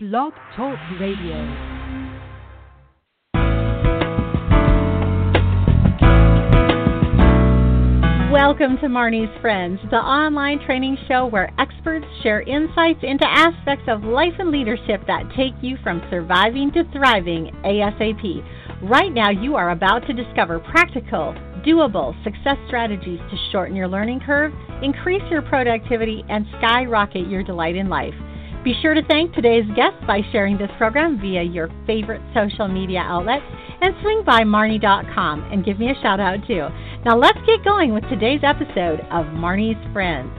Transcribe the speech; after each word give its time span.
Blog 0.00 0.32
Talk 0.54 0.78
Radio. 1.00 1.34
Welcome 8.30 8.78
to 8.78 8.86
Marnie's 8.86 9.40
Friends, 9.40 9.80
the 9.90 9.96
online 9.96 10.64
training 10.64 10.98
show 11.08 11.26
where 11.26 11.52
experts 11.58 12.06
share 12.22 12.42
insights 12.42 13.00
into 13.02 13.26
aspects 13.26 13.86
of 13.88 14.04
life 14.04 14.34
and 14.38 14.52
leadership 14.52 15.00
that 15.08 15.24
take 15.36 15.54
you 15.62 15.76
from 15.82 16.00
surviving 16.10 16.70
to 16.74 16.84
thriving 16.92 17.50
ASAP. 17.64 18.88
Right 18.88 19.12
now, 19.12 19.30
you 19.30 19.56
are 19.56 19.70
about 19.70 20.06
to 20.06 20.12
discover 20.12 20.60
practical, 20.60 21.34
doable 21.66 22.14
success 22.22 22.56
strategies 22.68 23.18
to 23.18 23.36
shorten 23.50 23.74
your 23.74 23.88
learning 23.88 24.20
curve, 24.24 24.52
increase 24.80 25.28
your 25.28 25.42
productivity, 25.42 26.22
and 26.28 26.46
skyrocket 26.58 27.28
your 27.28 27.42
delight 27.42 27.74
in 27.74 27.88
life. 27.88 28.14
Be 28.64 28.74
sure 28.82 28.92
to 28.92 29.02
thank 29.06 29.32
today's 29.34 29.64
guests 29.76 30.00
by 30.04 30.20
sharing 30.32 30.58
this 30.58 30.70
program 30.78 31.20
via 31.20 31.42
your 31.42 31.70
favorite 31.86 32.20
social 32.34 32.66
media 32.66 32.98
outlets 32.98 33.44
and 33.80 33.94
swing 34.02 34.24
by 34.26 34.42
Marnie.com 34.42 35.44
and 35.52 35.64
give 35.64 35.78
me 35.78 35.90
a 35.90 35.94
shout 36.02 36.18
out 36.18 36.44
too. 36.46 36.66
Now 37.04 37.16
let's 37.16 37.38
get 37.46 37.64
going 37.64 37.94
with 37.94 38.02
today's 38.10 38.40
episode 38.42 39.00
of 39.12 39.26
Marnie's 39.26 39.80
Friends. 39.92 40.32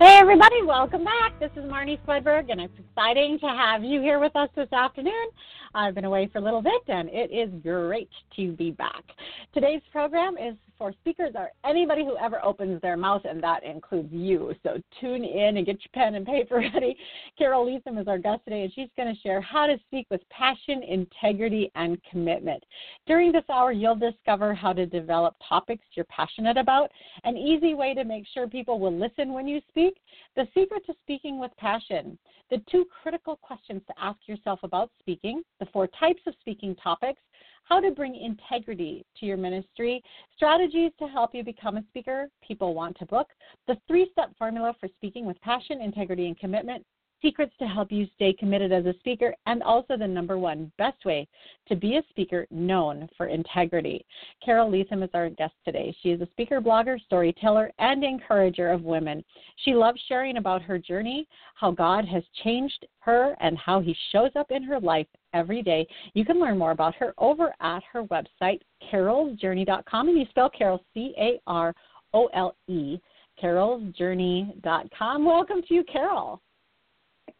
Hey 0.00 0.18
everybody, 0.20 0.62
welcome 0.62 1.04
back. 1.04 1.38
This 1.38 1.50
is 1.54 1.64
Marnie 1.64 1.98
Swedberg 2.06 2.50
and 2.50 2.60
it's 2.62 2.78
exciting 2.78 3.38
to 3.40 3.46
have 3.46 3.84
you 3.84 4.00
here 4.00 4.18
with 4.18 4.34
us 4.36 4.48
this 4.56 4.72
afternoon. 4.72 5.28
I've 5.74 5.94
been 5.94 6.06
away 6.06 6.30
for 6.32 6.38
a 6.38 6.42
little 6.42 6.62
bit 6.62 6.82
and 6.88 7.10
it 7.10 7.30
is 7.30 7.50
great 7.62 8.08
to 8.36 8.52
be 8.52 8.70
back. 8.70 9.04
Today's 9.52 9.82
program 9.92 10.38
is 10.38 10.54
for 10.78 10.92
speakers 10.92 11.32
are 11.36 11.50
anybody 11.64 12.04
who 12.04 12.16
ever 12.16 12.44
opens 12.44 12.80
their 12.82 12.96
mouth, 12.96 13.22
and 13.24 13.42
that 13.42 13.64
includes 13.64 14.12
you. 14.12 14.54
So 14.62 14.80
tune 15.00 15.24
in 15.24 15.56
and 15.56 15.66
get 15.66 15.78
your 15.80 15.90
pen 15.94 16.14
and 16.14 16.26
paper 16.26 16.56
ready. 16.74 16.96
Carole 17.38 17.66
Leathem 17.66 18.00
is 18.00 18.08
our 18.08 18.18
guest 18.18 18.42
today, 18.44 18.62
and 18.62 18.72
she's 18.72 18.88
going 18.96 19.14
to 19.14 19.20
share 19.20 19.40
how 19.40 19.66
to 19.66 19.78
speak 19.86 20.06
with 20.10 20.20
passion, 20.30 20.82
integrity, 20.82 21.70
and 21.74 21.98
commitment. 22.10 22.62
During 23.06 23.32
this 23.32 23.44
hour, 23.50 23.72
you'll 23.72 23.96
discover 23.96 24.54
how 24.54 24.72
to 24.72 24.86
develop 24.86 25.34
topics 25.46 25.84
you're 25.94 26.06
passionate 26.06 26.56
about, 26.56 26.90
an 27.24 27.36
easy 27.36 27.74
way 27.74 27.94
to 27.94 28.04
make 28.04 28.24
sure 28.32 28.46
people 28.46 28.78
will 28.78 28.96
listen 28.96 29.32
when 29.32 29.48
you 29.48 29.60
speak, 29.68 29.98
the 30.36 30.46
secret 30.54 30.84
to 30.86 30.94
speaking 31.02 31.40
with 31.40 31.50
passion, 31.56 32.18
the 32.50 32.62
two 32.70 32.84
critical 33.02 33.36
questions 33.36 33.82
to 33.86 33.94
ask 34.00 34.18
yourself 34.26 34.60
about 34.62 34.90
speaking, 35.00 35.42
the 35.58 35.66
four 35.72 35.88
types 35.88 36.20
of 36.26 36.34
speaking 36.40 36.76
topics, 36.76 37.20
how 37.66 37.80
to 37.80 37.90
bring 37.90 38.14
integrity 38.14 39.04
to 39.18 39.26
your 39.26 39.36
ministry, 39.36 40.02
strategies 40.34 40.92
to 40.98 41.06
help 41.08 41.34
you 41.34 41.42
become 41.42 41.76
a 41.76 41.84
speaker 41.88 42.28
people 42.46 42.74
want 42.74 42.96
to 42.98 43.06
book, 43.06 43.28
the 43.66 43.76
three 43.88 44.08
step 44.12 44.30
formula 44.38 44.74
for 44.78 44.88
speaking 44.96 45.26
with 45.26 45.40
passion, 45.40 45.80
integrity, 45.80 46.26
and 46.26 46.38
commitment, 46.38 46.84
secrets 47.22 47.52
to 47.58 47.66
help 47.66 47.90
you 47.90 48.06
stay 48.14 48.32
committed 48.32 48.72
as 48.72 48.86
a 48.86 48.94
speaker, 48.98 49.34
and 49.46 49.62
also 49.62 49.96
the 49.96 50.06
number 50.06 50.38
one 50.38 50.70
best 50.78 51.04
way 51.04 51.26
to 51.68 51.76
be 51.76 51.96
a 51.96 52.02
speaker 52.10 52.46
known 52.50 53.08
for 53.16 53.26
integrity. 53.26 54.04
Carole 54.44 54.70
Leathem 54.70 55.02
is 55.02 55.10
our 55.14 55.28
guest 55.30 55.54
today. 55.64 55.94
She 56.02 56.10
is 56.10 56.20
a 56.20 56.26
speaker, 56.32 56.60
blogger, 56.60 57.00
storyteller, 57.04 57.70
and 57.78 58.04
encourager 58.04 58.70
of 58.70 58.82
women. 58.82 59.24
She 59.64 59.74
loves 59.74 60.00
sharing 60.08 60.36
about 60.36 60.62
her 60.62 60.78
journey, 60.78 61.26
how 61.54 61.70
God 61.70 62.04
has 62.06 62.22
changed 62.44 62.86
her, 63.00 63.36
and 63.40 63.56
how 63.58 63.80
he 63.80 63.96
shows 64.12 64.30
up 64.36 64.50
in 64.50 64.62
her 64.62 64.80
life 64.80 65.06
every 65.34 65.62
day. 65.62 65.86
You 66.14 66.24
can 66.24 66.40
learn 66.40 66.58
more 66.58 66.70
about 66.70 66.94
her 66.96 67.14
over 67.18 67.54
at 67.60 67.82
her 67.92 68.04
website, 68.04 68.60
carolesjourney.com, 68.92 70.08
and 70.08 70.18
you 70.18 70.26
spell 70.30 70.50
Carole 70.50 70.84
C 70.94 71.14
A 71.18 71.40
R 71.46 71.74
O 72.14 72.26
L 72.34 72.56
E, 72.68 72.98
carolesjourney.com. 73.42 75.24
Welcome 75.24 75.62
to 75.68 75.74
you, 75.74 75.84
Carole. 75.84 76.40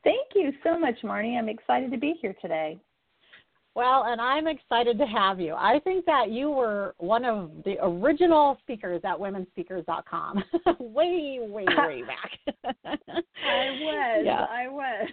Thank 0.07 0.29
you 0.37 0.53
so 0.63 0.79
much, 0.79 0.95
Marnie. 1.03 1.37
I'm 1.37 1.49
excited 1.49 1.91
to 1.91 1.99
be 1.99 2.15
here 2.23 2.37
today. 2.41 2.79
Well, 3.75 4.05
and 4.07 4.21
I'm 4.21 4.47
excited 4.47 4.99
to 4.99 5.05
have 5.05 5.41
you. 5.41 5.55
I 5.55 5.81
think 5.83 6.07
that 6.07 6.31
you 6.31 6.49
were 6.49 6.95
one 6.99 7.25
of 7.25 7.51
the 7.65 7.77
original 7.83 8.57
speakers 8.63 9.01
at 9.03 9.19
womenspeakers.com 9.19 10.45
way, 10.79 11.41
way, 11.43 11.65
way 11.77 12.03
back. 12.05 12.55
I 12.85 13.71
was. 13.81 14.23
Yeah. 14.25 14.47
I 14.49 14.69
was. 14.69 15.09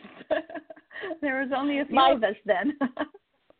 there 1.21 1.41
was 1.41 1.49
only 1.57 1.79
a 1.79 1.85
few 1.85 1.95
My, 1.95 2.11
of 2.11 2.23
us 2.23 2.35
then. 2.45 2.77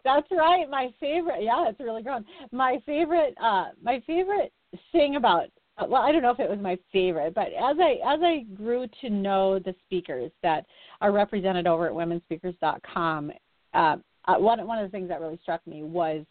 that's 0.05 0.27
right. 0.29 0.69
My 0.69 0.93
favorite. 0.99 1.41
Yeah, 1.41 1.67
it's 1.67 1.79
really 1.79 2.03
grown. 2.03 2.25
My 2.51 2.77
favorite. 2.85 3.33
Uh, 3.43 3.69
my 3.81 4.03
favorite 4.05 4.53
thing 4.91 5.15
about 5.15 5.47
well, 5.87 6.01
I 6.03 6.11
don't 6.11 6.21
know 6.21 6.31
if 6.31 6.39
it 6.39 6.49
was 6.49 6.59
my 6.59 6.77
favorite, 6.91 7.33
but 7.33 7.47
as 7.47 7.77
I 7.79 7.97
as 8.05 8.19
I 8.21 8.45
grew 8.53 8.87
to 9.01 9.09
know 9.09 9.57
the 9.57 9.73
speakers 9.85 10.31
that 10.43 10.65
are 11.03 11.11
represented 11.11 11.67
over 11.67 11.85
at 11.85 11.93
womenspeakers.com, 11.93 13.31
uh, 13.73 13.97
uh, 14.25 14.35
one 14.37 14.65
one 14.65 14.79
of 14.79 14.89
the 14.89 14.91
things 14.91 15.09
that 15.09 15.19
really 15.19 15.37
struck 15.43 15.65
me 15.67 15.83
was 15.83 16.25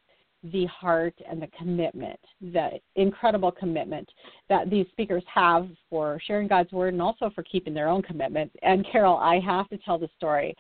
the 0.50 0.65
heart 0.66 1.15
and 1.31 1.41
the 1.41 1.47
commitment, 1.59 2.19
the 2.41 2.71
incredible 2.97 3.53
commitment 3.53 4.09
that 4.49 4.71
these 4.71 4.87
speakers 4.91 5.22
have 5.33 5.69
for 5.88 6.19
sharing 6.27 6.49
God's 6.49 6.72
word 6.72 6.94
and 6.94 7.03
also 7.03 7.31
for 7.34 7.44
keeping 7.44 7.75
their 7.75 7.88
own 7.88 8.03
commitment. 8.03 8.50
And 8.62 8.84
Carole, 8.91 9.19
I 9.19 9.38
have 9.41 9.69
to 9.69 9.78
tell 9.78 9.99
the 9.99 10.09
story 10.16 10.56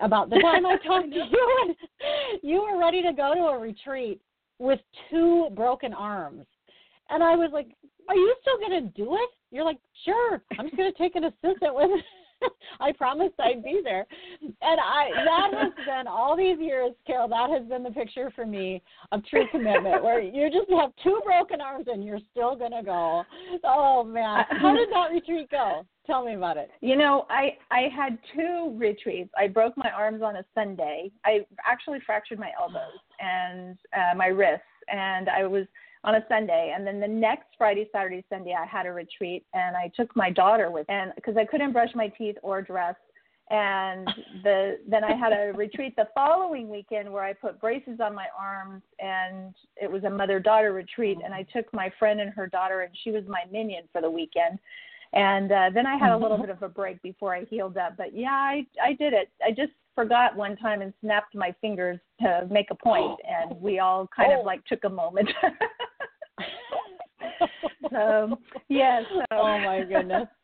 about 0.00 0.28
the 0.28 0.38
time 0.40 0.66
I 0.66 0.76
talked 0.86 1.10
to 1.10 1.16
you 1.30 1.66
and 1.66 1.76
you 2.42 2.62
were 2.62 2.78
ready 2.78 3.02
to 3.02 3.12
go 3.12 3.34
to 3.34 3.40
a 3.46 3.58
retreat 3.58 4.20
with 4.58 4.78
two 5.10 5.48
broken 5.56 5.94
arms. 5.94 6.44
And 7.08 7.22
I 7.22 7.34
was 7.34 7.50
like, 7.52 7.68
Are 8.08 8.14
you 8.14 8.36
still 8.42 8.58
gonna 8.60 8.92
do 8.94 9.14
it? 9.14 9.30
You're 9.50 9.64
like, 9.64 9.78
Sure, 10.04 10.42
I'm 10.58 10.66
just 10.66 10.76
gonna 10.76 10.92
take 10.92 11.16
an 11.16 11.24
assistant 11.24 11.74
with 11.74 11.90
I 12.80 12.92
promised 12.92 13.34
I'd 13.38 13.62
be 13.62 13.80
there. 13.82 14.06
And 14.42 14.80
I 14.80 15.08
that 15.24 15.50
has 15.54 15.72
been 15.86 16.06
all 16.06 16.36
these 16.36 16.58
years, 16.58 16.92
Carole, 17.06 17.28
that 17.28 17.50
has 17.50 17.68
been 17.68 17.82
the 17.82 17.90
picture 17.90 18.30
for 18.34 18.46
me 18.46 18.82
of 19.12 19.24
true 19.26 19.46
commitment 19.50 20.02
where 20.02 20.20
you 20.20 20.50
just 20.50 20.70
have 20.70 20.90
two 21.02 21.20
broken 21.24 21.60
arms 21.60 21.86
and 21.90 22.04
you're 22.04 22.20
still 22.30 22.56
gonna 22.56 22.82
go. 22.82 23.24
Oh 23.64 24.04
man. 24.04 24.44
How 24.50 24.74
did 24.74 24.88
that 24.90 25.10
retreat 25.12 25.50
go? 25.50 25.86
Tell 26.06 26.24
me 26.24 26.34
about 26.34 26.58
it. 26.58 26.70
You 26.80 26.96
know, 26.96 27.26
I 27.30 27.56
I 27.70 27.88
had 27.94 28.18
two 28.34 28.74
retreats. 28.76 29.30
I 29.38 29.48
broke 29.48 29.76
my 29.76 29.90
arms 29.90 30.22
on 30.22 30.36
a 30.36 30.44
Sunday. 30.54 31.10
I 31.24 31.46
actually 31.66 32.00
fractured 32.04 32.38
my 32.38 32.50
elbows 32.60 33.00
and 33.20 33.76
uh, 33.96 34.14
my 34.16 34.26
wrists 34.26 34.64
and 34.88 35.28
I 35.28 35.46
was 35.46 35.66
on 36.04 36.16
a 36.16 36.24
Sunday. 36.28 36.72
And 36.76 36.86
then 36.86 37.00
the 37.00 37.08
next 37.08 37.48
Friday, 37.56 37.88
Saturday, 37.90 38.24
Sunday, 38.28 38.54
I 38.54 38.66
had 38.66 38.86
a 38.86 38.92
retreat 38.92 39.44
and 39.54 39.76
I 39.76 39.90
took 39.96 40.14
my 40.14 40.30
daughter 40.30 40.70
with, 40.70 40.88
and 40.88 41.12
because 41.16 41.36
I 41.36 41.44
couldn't 41.44 41.72
brush 41.72 41.90
my 41.94 42.08
teeth 42.08 42.36
or 42.42 42.62
dress. 42.62 42.94
And 43.50 44.08
the 44.42 44.78
then 44.88 45.04
I 45.04 45.14
had 45.14 45.32
a 45.32 45.52
retreat 45.54 45.96
the 45.96 46.08
following 46.14 46.68
weekend 46.68 47.10
where 47.12 47.24
I 47.24 47.32
put 47.32 47.60
braces 47.60 48.00
on 48.00 48.14
my 48.14 48.26
arms, 48.38 48.82
and 49.00 49.54
it 49.76 49.90
was 49.90 50.04
a 50.04 50.10
mother 50.10 50.40
daughter 50.40 50.72
retreat. 50.72 51.18
And 51.22 51.34
I 51.34 51.42
took 51.54 51.72
my 51.72 51.92
friend 51.98 52.20
and 52.20 52.30
her 52.30 52.46
daughter, 52.46 52.82
and 52.82 52.94
she 53.02 53.10
was 53.10 53.24
my 53.26 53.42
minion 53.50 53.84
for 53.92 54.00
the 54.00 54.10
weekend. 54.10 54.58
And 55.12 55.52
uh, 55.52 55.70
then 55.72 55.86
I 55.86 55.96
had 55.96 56.10
a 56.10 56.16
little 56.16 56.38
mm-hmm. 56.38 56.46
bit 56.46 56.56
of 56.56 56.62
a 56.62 56.68
break 56.68 57.00
before 57.02 57.34
I 57.34 57.44
healed 57.44 57.76
up. 57.76 57.96
But 57.96 58.16
yeah, 58.16 58.30
I 58.30 58.66
I 58.82 58.94
did 58.94 59.12
it. 59.12 59.28
I 59.46 59.50
just 59.50 59.72
forgot 59.94 60.34
one 60.34 60.56
time 60.56 60.80
and 60.80 60.92
snapped 61.00 61.34
my 61.34 61.54
fingers 61.60 62.00
to 62.20 62.48
make 62.50 62.70
a 62.70 62.74
point, 62.74 63.20
and 63.28 63.60
we 63.60 63.78
all 63.78 64.08
kind 64.14 64.32
of 64.32 64.40
oh. 64.40 64.42
like 64.42 64.64
took 64.64 64.84
a 64.84 64.88
moment. 64.88 65.28
so 67.90 68.38
yes. 68.68 69.02
So. 69.12 69.24
Oh 69.32 69.58
my 69.58 69.84
goodness. 69.84 70.28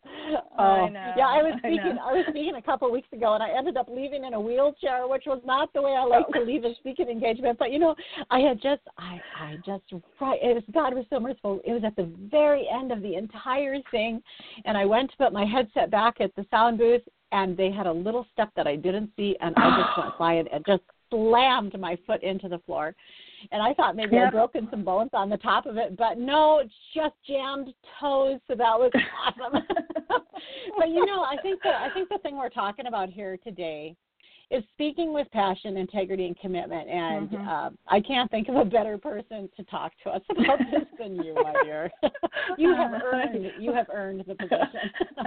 Oh, 0.59 0.63
I 0.63 0.89
know. 0.89 1.13
Yeah, 1.17 1.27
I 1.27 1.43
was 1.43 1.55
speaking. 1.59 1.99
I, 2.01 2.11
I, 2.11 2.13
was 2.13 2.25
speaking 2.29 2.55
a 2.57 2.63
couple 2.63 2.87
of 2.87 2.93
weeks 2.93 3.09
ago, 3.13 3.35
and 3.35 3.43
I 3.43 3.51
ended 3.57 3.77
up 3.77 3.89
leaving 3.91 4.25
in 4.25 4.35
a 4.35 4.41
wheelchair, 4.41 5.09
which 5.09 5.25
was 5.27 5.41
not 5.45 5.73
the 5.73 5.83
way 5.83 5.93
I 5.93 6.05
like 6.05 6.27
to 6.35 6.41
leave 6.41 6.65
a 6.65 6.75
speaking 6.77 7.09
engagement. 7.09 7.59
But 7.59 7.73
you 7.73 7.79
know, 7.79 7.95
I 8.31 8.41
had 8.41 8.61
just, 8.61 8.83
I, 8.99 9.21
I 9.39 9.57
just, 9.65 9.83
right. 10.21 10.39
It 10.43 10.55
was 10.55 10.63
God 10.73 10.95
was 10.95 11.05
so 11.11 11.19
merciful. 11.21 11.61
It 11.65 11.73
was 11.73 11.83
at 11.85 11.97
the 11.97 12.13
very 12.31 12.69
end 12.73 12.93
of 12.93 13.03
the 13.03 13.15
entire 13.17 13.77
thing, 13.91 14.23
and 14.65 14.77
I 14.77 14.85
went 14.85 15.11
to 15.11 15.17
put 15.17 15.33
my 15.33 15.45
headset 15.45 15.91
back 15.91 16.21
at 16.21 16.35
the 16.37 16.47
sound 16.51 16.79
booth, 16.79 17.03
and 17.33 17.57
they 17.57 17.71
had 17.71 17.87
a 17.87 17.93
little 17.93 18.27
step 18.33 18.51
that 18.57 18.67
I 18.67 18.77
didn't 18.77 19.11
see, 19.17 19.37
and 19.41 19.55
I 19.57 19.83
just 19.83 19.99
went 19.99 20.19
by 20.19 20.35
it 20.35 20.49
and 20.53 20.65
just 20.67 20.83
slammed 21.11 21.79
my 21.79 21.97
foot 22.07 22.23
into 22.23 22.49
the 22.49 22.59
floor. 22.61 22.95
And 23.53 23.63
I 23.63 23.75
thought 23.75 23.97
maybe 23.97 24.17
yep. 24.17 24.29
I'd 24.29 24.33
broken 24.33 24.69
some 24.71 24.85
bones 24.85 25.11
on 25.13 25.31
the 25.31 25.37
top 25.39 25.67
of 25.67 25.77
it, 25.77 25.97
but 25.97 26.19
no, 26.19 26.59
it's 26.59 26.73
just 26.95 27.15
jammed 27.27 27.69
toes. 28.01 28.39
So 28.49 28.55
that 28.55 28.79
was 28.79 28.91
awesome. 29.27 29.63
but 30.79 30.89
you 30.89 31.05
know, 31.07 31.23
I 31.23 31.37
think 31.43 31.63
the 31.63 31.71
I 31.71 31.89
think 31.95 32.09
the 32.09 32.19
thing 32.19 32.37
we're 32.37 32.49
talking 32.49 32.87
about 32.87 33.09
here 33.09 33.37
today 33.43 33.97
is 34.51 34.65
speaking 34.73 35.13
with 35.13 35.31
passion, 35.31 35.77
integrity, 35.77 36.27
and 36.27 36.39
commitment. 36.39 36.89
And 36.89 37.31
mm-hmm. 37.31 37.49
uh, 37.49 37.71
I 37.89 38.01
can't 38.01 38.31
think 38.31 38.49
of 38.49 38.57
a 38.57 38.65
better 38.65 38.99
person 38.99 39.49
to 39.57 39.63
talk 39.65 39.93
to 40.05 40.11
us 40.11 40.23
about 40.31 40.59
this 40.71 40.89
than 40.99 41.17
you, 41.17 41.35
my 41.35 41.55
dear. 41.63 41.91
you 42.59 42.75
have 42.75 42.93
earned 43.03 43.53
you 43.59 43.73
have 43.73 43.87
earned 43.93 44.25
the 44.27 44.35
position. 44.35 44.91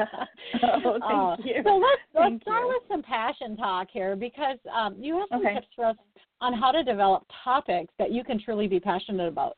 oh, 0.64 1.00
thank 1.00 1.04
uh, 1.04 1.36
you. 1.44 1.62
So 1.64 1.78
let's 1.78 2.02
thank 2.14 2.34
let's 2.34 2.42
start 2.44 2.64
you. 2.64 2.68
with 2.68 2.84
some 2.90 3.02
passion 3.04 3.56
talk 3.56 3.88
here 3.92 4.16
because 4.16 4.58
um, 4.76 4.96
you 5.00 5.18
have 5.20 5.28
some 5.32 5.46
okay. 5.46 5.56
tips 5.56 5.68
for 5.76 5.86
us 5.86 5.96
on 6.42 6.54
how 6.54 6.72
to 6.72 6.84
develop 6.84 7.26
topics 7.44 7.94
that 7.98 8.12
you 8.12 8.24
can 8.24 8.42
truly 8.42 8.68
be 8.68 8.80
passionate 8.80 9.28
about. 9.28 9.58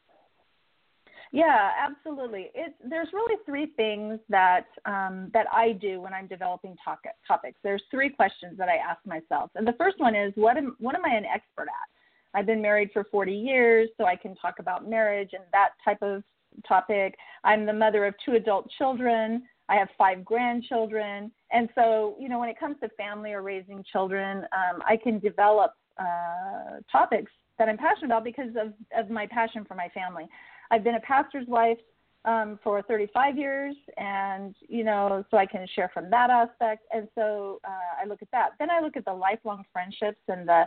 Yeah, 1.31 1.72
absolutely. 1.77 2.51
It's 2.54 2.75
there's 2.88 3.10
really 3.13 3.36
three 3.45 3.68
things 3.75 4.19
that 4.30 4.68
um, 4.86 5.30
that 5.33 5.48
I 5.51 5.74
do 5.74 6.01
when 6.01 6.13
I'm 6.13 6.27
developing 6.27 6.75
topic, 6.83 7.12
topics. 7.27 7.57
There's 7.63 7.83
three 7.92 8.10
questions 8.10 8.57
that 8.57 8.69
I 8.69 8.75
ask 8.75 9.00
myself, 9.06 9.51
and 9.56 9.68
the 9.68 9.74
first 9.74 10.00
one 10.00 10.16
is 10.16 10.31
what 10.36 10.57
am 10.57 10.75
what 10.80 10.95
am 10.95 11.06
I 11.06 11.16
an 11.16 11.25
expert 11.25 11.68
at? 11.68 12.38
I've 12.39 12.45
been 12.45 12.62
married 12.62 12.89
for 12.92 13.06
40 13.06 13.33
years, 13.33 13.89
so 13.98 14.06
I 14.06 14.16
can 14.16 14.36
talk 14.36 14.56
about 14.60 14.89
marriage 14.89 15.30
and 15.33 15.44
that 15.54 15.69
type 15.83 16.01
of 16.01 16.22
topic. 16.68 17.16
I'm 17.44 17.66
the 17.66 17.74
mother 17.74 18.06
of 18.06 18.13
two 18.25 18.33
adult 18.33 18.69
children. 18.77 19.44
I 19.69 19.75
have 19.75 19.88
five 19.98 20.24
grandchildren, 20.24 21.31
and 21.51 21.69
so 21.75 22.16
you 22.19 22.30
know 22.30 22.39
when 22.39 22.50
it 22.50 22.60
comes 22.60 22.77
to 22.81 22.89
family 22.89 23.33
or 23.33 23.42
raising 23.42 23.83
children, 23.92 24.39
um, 24.54 24.81
I 24.88 24.98
can 24.98 25.19
develop 25.19 25.72
uh, 26.00 26.80
topics 26.92 27.31
that 27.57 27.69
I'm 27.69 27.77
passionate 27.77 28.07
about 28.07 28.24
because 28.24 28.50
of, 28.60 28.74
of 28.98 29.10
my 29.10 29.25
passion 29.27 29.66
for 29.66 29.75
my 29.75 29.88
family. 29.94 30.27
I've 30.72 30.84
been 30.84 30.96
a 30.96 31.02
pastor's 31.02 31.48
wife 31.48 31.78
um, 32.26 32.60
for 32.64 32.82
35 32.82 33.38
years, 33.38 33.76
and 33.98 34.56
you 34.68 34.84
know, 34.84 35.24
so 35.30 35.38
I 35.38 35.46
can 35.46 35.66
share 35.76 35.90
from 35.94 36.10
that 36.10 36.30
aspect. 36.30 36.84
And 36.92 37.08
so 37.16 37.60
uh, 37.64 38.02
I 38.04 38.08
look 38.08 38.22
at 38.22 38.32
that. 38.32 38.52
Then 38.60 38.70
I 38.72 38.80
look 38.82 38.98
at 38.98 39.06
the 39.06 39.14
lifelong 39.14 39.64
friendships 39.72 40.20
and 40.28 40.48
the 40.48 40.64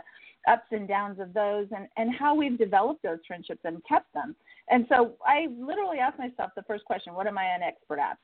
ups 0.47 0.67
and 0.71 0.87
downs 0.87 1.19
of 1.19 1.33
those, 1.33 1.67
and 1.75 1.87
and 1.97 2.13
how 2.15 2.33
we've 2.33 2.57
developed 2.57 3.03
those 3.03 3.19
friendships 3.27 3.61
and 3.65 3.81
kept 3.87 4.13
them. 4.13 4.35
And 4.69 4.85
so 4.89 5.15
I 5.25 5.47
literally 5.59 5.99
ask 5.99 6.17
myself 6.17 6.51
the 6.55 6.63
first 6.63 6.85
question: 6.85 7.13
What 7.13 7.27
am 7.27 7.37
I 7.37 7.45
an 7.45 7.61
expert 7.61 7.99
at? 7.99 8.17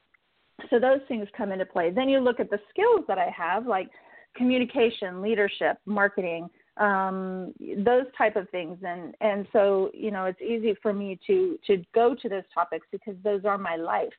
So 0.69 0.79
those 0.79 1.01
things 1.09 1.27
come 1.35 1.51
into 1.51 1.65
play. 1.65 1.91
Then 1.91 2.07
you 2.07 2.19
look 2.19 2.39
at 2.39 2.49
the 2.49 2.59
skills 2.69 3.03
that 3.09 3.17
I 3.17 3.29
have, 3.35 3.67
like 3.67 3.89
communication, 4.35 5.21
leadership, 5.21 5.77
marketing, 5.85 6.49
um, 6.77 7.53
those 7.77 8.05
type 8.17 8.35
of 8.35 8.49
things. 8.49 8.77
And 8.83 9.15
and 9.21 9.47
so 9.53 9.91
you 9.93 10.11
know 10.11 10.25
it's 10.25 10.41
easy 10.41 10.75
for 10.81 10.93
me 10.93 11.19
to 11.27 11.57
to 11.67 11.83
go 11.93 12.15
to 12.15 12.29
those 12.29 12.43
topics 12.53 12.87
because 12.91 13.15
those 13.23 13.45
are 13.45 13.57
my 13.57 13.75
life. 13.75 14.13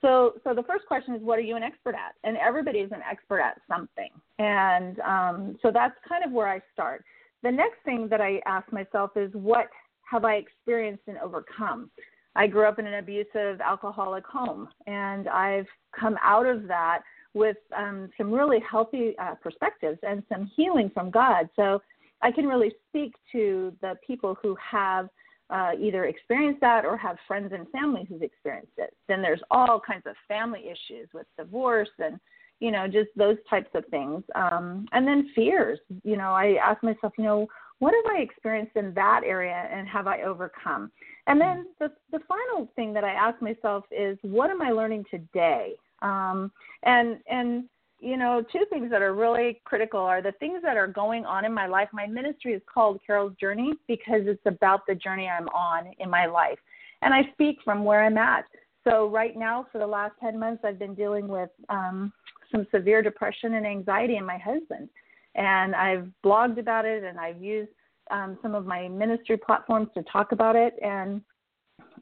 So 0.00 0.34
so 0.44 0.54
the 0.54 0.62
first 0.62 0.86
question 0.86 1.14
is 1.14 1.22
what 1.22 1.38
are 1.38 1.42
you 1.42 1.56
an 1.56 1.62
expert 1.62 1.94
at? 1.94 2.14
And 2.24 2.36
everybody 2.36 2.78
is 2.78 2.92
an 2.92 3.02
expert 3.08 3.40
at 3.40 3.60
something. 3.68 4.10
And 4.38 4.98
um, 5.00 5.58
so 5.62 5.70
that's 5.72 5.94
kind 6.08 6.24
of 6.24 6.32
where 6.32 6.48
i 6.48 6.60
start. 6.72 7.04
The 7.42 7.52
next 7.52 7.76
thing 7.84 8.08
that 8.10 8.20
i 8.20 8.40
ask 8.46 8.70
myself 8.72 9.12
is 9.16 9.30
what 9.32 9.68
have 10.10 10.24
i 10.24 10.34
experienced 10.34 11.04
and 11.06 11.18
overcome? 11.18 11.90
I 12.36 12.46
grew 12.46 12.66
up 12.66 12.78
in 12.78 12.86
an 12.86 12.94
abusive 12.94 13.60
alcoholic 13.60 14.24
home 14.24 14.68
and 14.86 15.28
i've 15.28 15.66
come 15.98 16.16
out 16.22 16.46
of 16.46 16.68
that 16.68 17.00
with 17.34 17.56
um, 17.76 18.10
some 18.18 18.32
really 18.32 18.58
healthy 18.68 19.14
uh, 19.20 19.34
perspectives 19.36 19.98
and 20.02 20.22
some 20.28 20.50
healing 20.56 20.90
from 20.92 21.10
god. 21.10 21.48
So 21.56 21.80
I 22.22 22.30
can 22.30 22.46
really 22.46 22.72
speak 22.88 23.14
to 23.32 23.72
the 23.80 23.94
people 24.06 24.36
who 24.42 24.56
have 24.56 25.08
uh, 25.50 25.72
either 25.78 26.04
experienced 26.04 26.60
that 26.60 26.84
or 26.84 26.96
have 26.96 27.16
friends 27.26 27.52
and 27.52 27.68
family 27.70 28.06
who've 28.08 28.22
experienced 28.22 28.72
it. 28.78 28.94
Then 29.08 29.20
there's 29.20 29.40
all 29.50 29.80
kinds 29.80 30.04
of 30.06 30.14
family 30.28 30.66
issues 30.66 31.08
with 31.12 31.26
divorce 31.36 31.90
and 31.98 32.20
you 32.60 32.70
know 32.70 32.86
just 32.86 33.08
those 33.16 33.36
types 33.48 33.70
of 33.74 33.84
things. 33.86 34.22
Um, 34.34 34.86
and 34.92 35.06
then 35.06 35.30
fears. 35.34 35.78
You 36.04 36.16
know, 36.16 36.32
I 36.32 36.56
ask 36.62 36.82
myself, 36.82 37.12
you 37.18 37.24
know, 37.24 37.48
what 37.80 37.94
have 37.94 38.14
I 38.14 38.20
experienced 38.20 38.76
in 38.76 38.94
that 38.94 39.22
area 39.24 39.68
and 39.72 39.88
have 39.88 40.06
I 40.06 40.22
overcome? 40.22 40.92
And 41.26 41.40
then 41.40 41.66
the 41.80 41.90
the 42.12 42.20
final 42.28 42.70
thing 42.76 42.92
that 42.92 43.04
I 43.04 43.12
ask 43.12 43.40
myself 43.42 43.84
is, 43.90 44.18
what 44.22 44.50
am 44.50 44.62
I 44.62 44.70
learning 44.70 45.04
today? 45.10 45.74
Um, 46.02 46.52
and 46.84 47.18
and 47.28 47.64
you 48.00 48.16
know, 48.16 48.42
two 48.50 48.64
things 48.70 48.90
that 48.90 49.02
are 49.02 49.14
really 49.14 49.60
critical 49.64 50.00
are 50.00 50.22
the 50.22 50.32
things 50.32 50.62
that 50.62 50.76
are 50.76 50.86
going 50.86 51.26
on 51.26 51.44
in 51.44 51.52
my 51.52 51.66
life. 51.66 51.88
My 51.92 52.06
ministry 52.06 52.54
is 52.54 52.62
called 52.72 53.00
Carole's 53.06 53.34
Journey 53.38 53.74
because 53.86 54.22
it's 54.24 54.44
about 54.46 54.86
the 54.86 54.94
journey 54.94 55.28
I'm 55.28 55.48
on 55.48 55.92
in 55.98 56.08
my 56.08 56.26
life. 56.26 56.58
And 57.02 57.12
I 57.12 57.30
speak 57.32 57.58
from 57.64 57.84
where 57.84 58.04
I'm 58.04 58.18
at. 58.18 58.44
So, 58.84 59.08
right 59.08 59.36
now, 59.36 59.66
for 59.70 59.78
the 59.78 59.86
last 59.86 60.14
10 60.20 60.38
months, 60.38 60.64
I've 60.64 60.78
been 60.78 60.94
dealing 60.94 61.28
with 61.28 61.50
um, 61.68 62.12
some 62.50 62.66
severe 62.74 63.02
depression 63.02 63.54
and 63.54 63.66
anxiety 63.66 64.16
in 64.16 64.24
my 64.24 64.38
husband. 64.38 64.88
And 65.34 65.74
I've 65.74 66.08
blogged 66.24 66.58
about 66.58 66.86
it 66.86 67.04
and 67.04 67.20
I've 67.20 67.40
used 67.42 67.70
um, 68.10 68.38
some 68.42 68.54
of 68.54 68.66
my 68.66 68.88
ministry 68.88 69.36
platforms 69.36 69.88
to 69.94 70.02
talk 70.04 70.32
about 70.32 70.56
it. 70.56 70.74
And 70.82 71.20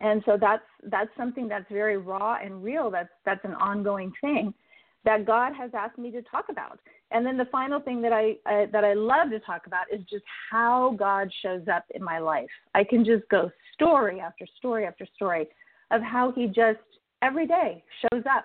and 0.00 0.22
so 0.24 0.38
that's 0.40 0.62
that's 0.84 1.10
something 1.16 1.48
that's 1.48 1.66
very 1.70 1.96
raw 1.96 2.36
and 2.42 2.62
real. 2.62 2.88
That's 2.88 3.10
that's 3.24 3.44
an 3.44 3.54
ongoing 3.54 4.12
thing 4.20 4.54
that 5.04 5.24
God 5.24 5.52
has 5.54 5.70
asked 5.74 5.98
me 5.98 6.10
to 6.10 6.22
talk 6.22 6.46
about. 6.50 6.80
And 7.10 7.24
then 7.24 7.36
the 7.36 7.46
final 7.46 7.80
thing 7.80 8.02
that 8.02 8.12
I, 8.12 8.36
that 8.72 8.84
I 8.84 8.92
love 8.94 9.30
to 9.30 9.40
talk 9.40 9.66
about 9.66 9.86
is 9.92 10.00
just 10.10 10.24
how 10.50 10.94
God 10.98 11.30
shows 11.42 11.62
up 11.72 11.84
in 11.94 12.02
my 12.02 12.18
life. 12.18 12.48
I 12.74 12.84
can 12.84 13.04
just 13.04 13.28
go 13.30 13.50
story 13.74 14.20
after 14.20 14.46
story 14.58 14.84
after 14.84 15.06
story 15.16 15.48
of 15.90 16.02
how 16.02 16.32
he 16.32 16.46
just 16.46 16.78
every 17.22 17.46
day 17.46 17.82
shows 18.02 18.24
up. 18.30 18.44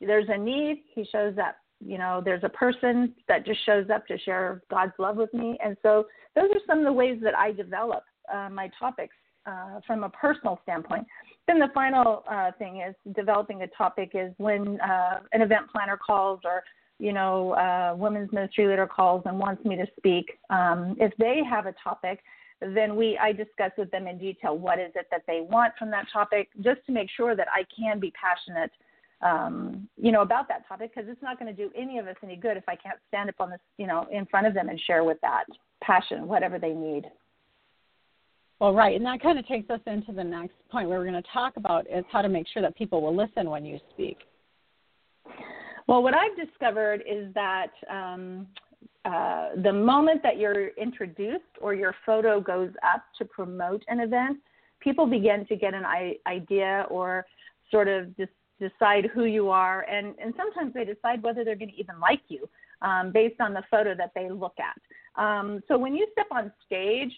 There's 0.00 0.28
a 0.28 0.38
need, 0.38 0.82
he 0.94 1.04
shows 1.12 1.36
up. 1.38 1.56
You 1.84 1.98
know, 1.98 2.20
there's 2.24 2.44
a 2.44 2.48
person 2.48 3.14
that 3.28 3.46
just 3.46 3.64
shows 3.64 3.88
up 3.94 4.06
to 4.08 4.18
share 4.18 4.62
God's 4.70 4.92
love 4.98 5.16
with 5.16 5.32
me. 5.32 5.58
And 5.64 5.76
so 5.82 6.06
those 6.34 6.50
are 6.50 6.60
some 6.66 6.78
of 6.78 6.84
the 6.84 6.92
ways 6.92 7.18
that 7.22 7.36
I 7.36 7.52
develop 7.52 8.04
uh, 8.32 8.48
my 8.50 8.70
topics 8.78 9.14
uh, 9.46 9.80
from 9.86 10.04
a 10.04 10.08
personal 10.10 10.58
standpoint. 10.62 11.06
Then 11.46 11.58
the 11.58 11.68
final 11.74 12.22
uh, 12.30 12.52
thing 12.58 12.82
is 12.86 12.94
developing 13.14 13.62
a 13.62 13.66
topic 13.68 14.12
is 14.14 14.32
when 14.38 14.80
uh, 14.80 15.20
an 15.32 15.42
event 15.42 15.70
planner 15.72 15.96
calls 15.96 16.40
or 16.44 16.62
you 16.98 17.12
know 17.12 17.52
uh, 17.52 17.94
women's 17.96 18.32
ministry 18.32 18.66
leader 18.66 18.86
calls 18.86 19.22
and 19.26 19.38
wants 19.38 19.64
me 19.64 19.76
to 19.76 19.86
speak. 19.96 20.38
Um, 20.50 20.96
if 21.00 21.12
they 21.18 21.40
have 21.48 21.66
a 21.66 21.74
topic, 21.82 22.20
then 22.60 22.94
we 22.94 23.18
I 23.18 23.32
discuss 23.32 23.72
with 23.78 23.90
them 23.90 24.06
in 24.06 24.18
detail 24.18 24.56
what 24.56 24.78
is 24.78 24.92
it 24.94 25.06
that 25.10 25.22
they 25.26 25.40
want 25.40 25.74
from 25.78 25.90
that 25.90 26.06
topic, 26.12 26.48
just 26.60 26.84
to 26.86 26.92
make 26.92 27.08
sure 27.16 27.34
that 27.34 27.48
I 27.52 27.64
can 27.76 27.98
be 27.98 28.12
passionate. 28.12 28.70
Um, 29.22 29.86
you 30.00 30.12
know 30.12 30.22
about 30.22 30.48
that 30.48 30.66
topic 30.66 30.92
because 30.94 31.10
it's 31.10 31.22
not 31.22 31.38
going 31.38 31.54
to 31.54 31.62
do 31.62 31.70
any 31.76 31.98
of 31.98 32.06
us 32.06 32.16
any 32.22 32.36
good 32.36 32.56
if 32.56 32.64
I 32.68 32.76
can't 32.76 32.98
stand 33.08 33.28
up 33.28 33.34
on 33.38 33.50
this, 33.50 33.60
you 33.76 33.86
know, 33.86 34.06
in 34.10 34.24
front 34.26 34.46
of 34.46 34.54
them 34.54 34.68
and 34.68 34.80
share 34.80 35.04
with 35.04 35.18
that 35.20 35.44
passion, 35.82 36.26
whatever 36.26 36.58
they 36.58 36.72
need. 36.72 37.06
Well, 38.60 38.74
right, 38.74 38.94
and 38.94 39.06
that 39.06 39.22
kind 39.22 39.38
of 39.38 39.46
takes 39.46 39.70
us 39.70 39.80
into 39.86 40.12
the 40.12 40.22
next 40.22 40.54
point 40.70 40.88
where 40.88 40.98
we're 40.98 41.10
going 41.10 41.22
to 41.22 41.28
talk 41.32 41.56
about 41.56 41.86
is 41.86 42.04
how 42.12 42.20
to 42.20 42.28
make 42.28 42.46
sure 42.46 42.60
that 42.60 42.76
people 42.76 43.00
will 43.00 43.16
listen 43.16 43.48
when 43.48 43.64
you 43.64 43.78
speak. 43.94 44.18
Well, 45.88 46.02
what 46.02 46.14
I've 46.14 46.36
discovered 46.36 47.02
is 47.10 47.32
that 47.34 47.72
um, 47.90 48.46
uh, 49.06 49.48
the 49.62 49.72
moment 49.72 50.22
that 50.22 50.38
you're 50.38 50.68
introduced 50.76 51.42
or 51.58 51.72
your 51.72 51.94
photo 52.04 52.38
goes 52.38 52.70
up 52.94 53.02
to 53.18 53.24
promote 53.24 53.82
an 53.88 53.98
event, 54.00 54.36
people 54.78 55.06
begin 55.06 55.46
to 55.46 55.56
get 55.56 55.72
an 55.72 55.84
idea 56.26 56.86
or 56.90 57.24
sort 57.70 57.88
of 57.88 58.14
dis- 58.18 58.28
decide 58.60 59.06
who 59.14 59.24
you 59.24 59.48
are, 59.48 59.86
and, 59.90 60.14
and 60.22 60.34
sometimes 60.36 60.74
they 60.74 60.84
decide 60.84 61.22
whether 61.22 61.44
they're 61.44 61.56
going 61.56 61.70
to 61.70 61.80
even 61.80 61.98
like 61.98 62.20
you 62.28 62.46
um, 62.82 63.10
based 63.10 63.40
on 63.40 63.54
the 63.54 63.62
photo 63.70 63.94
that 63.94 64.12
they 64.14 64.28
look 64.30 64.56
at. 64.58 65.20
Um, 65.20 65.62
so 65.66 65.78
when 65.78 65.94
you 65.94 66.06
step 66.12 66.26
on 66.30 66.52
stage, 66.66 67.10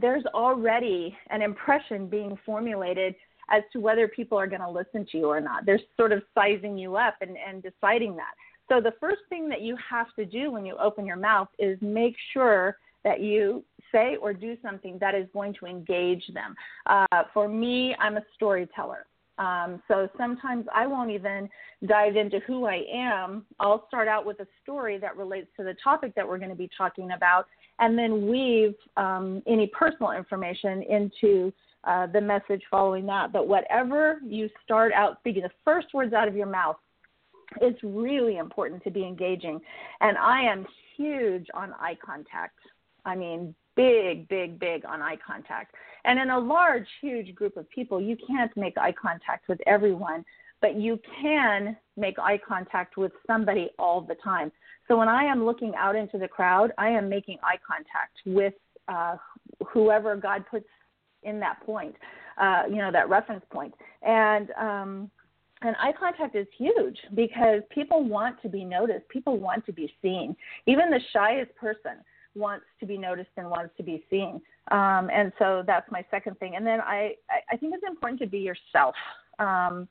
there's 0.00 0.24
already 0.34 1.16
an 1.30 1.42
impression 1.42 2.08
being 2.08 2.38
formulated 2.44 3.14
as 3.48 3.62
to 3.72 3.80
whether 3.80 4.08
people 4.08 4.38
are 4.38 4.46
going 4.46 4.60
to 4.60 4.70
listen 4.70 5.06
to 5.12 5.18
you 5.18 5.26
or 5.26 5.40
not. 5.40 5.64
They're 5.64 5.80
sort 5.96 6.12
of 6.12 6.22
sizing 6.34 6.76
you 6.76 6.96
up 6.96 7.16
and, 7.20 7.36
and 7.36 7.62
deciding 7.62 8.16
that. 8.16 8.34
So 8.68 8.80
the 8.80 8.94
first 8.98 9.20
thing 9.28 9.48
that 9.48 9.62
you 9.62 9.76
have 9.88 10.12
to 10.16 10.24
do 10.24 10.50
when 10.50 10.66
you 10.66 10.76
open 10.76 11.06
your 11.06 11.16
mouth 11.16 11.48
is 11.58 11.78
make 11.80 12.16
sure 12.32 12.78
that 13.04 13.20
you 13.20 13.64
say 13.92 14.16
or 14.20 14.32
do 14.32 14.56
something 14.62 14.98
that 15.00 15.14
is 15.14 15.28
going 15.32 15.54
to 15.60 15.66
engage 15.66 16.24
them. 16.34 16.56
Uh, 16.86 17.22
for 17.32 17.48
me, 17.48 17.94
I'm 18.00 18.16
a 18.16 18.24
storyteller. 18.34 19.06
Um, 19.38 19.82
so 19.86 20.08
sometimes 20.16 20.66
I 20.74 20.86
won't 20.86 21.10
even 21.10 21.48
dive 21.86 22.16
into 22.16 22.40
who 22.40 22.66
I 22.66 22.82
am. 22.92 23.44
I'll 23.60 23.86
start 23.86 24.08
out 24.08 24.24
with 24.26 24.40
a 24.40 24.46
story 24.62 24.98
that 24.98 25.16
relates 25.16 25.48
to 25.58 25.62
the 25.62 25.76
topic 25.84 26.14
that 26.16 26.26
we're 26.26 26.38
going 26.38 26.50
to 26.50 26.56
be 26.56 26.70
talking 26.76 27.12
about, 27.12 27.46
and 27.78 27.98
then 27.98 28.26
weave 28.28 28.74
um, 28.96 29.42
any 29.46 29.66
personal 29.66 30.12
information 30.12 30.82
into 30.82 31.52
uh, 31.84 32.06
the 32.06 32.20
message 32.20 32.62
following 32.70 33.06
that. 33.06 33.32
But 33.32 33.46
whatever 33.46 34.20
you 34.24 34.48
start 34.64 34.92
out 34.92 35.18
speaking, 35.20 35.42
the 35.42 35.50
first 35.64 35.88
words 35.94 36.12
out 36.12 36.28
of 36.28 36.34
your 36.34 36.46
mouth, 36.46 36.76
it's 37.60 37.78
really 37.82 38.38
important 38.38 38.82
to 38.84 38.90
be 38.90 39.04
engaging. 39.04 39.60
And 40.00 40.18
I 40.18 40.40
am 40.42 40.66
huge 40.96 41.46
on 41.54 41.72
eye 41.74 41.96
contact. 42.04 42.58
I 43.04 43.14
mean, 43.14 43.54
big, 43.76 44.26
big, 44.28 44.58
big 44.58 44.84
on 44.84 45.00
eye 45.00 45.18
contact. 45.24 45.74
And 46.04 46.18
in 46.18 46.30
a 46.30 46.38
large, 46.38 46.86
huge 47.00 47.34
group 47.34 47.56
of 47.56 47.68
people, 47.70 48.00
you 48.00 48.16
can't 48.26 48.54
make 48.56 48.76
eye 48.78 48.92
contact 48.92 49.48
with 49.48 49.60
everyone, 49.66 50.24
but 50.60 50.76
you 50.76 50.98
can 51.20 51.76
make 51.96 52.18
eye 52.18 52.38
contact 52.46 52.96
with 52.96 53.12
somebody 53.26 53.70
all 53.78 54.00
the 54.00 54.16
time. 54.16 54.52
So 54.88 54.96
when 54.96 55.08
I 55.08 55.24
am 55.24 55.44
looking 55.44 55.74
out 55.76 55.96
into 55.96 56.18
the 56.18 56.28
crowd, 56.28 56.72
I 56.78 56.88
am 56.88 57.08
making 57.08 57.38
eye 57.42 57.58
contact 57.66 58.18
with 58.24 58.54
uh, 58.88 59.16
whoever 59.72 60.16
God 60.16 60.44
puts 60.50 60.66
in 61.22 61.40
that 61.40 61.60
point, 61.64 61.94
uh, 62.40 62.62
you 62.68 62.76
know, 62.76 62.92
that 62.92 63.08
reference 63.08 63.44
point. 63.50 63.74
And 64.02 64.50
um, 64.52 65.10
and 65.62 65.74
eye 65.80 65.92
contact 65.98 66.36
is 66.36 66.46
huge 66.58 66.98
because 67.14 67.62
people 67.70 68.04
want 68.04 68.40
to 68.42 68.48
be 68.48 68.62
noticed. 68.64 69.08
People 69.08 69.38
want 69.38 69.64
to 69.66 69.72
be 69.72 69.92
seen. 70.02 70.36
Even 70.66 70.90
the 70.90 71.00
shyest 71.12 71.54
person 71.56 71.92
wants 72.34 72.66
to 72.78 72.86
be 72.86 72.98
noticed 72.98 73.30
and 73.38 73.48
wants 73.48 73.74
to 73.78 73.82
be 73.82 74.04
seen. 74.10 74.40
Um, 74.70 75.08
and 75.10 75.32
so 75.38 75.64
that's 75.66 75.90
my 75.90 76.04
second 76.10 76.38
thing. 76.38 76.56
And 76.56 76.66
then 76.66 76.80
I, 76.82 77.14
I 77.50 77.56
think 77.56 77.72
it's 77.74 77.84
important 77.86 78.20
to 78.20 78.26
be 78.26 78.38
yourself. 78.38 78.94
Um, 79.38 79.88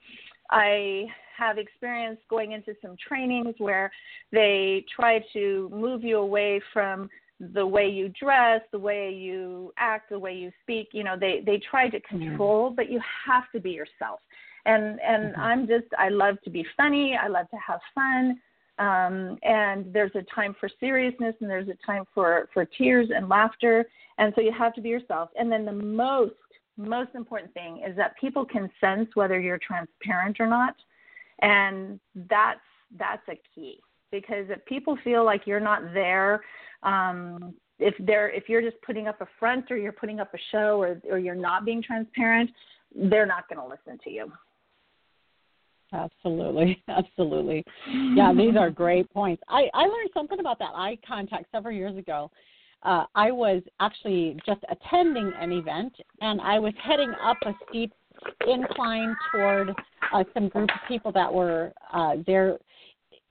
I 0.52 1.06
have 1.38 1.58
experience 1.58 2.20
going 2.30 2.54
into 2.54 2.76
some 2.82 2.96
trainings 3.08 3.56
where 3.58 3.92
they 4.32 4.86
try 4.96 5.24
to 5.34 5.70
move 5.74 6.04
you 6.04 6.18
away 6.18 6.62
from 6.72 7.10
the 7.40 7.66
way 7.66 7.90
you 7.90 8.10
dress, 8.10 8.62
the 8.72 8.80
way 8.80 9.12
you 9.12 9.74
act, 9.78 10.10
the 10.10 10.20
way 10.20 10.34
you 10.34 10.52
speak. 10.64 10.90
You 10.94 11.04
know, 11.04 11.16
they 11.20 11.44
they 11.46 11.60
try 11.70 11.90
to 11.90 12.00
control, 12.02 12.70
but 12.70 12.90
you 12.90 13.02
have 13.26 13.52
to 13.54 13.60
be 13.60 13.72
yourself. 13.72 14.20
And 14.66 15.00
and 15.02 15.34
mm-hmm. 15.34 15.42
I'm 15.42 15.68
just 15.68 15.88
I 15.98 16.10
love 16.10 16.42
to 16.44 16.50
be 16.50 16.66
funny. 16.78 17.18
I 17.22 17.28
love 17.28 17.50
to 17.50 17.58
have 17.58 17.80
fun. 17.94 18.40
Um, 18.78 19.38
and 19.44 19.94
there's 19.94 20.12
a 20.16 20.24
time 20.34 20.54
for 20.60 20.70
seriousness 20.82 21.34
and 21.40 21.50
there's 21.50 21.70
a 21.70 21.78
time 21.86 22.04
for 22.14 22.50
for 22.54 22.66
tears 22.66 23.10
and 23.14 23.28
laughter. 23.30 23.86
And 24.18 24.34
so 24.36 24.42
you 24.42 24.52
have 24.58 24.74
to 24.76 24.82
be 24.82 24.90
yourself. 24.90 25.30
And 25.38 25.52
then 25.52 25.66
the 25.66 25.72
most 25.72 26.34
most 26.78 27.10
important 27.16 27.54
thing 27.54 27.84
is 27.88 27.96
that 27.96 28.18
people 28.20 28.46
can 28.46 28.70
sense 28.82 29.10
whether 29.16 29.40
you're 29.40 29.60
transparent 29.60 30.40
or 30.40 30.48
not. 30.48 30.76
And 31.42 32.00
that's 32.30 32.60
that's 32.98 33.28
a 33.30 33.40
key 33.54 33.80
because 34.12 34.46
if 34.50 34.64
people 34.66 34.98
feel 35.04 35.26
like 35.26 35.42
you're 35.46 35.60
not 35.60 35.82
there, 35.94 36.42
um, 36.84 37.54
if 37.80 37.94
they're 38.00 38.30
if 38.30 38.48
you're 38.48 38.62
just 38.62 38.82
putting 38.82 39.08
up 39.08 39.22
a 39.22 39.28
front 39.40 39.70
or 39.70 39.78
you're 39.78 39.92
putting 39.92 40.20
up 40.20 40.34
a 40.34 40.38
show 40.52 40.82
or 40.82 41.02
or 41.10 41.18
you're 41.18 41.36
not 41.36 41.66
being 41.66 41.82
transparent, 41.82 42.50
they're 42.96 43.26
not 43.26 43.48
going 43.50 43.60
to 43.60 43.68
listen 43.68 44.00
to 44.04 44.10
you. 44.10 44.32
Absolutely, 45.94 46.82
absolutely. 46.88 47.64
Yeah, 47.88 48.34
these 48.34 48.56
are 48.58 48.70
great 48.84 49.10
points. 49.12 49.44
I 49.50 49.70
I 49.74 49.84
learned 49.84 50.10
something 50.14 50.40
about 50.40 50.60
that 50.60 50.72
eye 50.74 50.98
contact 51.06 51.46
several 51.52 51.76
years 51.76 51.98
ago. 51.98 52.32
Uh, 52.86 53.06
I 53.16 53.32
was 53.32 53.64
actually 53.80 54.38
just 54.46 54.62
attending 54.70 55.34
an 55.40 55.52
event, 55.52 55.94
and 56.22 56.40
I 56.40 56.60
was 56.60 56.74
heading 56.82 57.12
up 57.22 57.38
a 57.46 57.54
steep 57.68 57.92
incline 58.48 59.16
toward 59.32 59.72
uh, 60.14 60.24
some 60.34 60.50
group 60.50 60.70
of 60.70 60.88
people 60.88 61.12
that 61.12 61.34
were 61.34 61.74
uh, 61.92 62.14
there 62.26 62.58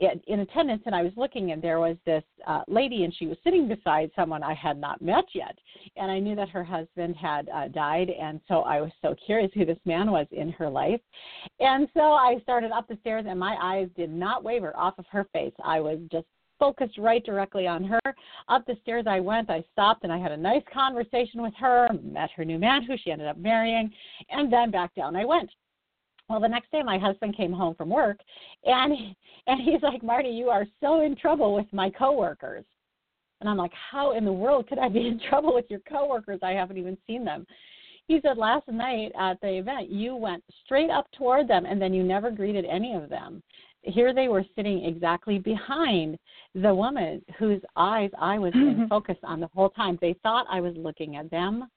in 0.01 0.41
attendance 0.41 0.83
and 0.87 0.95
I 0.95 1.03
was 1.03 1.13
looking 1.17 1.53
and 1.53 1.63
there 1.63 1.79
was 1.79 1.97
this 2.05 2.25
uh, 2.47 2.63
lady 2.67 3.05
and 3.05 3.15
she 3.15 3.27
was 3.27 3.37
sitting 3.45 3.69
beside 3.69 4.11
someone 4.17 4.43
I 4.43 4.53
had 4.55 4.77
not 4.79 5.01
met 5.01 5.25
yet. 5.35 5.57
And 5.97 6.11
I 6.11 6.19
knew 6.19 6.35
that 6.35 6.49
her 6.49 6.65
husband 6.65 7.15
had 7.17 7.49
uh, 7.49 7.69
died 7.69 8.11
and 8.11 8.41
so 8.49 8.63
I 8.63 8.81
was 8.81 8.91
so 9.03 9.15
curious 9.25 9.53
who 9.55 9.65
this 9.65 9.79
man 9.85 10.11
was 10.11 10.27
in 10.33 10.51
her 10.53 10.69
life. 10.69 11.01
And 11.61 11.89
so 11.95 12.01
I 12.13 12.39
started 12.43 12.73
up 12.73 12.89
the 12.89 12.99
stairs 13.01 13.25
and 13.29 13.39
my 13.39 13.57
eyes 13.63 13.89
did 13.97 14.11
not 14.11 14.43
waver 14.43 14.77
off 14.77 14.99
of 14.99 15.07
her 15.11 15.29
face. 15.33 15.55
I 15.65 15.81
was 15.81 15.99
just 16.11 16.27
focused 16.59 16.99
right 16.99 17.25
directly 17.25 17.67
on 17.67 17.85
her 17.85 18.01
up 18.49 18.65
the 18.67 18.77
stairs 18.83 19.07
I 19.09 19.21
went 19.21 19.51
I 19.51 19.65
stopped 19.73 20.05
and 20.05 20.13
I 20.13 20.19
had 20.19 20.33
a 20.33 20.37
nice 20.37 20.63
conversation 20.73 21.43
with 21.43 21.55
her 21.59 21.89
met 22.03 22.31
her 22.37 22.45
new 22.45 22.59
man 22.59 22.83
who 22.83 22.97
she 22.97 23.11
ended 23.11 23.27
up 23.27 23.39
marrying 23.39 23.93
and 24.31 24.53
then 24.53 24.71
back 24.71 24.95
down 24.95 25.17
I 25.17 25.25
went 25.25 25.51
well, 26.29 26.41
the 26.41 26.49
next 26.49 26.71
day 26.71 26.83
my 26.83 26.99
husband 26.99 27.37
came 27.37 27.53
home 27.53 27.75
from 27.75 27.91
work 27.91 28.19
and 28.65 28.93
and 29.47 29.61
he's 29.61 29.83
like, 29.83 30.03
"Marty, 30.03 30.31
you 30.31 30.49
are 30.49 30.67
so 30.81 31.03
in 31.03 31.17
trouble 31.17 31.55
with 31.55 31.71
my 31.73 31.91
coworkers." 31.91 32.65
And 33.41 33.49
I'm 33.49 33.59
like, 33.59 33.73
"How 33.75 34.13
in 34.13 34.25
the 34.25 34.33
world 34.33 34.67
could 34.69 34.79
I 34.79 34.89
be 34.89 35.07
in 35.07 35.21
trouble 35.29 35.55
with 35.55 35.67
your 35.69 35.81
coworkers? 35.81 36.41
I 36.43 36.53
haven't 36.53 36.79
even 36.79 36.97
seen 37.07 37.25
them." 37.25 37.47
He 38.07 38.21
said, 38.21 38.39
"Last 38.39 38.69
night 38.69 39.13
at 39.19 39.41
the 39.41 39.59
event, 39.59 39.91
you 39.91 40.17
went 40.17 40.43
straight 40.65 40.91
up 40.91 41.11
toward 41.13 41.47
them 41.47 41.67
and 41.67 41.81
then 41.81 41.93
you 41.93 42.03
never 42.03 42.31
greeted 42.31 42.65
any 42.65 42.95
of 42.95 43.09
them." 43.09 43.43
Here 43.85 44.15
they 44.15 44.29
were 44.29 44.45
sitting 44.57 44.85
exactly 44.85 45.39
behind 45.39 46.19
the 46.55 46.75
woman 46.75 47.23
whose 47.39 47.61
eyes 47.77 48.11
I 48.19 48.39
was 48.39 48.53
mm-hmm. 48.53 48.83
in 48.83 48.89
focus 48.89 49.17
on 49.23 49.41
the 49.41 49.49
whole 49.55 49.71
time. 49.71 49.99
They 50.01 50.15
thought 50.23 50.47
I 50.51 50.61
was 50.61 50.75
looking 50.77 51.17
at 51.17 51.31
them 51.31 51.69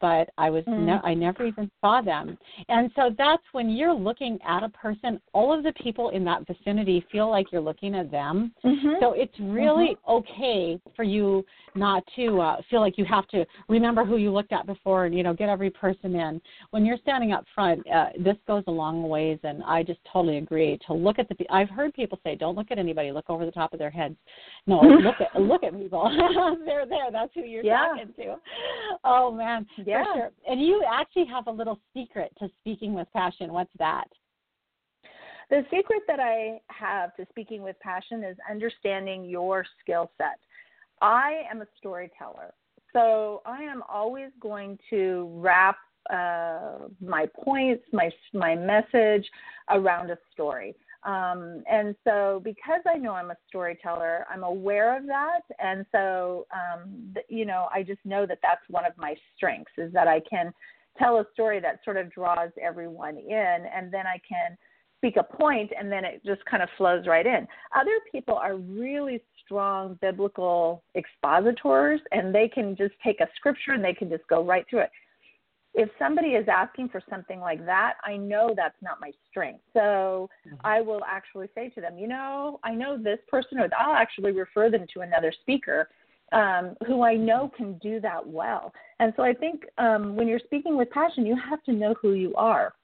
but 0.00 0.28
I 0.36 0.50
was 0.50 0.64
mm. 0.64 0.80
no, 0.80 1.00
I 1.04 1.14
never 1.14 1.46
even 1.46 1.70
saw 1.80 2.02
them. 2.02 2.36
And 2.68 2.90
so 2.94 3.14
that's 3.16 3.42
when 3.52 3.70
you're 3.70 3.94
looking 3.94 4.38
at 4.46 4.62
a 4.62 4.68
person, 4.68 5.20
all 5.32 5.56
of 5.56 5.62
the 5.64 5.72
people 5.82 6.10
in 6.10 6.24
that 6.24 6.46
vicinity 6.46 7.04
feel 7.10 7.30
like 7.30 7.50
you're 7.52 7.60
looking 7.60 7.94
at 7.94 8.10
them. 8.10 8.52
Mm-hmm. 8.64 8.94
So 9.00 9.12
it's 9.12 9.34
really 9.40 9.96
mm-hmm. 10.06 10.12
okay 10.12 10.80
for 10.94 11.02
you 11.02 11.44
not 11.74 12.02
to 12.16 12.40
uh, 12.40 12.56
feel 12.68 12.80
like 12.80 12.98
you 12.98 13.04
have 13.04 13.26
to 13.28 13.46
remember 13.68 14.04
who 14.04 14.16
you 14.16 14.32
looked 14.32 14.52
at 14.52 14.66
before 14.66 15.06
and 15.06 15.16
you 15.16 15.22
know 15.22 15.32
get 15.32 15.48
every 15.48 15.70
person 15.70 16.14
in. 16.14 16.40
When 16.70 16.84
you're 16.84 16.98
standing 16.98 17.32
up 17.32 17.44
front, 17.54 17.80
uh, 17.90 18.06
this 18.18 18.36
goes 18.46 18.64
a 18.66 18.70
long 18.70 19.08
ways, 19.08 19.38
and 19.44 19.62
I 19.64 19.82
just 19.82 20.00
totally 20.12 20.38
agree 20.38 20.78
to 20.86 20.94
look 20.94 21.18
at 21.18 21.28
the. 21.28 21.36
I've 21.50 21.70
heard 21.70 21.94
people 21.94 22.18
say, 22.24 22.34
"Don't 22.34 22.56
look 22.56 22.70
at 22.70 22.78
anybody. 22.78 23.12
Look 23.12 23.30
over 23.30 23.46
the 23.46 23.52
top 23.52 23.72
of 23.72 23.78
their 23.78 23.90
heads." 23.90 24.16
No, 24.66 24.80
look 24.80 25.16
at 25.20 25.40
look 25.40 25.62
at 25.62 25.72
people. 25.78 26.10
They're 26.66 26.86
there. 26.86 27.10
That's 27.10 27.32
who 27.34 27.42
you're 27.42 27.64
yeah. 27.64 27.88
talking 27.88 28.12
to. 28.16 28.36
Oh 29.04 29.32
man, 29.32 29.66
yeah. 29.76 30.04
Sure. 30.14 30.30
And 30.48 30.60
you 30.60 30.84
actually 30.90 31.26
have 31.26 31.46
a 31.46 31.50
little 31.50 31.78
secret 31.94 32.32
to 32.38 32.48
speaking 32.60 32.94
with 32.94 33.08
passion. 33.12 33.52
What's 33.52 33.72
that? 33.78 34.08
The 35.50 35.64
secret 35.70 36.02
that 36.06 36.20
I 36.20 36.60
have 36.68 37.14
to 37.16 37.26
speaking 37.30 37.62
with 37.62 37.78
passion 37.80 38.22
is 38.22 38.36
understanding 38.48 39.24
your 39.24 39.64
skill 39.80 40.10
set. 40.16 40.38
I 41.02 41.42
am 41.50 41.60
a 41.62 41.66
storyteller. 41.76 42.54
So 42.92 43.42
I 43.44 43.62
am 43.62 43.82
always 43.88 44.30
going 44.40 44.78
to 44.90 45.28
wrap 45.34 45.76
uh, 46.08 46.88
my 47.00 47.26
points, 47.44 47.84
my 47.92 48.10
my 48.32 48.54
message 48.54 49.28
around 49.70 50.10
a 50.10 50.18
story. 50.32 50.74
Um, 51.02 51.62
and 51.70 51.94
so, 52.04 52.42
because 52.44 52.82
I 52.86 52.96
know 52.98 53.12
I'm 53.12 53.30
a 53.30 53.36
storyteller, 53.48 54.26
I'm 54.30 54.44
aware 54.44 54.96
of 54.96 55.06
that, 55.06 55.40
and 55.58 55.86
so 55.92 56.46
um, 56.52 57.12
th- 57.14 57.26
you 57.28 57.46
know, 57.46 57.68
I 57.72 57.82
just 57.82 58.00
know 58.04 58.26
that 58.26 58.38
that's 58.42 58.60
one 58.68 58.84
of 58.84 58.92
my 58.98 59.14
strengths 59.34 59.72
is 59.78 59.92
that 59.94 60.08
I 60.08 60.20
can 60.28 60.52
tell 60.98 61.18
a 61.18 61.24
story 61.32 61.58
that 61.60 61.80
sort 61.84 61.96
of 61.96 62.12
draws 62.12 62.50
everyone 62.62 63.16
in, 63.16 63.66
and 63.74 63.90
then 63.90 64.06
I 64.06 64.20
can 64.28 64.58
speak 64.98 65.16
a 65.16 65.22
point, 65.22 65.72
and 65.78 65.90
then 65.90 66.04
it 66.04 66.20
just 66.26 66.44
kind 66.44 66.62
of 66.62 66.68
flows 66.76 67.06
right 67.06 67.24
in. 67.24 67.48
Other 67.74 67.98
people 68.12 68.34
are 68.34 68.56
really 68.56 69.22
strong 69.42 69.98
biblical 70.02 70.82
expositors, 70.94 72.02
and 72.12 72.34
they 72.34 72.46
can 72.46 72.76
just 72.76 72.92
take 73.02 73.20
a 73.20 73.28
scripture 73.36 73.72
and 73.72 73.82
they 73.82 73.94
can 73.94 74.10
just 74.10 74.26
go 74.28 74.44
right 74.44 74.66
through 74.68 74.80
it 74.80 74.90
if 75.74 75.88
somebody 75.98 76.30
is 76.30 76.46
asking 76.48 76.88
for 76.88 77.00
something 77.08 77.40
like 77.40 77.64
that, 77.64 77.94
I 78.04 78.16
know 78.16 78.52
that's 78.56 78.80
not 78.82 79.00
my 79.00 79.12
strength. 79.28 79.60
So 79.72 80.28
mm-hmm. 80.46 80.56
I 80.64 80.80
will 80.80 81.02
actually 81.06 81.48
say 81.54 81.68
to 81.70 81.80
them, 81.80 81.96
you 81.98 82.08
know, 82.08 82.58
I 82.64 82.74
know 82.74 82.98
this 82.98 83.20
person, 83.28 83.58
or 83.58 83.68
I'll 83.78 83.94
actually 83.94 84.32
refer 84.32 84.70
them 84.70 84.86
to 84.94 85.00
another 85.00 85.32
speaker 85.42 85.88
um, 86.32 86.76
who 86.86 87.02
I 87.02 87.14
know 87.14 87.50
can 87.56 87.78
do 87.78 88.00
that 88.00 88.26
well. 88.26 88.72
And 88.98 89.12
so 89.16 89.22
I 89.22 89.32
think 89.32 89.64
um, 89.78 90.16
when 90.16 90.28
you're 90.28 90.40
speaking 90.40 90.76
with 90.76 90.90
passion, 90.90 91.24
you 91.26 91.36
have 91.48 91.62
to 91.64 91.72
know 91.72 91.94
who 92.00 92.12
you 92.12 92.34
are. 92.34 92.74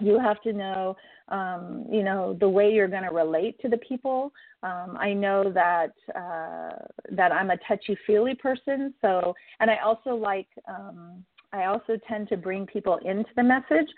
You 0.00 0.18
have 0.18 0.42
to 0.42 0.52
know, 0.52 0.96
um, 1.28 1.86
you 1.90 2.02
know, 2.02 2.36
the 2.38 2.48
way 2.48 2.70
you're 2.70 2.88
going 2.88 3.04
to 3.04 3.14
relate 3.14 3.58
to 3.62 3.68
the 3.68 3.78
people. 3.78 4.32
Um, 4.62 4.96
I 5.00 5.12
know 5.14 5.50
that 5.52 5.92
uh, 6.14 6.84
that 7.12 7.32
I'm 7.32 7.50
a 7.50 7.56
touchy 7.66 7.96
feely 8.06 8.34
person, 8.34 8.92
so 9.00 9.34
and 9.60 9.70
I 9.70 9.76
also 9.76 10.14
like 10.14 10.48
um, 10.68 11.24
I 11.52 11.64
also 11.64 11.98
tend 12.08 12.28
to 12.28 12.36
bring 12.36 12.66
people 12.66 12.98
into 12.98 13.30
the 13.36 13.42
message. 13.42 13.88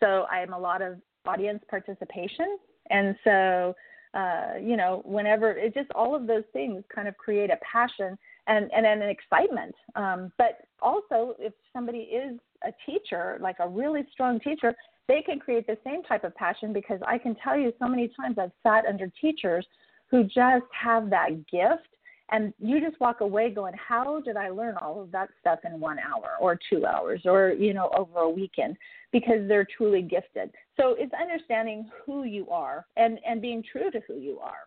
So 0.00 0.26
I 0.30 0.40
am 0.40 0.52
a 0.52 0.58
lot 0.58 0.82
of 0.82 0.98
audience 1.26 1.62
participation. 1.68 2.58
And 2.90 3.16
so, 3.24 3.74
uh, 4.14 4.52
you 4.62 4.76
know, 4.76 5.02
whenever 5.04 5.50
it 5.52 5.74
just 5.74 5.90
all 5.94 6.14
of 6.14 6.26
those 6.26 6.44
things 6.52 6.82
kind 6.94 7.08
of 7.08 7.16
create 7.16 7.50
a 7.50 7.58
passion 7.70 8.16
and, 8.46 8.70
and, 8.74 8.86
an 8.86 9.02
excitement. 9.02 9.74
Um, 9.94 10.32
but 10.38 10.60
also, 10.80 11.34
if 11.38 11.52
somebody 11.72 11.98
is 11.98 12.38
a 12.66 12.72
teacher, 12.86 13.36
like 13.40 13.56
a 13.60 13.68
really 13.68 14.06
strong 14.10 14.40
teacher, 14.40 14.74
they 15.06 15.20
can 15.22 15.38
create 15.38 15.66
the 15.66 15.76
same 15.84 16.02
type 16.02 16.24
of 16.24 16.34
passion 16.34 16.72
because 16.72 17.00
I 17.06 17.18
can 17.18 17.34
tell 17.42 17.58
you 17.58 17.72
so 17.78 17.88
many 17.88 18.08
times 18.08 18.38
I've 18.38 18.52
sat 18.62 18.86
under 18.86 19.10
teachers 19.20 19.66
who 20.10 20.24
just 20.24 20.64
have 20.72 21.10
that 21.10 21.46
gift 21.50 21.88
and 22.30 22.52
you 22.58 22.80
just 22.80 23.00
walk 23.00 23.20
away 23.20 23.50
going 23.50 23.74
how 23.76 24.20
did 24.20 24.36
i 24.36 24.48
learn 24.48 24.76
all 24.80 25.00
of 25.00 25.10
that 25.10 25.28
stuff 25.40 25.58
in 25.64 25.80
one 25.80 25.98
hour 25.98 26.32
or 26.40 26.58
two 26.70 26.84
hours 26.86 27.22
or 27.24 27.50
you 27.52 27.74
know 27.74 27.90
over 27.96 28.20
a 28.20 28.30
weekend 28.30 28.76
because 29.12 29.46
they're 29.48 29.66
truly 29.76 30.02
gifted 30.02 30.50
so 30.76 30.94
it's 30.98 31.12
understanding 31.20 31.88
who 32.04 32.24
you 32.24 32.48
are 32.50 32.86
and 32.96 33.18
and 33.26 33.40
being 33.42 33.62
true 33.72 33.90
to 33.90 34.00
who 34.06 34.14
you 34.14 34.38
are 34.38 34.66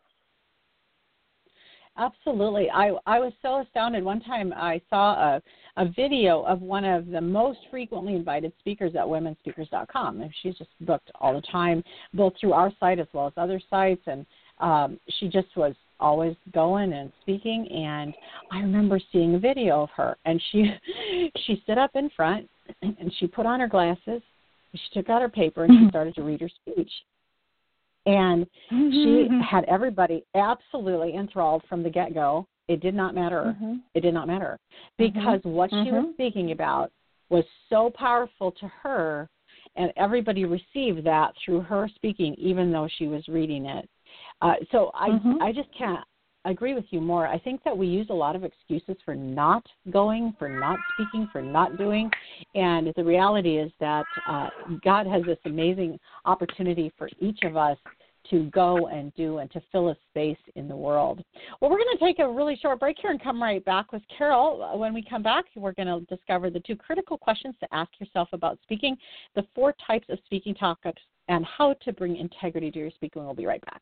Absolutely. 1.97 2.69
I 2.71 2.93
I 3.05 3.19
was 3.19 3.33
so 3.41 3.59
astounded. 3.59 4.03
One 4.03 4.21
time 4.21 4.53
I 4.55 4.81
saw 4.89 5.35
a 5.35 5.41
a 5.77 5.89
video 5.89 6.41
of 6.43 6.61
one 6.61 6.85
of 6.85 7.07
the 7.07 7.21
most 7.21 7.59
frequently 7.69 8.15
invited 8.15 8.53
speakers 8.59 8.93
at 8.95 9.05
womenspeakers.com. 9.05 10.21
And 10.21 10.31
she's 10.41 10.57
just 10.57 10.69
booked 10.81 11.11
all 11.19 11.33
the 11.33 11.41
time, 11.41 11.83
both 12.13 12.33
through 12.39 12.53
our 12.53 12.71
site 12.79 12.99
as 12.99 13.07
well 13.13 13.27
as 13.27 13.33
other 13.37 13.61
sites. 13.69 14.01
And 14.07 14.25
um, 14.59 14.99
she 15.19 15.27
just 15.27 15.55
was 15.55 15.75
always 16.01 16.35
going 16.53 16.93
and 16.93 17.11
speaking 17.21 17.67
and 17.71 18.13
I 18.51 18.59
remember 18.59 18.99
seeing 19.11 19.35
a 19.35 19.39
video 19.39 19.83
of 19.83 19.89
her 19.95 20.17
and 20.25 20.41
she 20.51 20.71
she 21.45 21.61
stood 21.63 21.77
up 21.77 21.91
in 21.95 22.09
front 22.15 22.49
and 22.81 23.13
she 23.19 23.27
put 23.27 23.45
on 23.45 23.59
her 23.59 23.67
glasses, 23.67 24.21
she 24.73 24.81
took 24.93 25.09
out 25.09 25.21
her 25.21 25.29
paper 25.29 25.63
and 25.65 25.73
she 25.73 25.79
mm-hmm. 25.79 25.89
started 25.89 26.15
to 26.15 26.23
read 26.23 26.41
her 26.41 26.49
speech. 26.49 26.91
And 28.05 28.47
she 28.69 29.27
mm-hmm. 29.29 29.39
had 29.41 29.63
everybody 29.65 30.23
absolutely 30.35 31.15
enthralled 31.15 31.63
from 31.69 31.83
the 31.83 31.89
get 31.89 32.13
go. 32.13 32.47
it 32.67 32.79
did 32.79 32.95
not 32.95 33.13
matter. 33.13 33.55
Mm-hmm. 33.55 33.75
It 33.95 33.99
did 33.99 34.13
not 34.13 34.27
matter 34.27 34.57
because 34.97 35.41
Mhm. 35.41 35.51
what 35.51 35.69
she 35.71 35.91
was 35.91 36.05
Mhm. 36.05 36.13
speaking 36.13 36.51
about 36.51 36.89
was 37.29 37.43
so 37.69 37.89
powerful 37.89 38.51
to 38.51 38.67
her, 38.67 39.29
and 39.75 39.91
everybody 39.97 40.45
received 40.45 41.03
that 41.03 41.35
through 41.37 41.61
her 41.61 41.89
speaking, 41.89 42.33
even 42.35 42.71
though 42.71 42.87
she 42.87 43.07
was 43.07 43.27
reading 43.27 43.65
it. 43.65 43.89
Uh, 44.41 44.55
so 44.71 44.91
I 44.93 45.09
Mhm. 45.09 45.41
I 45.41 45.51
just 45.51 45.71
can't 45.71 46.03
agree 46.45 46.73
with 46.73 46.91
you 46.91 46.99
more. 46.99 47.27
I 47.27 47.37
think 47.37 47.61
that 47.63 47.77
we 47.77 47.87
use 47.87 48.09
a 48.09 48.13
lot 48.13 48.35
of 48.35 48.43
excuses 48.43 48.99
for 49.05 49.13
not 49.13 49.63
going, 49.91 50.33
for 50.33 50.49
not 50.49 50.79
speaking, 50.93 51.27
for 51.27 51.41
not 51.41 51.77
doing, 51.77 52.11
and 52.55 52.91
the 52.95 53.03
reality 53.03 53.57
is 53.57 53.71
that 53.79 54.05
uh, 54.25 54.49
God 54.83 55.05
has 55.05 55.23
this 55.23 55.37
amazing 55.45 55.99
opportunity 56.25 56.91
for 56.97 57.09
each 57.19 57.43
of 57.43 57.57
us 57.57 57.77
to 58.29 58.45
go 58.51 58.87
and 58.87 59.13
do 59.15 59.39
and 59.39 59.51
to 59.51 59.61
fill 59.71 59.89
a 59.89 59.95
space 60.09 60.37
in 60.55 60.67
the 60.67 60.75
world. 60.75 61.23
Well, 61.59 61.71
we're 61.71 61.77
going 61.77 61.97
to 61.97 62.03
take 62.03 62.19
a 62.19 62.29
really 62.29 62.55
short 62.55 62.79
break 62.79 62.97
here 62.99 63.11
and 63.11 63.21
come 63.21 63.41
right 63.41 63.63
back 63.65 63.91
with 63.91 64.03
Carole. 64.15 64.77
When 64.77 64.93
we 64.93 65.03
come 65.03 65.23
back, 65.23 65.45
we're 65.55 65.73
going 65.73 65.87
to 65.87 66.05
discover 66.15 66.49
the 66.49 66.59
two 66.59 66.75
critical 66.75 67.17
questions 67.17 67.55
to 67.59 67.67
ask 67.71 67.91
yourself 67.99 68.29
about 68.31 68.59
speaking, 68.63 68.95
the 69.35 69.43
four 69.55 69.73
types 69.85 70.05
of 70.09 70.19
speaking 70.25 70.53
topics, 70.55 71.01
and 71.27 71.45
how 71.45 71.73
to 71.83 71.93
bring 71.93 72.15
integrity 72.15 72.71
to 72.71 72.79
your 72.79 72.91
speaking. 72.91 73.25
We'll 73.25 73.33
be 73.33 73.45
right 73.45 73.63
back. 73.65 73.81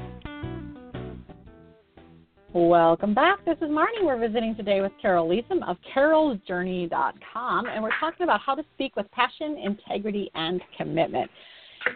Welcome 2.53 3.13
back. 3.13 3.45
This 3.45 3.55
is 3.61 3.69
Marnie. 3.69 4.03
We're 4.03 4.19
visiting 4.19 4.57
today 4.57 4.81
with 4.81 4.91
Carole 5.01 5.29
Leathem 5.29 5.65
of 5.65 5.77
carolesjourney.com, 5.95 7.65
and 7.65 7.81
we're 7.81 7.97
talking 7.97 8.25
about 8.25 8.41
how 8.41 8.55
to 8.55 8.63
speak 8.73 8.97
with 8.97 9.09
passion, 9.11 9.57
integrity, 9.57 10.29
and 10.35 10.61
commitment. 10.77 11.31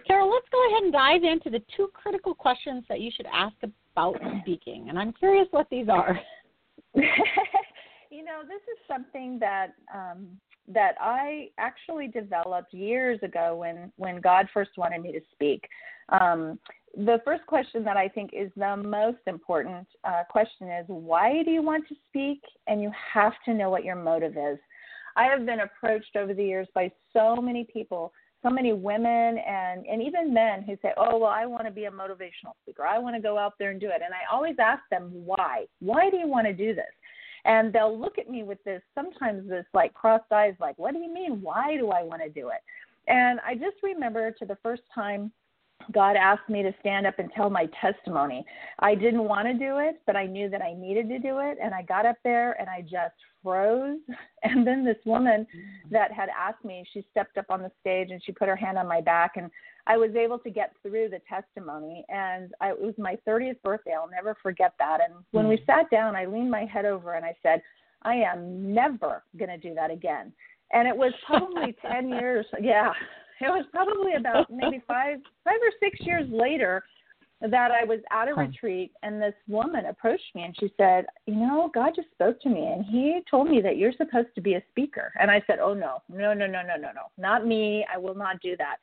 Carole, 0.07 0.31
let's 0.31 0.47
go 0.53 0.69
ahead 0.69 0.83
and 0.83 0.93
dive 0.93 1.23
into 1.23 1.49
the 1.49 1.61
two 1.75 1.89
critical 1.93 2.33
questions 2.33 2.85
that 2.87 3.01
you 3.01 3.11
should 3.13 3.25
ask 3.33 3.53
about 3.63 4.15
speaking. 4.43 4.85
And 4.87 4.97
I'm 4.97 5.11
curious 5.11 5.45
what 5.51 5.67
these 5.69 5.89
are. 5.89 6.17
you 6.95 8.23
know, 8.23 8.43
this 8.47 8.61
is 8.71 8.79
something 8.87 9.37
that 9.39 9.73
um, 9.93 10.25
that 10.69 10.93
I 11.01 11.49
actually 11.57 12.07
developed 12.07 12.73
years 12.73 13.19
ago 13.23 13.57
when 13.57 13.91
when 13.97 14.21
God 14.21 14.47
first 14.53 14.71
wanted 14.77 15.01
me 15.01 15.11
to 15.11 15.21
speak. 15.33 15.67
Um, 16.09 16.57
the 16.97 17.19
first 17.25 17.45
question 17.45 17.83
that 17.83 17.97
I 17.97 18.07
think 18.07 18.31
is 18.33 18.49
the 18.55 18.77
most 18.77 19.19
important 19.27 19.87
uh, 20.03 20.23
question 20.29 20.69
is 20.69 20.85
why 20.87 21.43
do 21.43 21.51
you 21.51 21.61
want 21.61 21.87
to 21.89 21.95
speak? 22.07 22.41
And 22.67 22.81
you 22.81 22.91
have 23.13 23.33
to 23.45 23.53
know 23.53 23.69
what 23.69 23.83
your 23.83 23.95
motive 23.95 24.37
is. 24.37 24.57
I 25.17 25.25
have 25.25 25.45
been 25.45 25.61
approached 25.61 26.15
over 26.15 26.33
the 26.33 26.43
years 26.43 26.67
by 26.73 26.91
so 27.13 27.37
many 27.37 27.65
people, 27.71 28.13
so 28.43 28.49
many 28.49 28.73
women 28.73 29.37
and, 29.37 29.85
and 29.85 30.01
even 30.01 30.33
men 30.33 30.63
who 30.63 30.77
say, 30.81 30.91
Oh, 30.97 31.17
well, 31.17 31.29
I 31.29 31.45
want 31.45 31.65
to 31.65 31.71
be 31.71 31.85
a 31.85 31.91
motivational 31.91 32.53
speaker. 32.63 32.85
I 32.85 32.97
want 32.97 33.15
to 33.15 33.21
go 33.21 33.37
out 33.37 33.53
there 33.59 33.71
and 33.71 33.79
do 33.79 33.87
it. 33.87 34.01
And 34.03 34.13
I 34.13 34.33
always 34.33 34.55
ask 34.59 34.81
them, 34.89 35.09
Why? 35.13 35.65
Why 35.79 36.09
do 36.09 36.17
you 36.17 36.27
want 36.27 36.47
to 36.47 36.53
do 36.53 36.73
this? 36.73 36.85
And 37.43 37.71
they'll 37.71 37.97
look 37.97 38.17
at 38.17 38.29
me 38.29 38.43
with 38.43 38.63
this, 38.63 38.81
sometimes 38.95 39.47
this 39.47 39.65
like 39.73 39.93
crossed 39.93 40.31
eyes, 40.31 40.55
like, 40.59 40.77
What 40.77 40.93
do 40.93 40.99
you 40.99 41.13
mean? 41.13 41.41
Why 41.41 41.75
do 41.77 41.89
I 41.89 42.03
want 42.03 42.21
to 42.21 42.29
do 42.29 42.49
it? 42.49 42.61
And 43.07 43.39
I 43.45 43.53
just 43.53 43.77
remember 43.83 44.31
to 44.31 44.45
the 44.45 44.57
first 44.63 44.81
time 44.93 45.31
God 45.91 46.15
asked 46.15 46.49
me 46.49 46.63
to 46.63 46.73
stand 46.79 47.05
up 47.05 47.19
and 47.19 47.29
tell 47.35 47.49
my 47.49 47.67
testimony. 47.81 48.45
I 48.79 48.95
didn't 48.95 49.23
want 49.23 49.47
to 49.47 49.53
do 49.53 49.77
it, 49.77 50.01
but 50.05 50.15
I 50.15 50.25
knew 50.25 50.49
that 50.49 50.61
I 50.61 50.73
needed 50.73 51.09
to 51.09 51.19
do 51.19 51.39
it. 51.39 51.57
And 51.61 51.73
I 51.73 51.81
got 51.81 52.05
up 52.05 52.17
there 52.23 52.53
and 52.59 52.69
I 52.69 52.81
just 52.81 53.15
froze. 53.43 53.99
And 54.43 54.65
then 54.65 54.85
this 54.85 54.97
woman 55.05 55.47
that 55.89 56.11
had 56.11 56.29
asked 56.29 56.63
me, 56.63 56.85
she 56.93 57.03
stepped 57.09 57.35
up 57.39 57.47
on 57.49 57.63
the 57.63 57.71
stage 57.81 58.11
and 58.11 58.21
she 58.23 58.31
put 58.31 58.47
her 58.47 58.55
hand 58.55 58.77
on 58.77 58.87
my 58.87 59.01
back. 59.01 59.37
And 59.37 59.49
I 59.87 59.97
was 59.97 60.11
able 60.15 60.37
to 60.37 60.51
get 60.51 60.75
through 60.83 61.09
the 61.09 61.19
testimony. 61.27 62.05
And 62.09 62.53
I, 62.61 62.69
it 62.69 62.79
was 62.79 62.93
my 62.99 63.17
30th 63.27 63.59
birthday. 63.63 63.93
I'll 63.93 64.07
never 64.07 64.37
forget 64.43 64.73
that. 64.77 64.99
And 65.03 65.23
when 65.31 65.47
we 65.47 65.55
hmm. 65.55 65.63
sat 65.65 65.89
down, 65.89 66.15
I 66.15 66.25
leaned 66.25 66.51
my 66.51 66.65
head 66.65 66.85
over 66.85 67.15
and 67.15 67.25
I 67.25 67.35
said, 67.41 67.63
I 68.03 68.17
am 68.17 68.71
never 68.71 69.23
going 69.35 69.49
to 69.49 69.57
do 69.57 69.73
that 69.73 69.89
again. 69.89 70.31
And 70.71 70.87
it 70.87 70.95
was 70.95 71.11
probably 71.25 71.75
10 71.91 72.09
years. 72.09 72.45
Yeah 72.61 72.93
it 73.41 73.49
was 73.49 73.65
probably 73.71 74.13
about 74.13 74.49
maybe 74.51 74.81
five 74.87 75.19
five 75.43 75.59
or 75.61 75.71
six 75.79 75.99
years 76.05 76.27
later 76.29 76.83
that 77.41 77.69
I 77.69 77.83
was 77.83 77.99
at 78.11 78.29
a 78.29 78.33
retreat 78.33 78.93
and 79.03 79.21
this 79.21 79.33
woman 79.47 79.87
approached 79.87 80.33
me 80.33 80.43
and 80.43 80.55
she 80.57 80.71
said, 80.77 81.05
"You 81.25 81.35
know, 81.35 81.69
God 81.73 81.91
just 81.95 82.09
spoke 82.11 82.41
to 82.41 82.49
me 82.49 82.65
and 82.65 82.85
he 82.85 83.21
told 83.29 83.49
me 83.49 83.61
that 83.61 83.77
you're 83.77 83.91
supposed 83.91 84.33
to 84.35 84.41
be 84.41 84.53
a 84.55 84.63
speaker." 84.69 85.11
And 85.19 85.29
I 85.29 85.43
said, 85.45 85.59
"Oh 85.59 85.73
no. 85.73 86.01
No, 86.09 86.33
no, 86.33 86.47
no, 86.47 86.61
no, 86.61 86.75
no, 86.77 86.91
no. 86.93 87.07
Not 87.17 87.45
me. 87.45 87.85
I 87.93 87.97
will 87.97 88.15
not 88.15 88.41
do 88.41 88.55
that." 88.57 88.77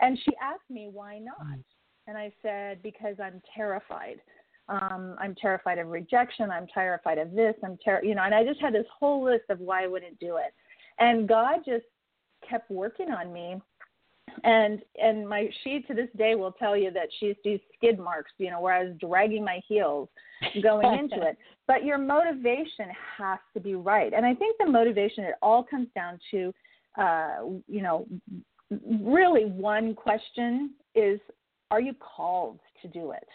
And 0.00 0.18
she 0.24 0.32
asked 0.42 0.68
me, 0.70 0.88
"Why 0.92 1.18
not?" 1.18 1.36
Hmm. 1.38 1.60
And 2.06 2.16
I 2.16 2.32
said, 2.42 2.82
"Because 2.82 3.16
I'm 3.22 3.42
terrified." 3.54 4.20
Um, 4.68 5.16
I'm 5.18 5.34
terrified 5.34 5.78
of 5.78 5.88
rejection. 5.88 6.50
I'm 6.50 6.66
terrified 6.68 7.18
of 7.18 7.32
this. 7.32 7.54
I'm 7.64 7.76
ter- 7.84 8.04
you 8.04 8.14
know, 8.14 8.22
and 8.22 8.34
I 8.34 8.44
just 8.44 8.60
had 8.60 8.72
this 8.72 8.86
whole 8.98 9.22
list 9.22 9.44
of 9.50 9.58
why 9.58 9.84
I 9.84 9.88
wouldn't 9.88 10.18
do 10.20 10.36
it. 10.36 10.54
And 10.98 11.28
God 11.28 11.60
just 11.66 11.86
kept 12.48 12.70
working 12.70 13.10
on 13.10 13.32
me 13.32 13.60
and 14.44 14.80
and 15.02 15.28
my 15.28 15.48
she 15.62 15.80
to 15.80 15.94
this 15.94 16.08
day 16.16 16.34
will 16.34 16.52
tell 16.52 16.76
you 16.76 16.90
that 16.90 17.08
she 17.18 17.34
sees 17.42 17.60
skid 17.76 17.98
marks 17.98 18.32
you 18.38 18.50
know 18.50 18.60
where 18.60 18.74
i 18.74 18.84
was 18.84 18.94
dragging 19.00 19.44
my 19.44 19.60
heels 19.66 20.08
going 20.62 20.98
into 20.98 21.20
it. 21.26 21.36
But 21.66 21.84
your 21.84 21.98
motivation 21.98 22.88
has 23.16 23.38
to 23.54 23.60
be 23.60 23.76
right. 23.76 24.12
And 24.12 24.26
i 24.26 24.34
think 24.34 24.56
the 24.58 24.66
motivation 24.66 25.24
it 25.24 25.34
all 25.40 25.62
comes 25.62 25.88
down 25.94 26.18
to 26.32 26.52
uh 26.98 27.36
you 27.68 27.82
know 27.82 28.06
really 29.00 29.44
one 29.44 29.94
question 29.94 30.70
is 30.94 31.20
are 31.70 31.80
you 31.80 31.94
called 31.94 32.58
to 32.82 32.88
do 32.88 33.12
it? 33.12 33.28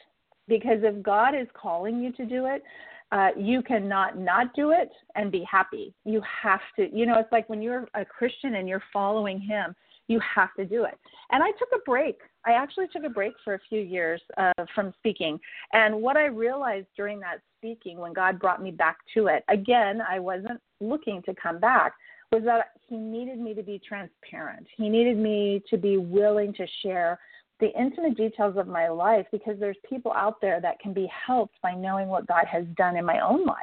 Because 0.48 0.80
if 0.82 1.02
god 1.02 1.34
is 1.34 1.48
calling 1.54 2.02
you 2.04 2.12
to 2.14 2.26
do 2.26 2.48
it 2.48 2.64
uh, 3.12 3.30
you 3.38 3.62
cannot 3.62 4.18
not 4.18 4.54
do 4.56 4.72
it 4.72 4.90
and 5.16 5.32
be 5.32 5.46
happy. 5.50 5.94
You 6.06 6.22
have 6.42 6.62
to, 6.76 6.90
you 6.94 7.06
know, 7.06 7.20
it's 7.20 7.32
like 7.32 7.48
when 7.48 7.62
you're 7.62 7.88
a 7.94 8.04
Christian 8.04 8.56
and 8.56 8.68
you're 8.68 8.84
following 8.92 9.40
Him, 9.40 9.76
you 10.08 10.20
have 10.20 10.54
to 10.56 10.66
do 10.66 10.86
it. 10.86 10.98
And 11.32 11.44
I 11.44 11.52
took 11.52 11.70
a 11.76 11.80
break. 11.86 12.20
I 12.46 12.52
actually 12.52 12.88
took 12.94 13.04
a 13.04 13.10
break 13.10 13.34
for 13.44 13.56
a 13.56 13.60
few 13.70 13.80
years 13.80 14.22
uh, 14.38 14.54
from 14.74 14.94
speaking. 15.00 15.40
And 15.74 15.96
what 15.96 16.18
I 16.18 16.26
realized 16.26 16.88
during 16.96 17.20
that 17.22 17.40
speaking, 17.58 17.98
when 17.98 18.14
God 18.14 18.40
brought 18.40 18.62
me 18.62 18.72
back 18.72 18.98
to 19.16 19.28
it, 19.28 19.44
again, 19.50 20.02
I 20.08 20.20
wasn't 20.20 20.62
looking 20.80 21.22
to 21.24 21.34
come 21.34 21.60
back, 21.60 21.94
was 22.32 22.44
that 22.44 22.72
He 22.88 22.98
needed 22.98 23.40
me 23.40 23.54
to 23.56 23.64
be 23.64 23.82
transparent. 23.88 24.68
He 24.78 24.90
needed 24.90 25.18
me 25.18 25.64
to 25.70 25.78
be 25.78 25.98
willing 25.98 26.54
to 26.54 26.68
share 26.84 27.20
the 27.60 27.72
intimate 27.80 28.18
details 28.18 28.58
of 28.58 28.68
my 28.68 28.90
life 28.90 29.26
because 29.32 29.58
there's 29.60 29.78
people 29.90 30.12
out 30.12 30.42
there 30.42 30.60
that 30.60 30.80
can 30.80 30.94
be 30.94 31.10
helped 31.26 31.56
by 31.62 31.74
knowing 31.74 32.10
what 32.10 32.28
God 32.28 32.46
has 32.46 32.66
done 32.76 32.98
in 32.98 33.06
my 33.06 33.20
own 33.26 33.46
life. 33.46 33.56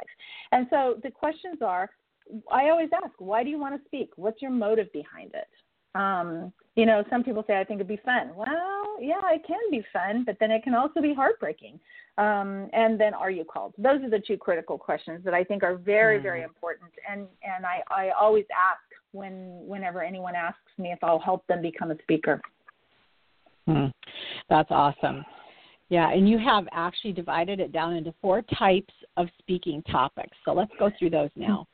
And 0.51 0.65
so 0.71 0.95
the 1.03 1.11
questions 1.11 1.59
are 1.61 1.89
I 2.51 2.69
always 2.69 2.89
ask, 2.93 3.13
why 3.19 3.43
do 3.43 3.49
you 3.49 3.59
want 3.59 3.75
to 3.75 3.85
speak? 3.85 4.11
What's 4.15 4.41
your 4.41 4.51
motive 4.51 4.91
behind 4.93 5.31
it? 5.33 5.47
Um, 5.95 6.51
you 6.75 6.85
know, 6.85 7.03
some 7.09 7.23
people 7.23 7.43
say 7.45 7.59
I 7.59 7.63
think 7.63 7.77
it'd 7.77 7.87
be 7.87 7.99
fun. 8.03 8.31
Well, 8.35 8.97
yeah, 8.99 9.21
it 9.31 9.43
can 9.45 9.59
be 9.69 9.83
fun, 9.93 10.23
but 10.25 10.37
then 10.39 10.49
it 10.51 10.63
can 10.63 10.73
also 10.73 11.01
be 11.01 11.13
heartbreaking. 11.13 11.79
Um, 12.17 12.69
and 12.73 12.99
then, 12.99 13.13
are 13.13 13.31
you 13.31 13.43
called? 13.43 13.73
Those 13.77 14.01
are 14.03 14.09
the 14.09 14.21
two 14.25 14.37
critical 14.37 14.77
questions 14.77 15.23
that 15.25 15.33
I 15.33 15.43
think 15.43 15.63
are 15.63 15.75
very, 15.75 16.19
mm. 16.19 16.23
very 16.23 16.43
important. 16.43 16.91
And 17.09 17.27
and 17.43 17.65
I 17.65 17.81
I 17.89 18.11
always 18.19 18.45
ask 18.51 18.81
when 19.11 19.61
whenever 19.67 20.03
anyone 20.03 20.35
asks 20.35 20.59
me 20.77 20.91
if 20.91 20.99
I'll 21.03 21.19
help 21.19 21.45
them 21.47 21.61
become 21.61 21.91
a 21.91 21.97
speaker. 22.01 22.41
Hmm. 23.67 23.87
That's 24.49 24.71
awesome. 24.71 25.23
Yeah, 25.89 26.11
and 26.11 26.27
you 26.27 26.39
have 26.39 26.65
actually 26.71 27.13
divided 27.13 27.59
it 27.59 27.71
down 27.71 27.93
into 27.93 28.13
four 28.21 28.41
types 28.57 28.93
of 29.15 29.27
speaking 29.39 29.83
topics. 29.83 30.35
So 30.43 30.53
let's 30.53 30.71
go 30.79 30.89
through 30.97 31.11
those 31.11 31.29
now. 31.35 31.67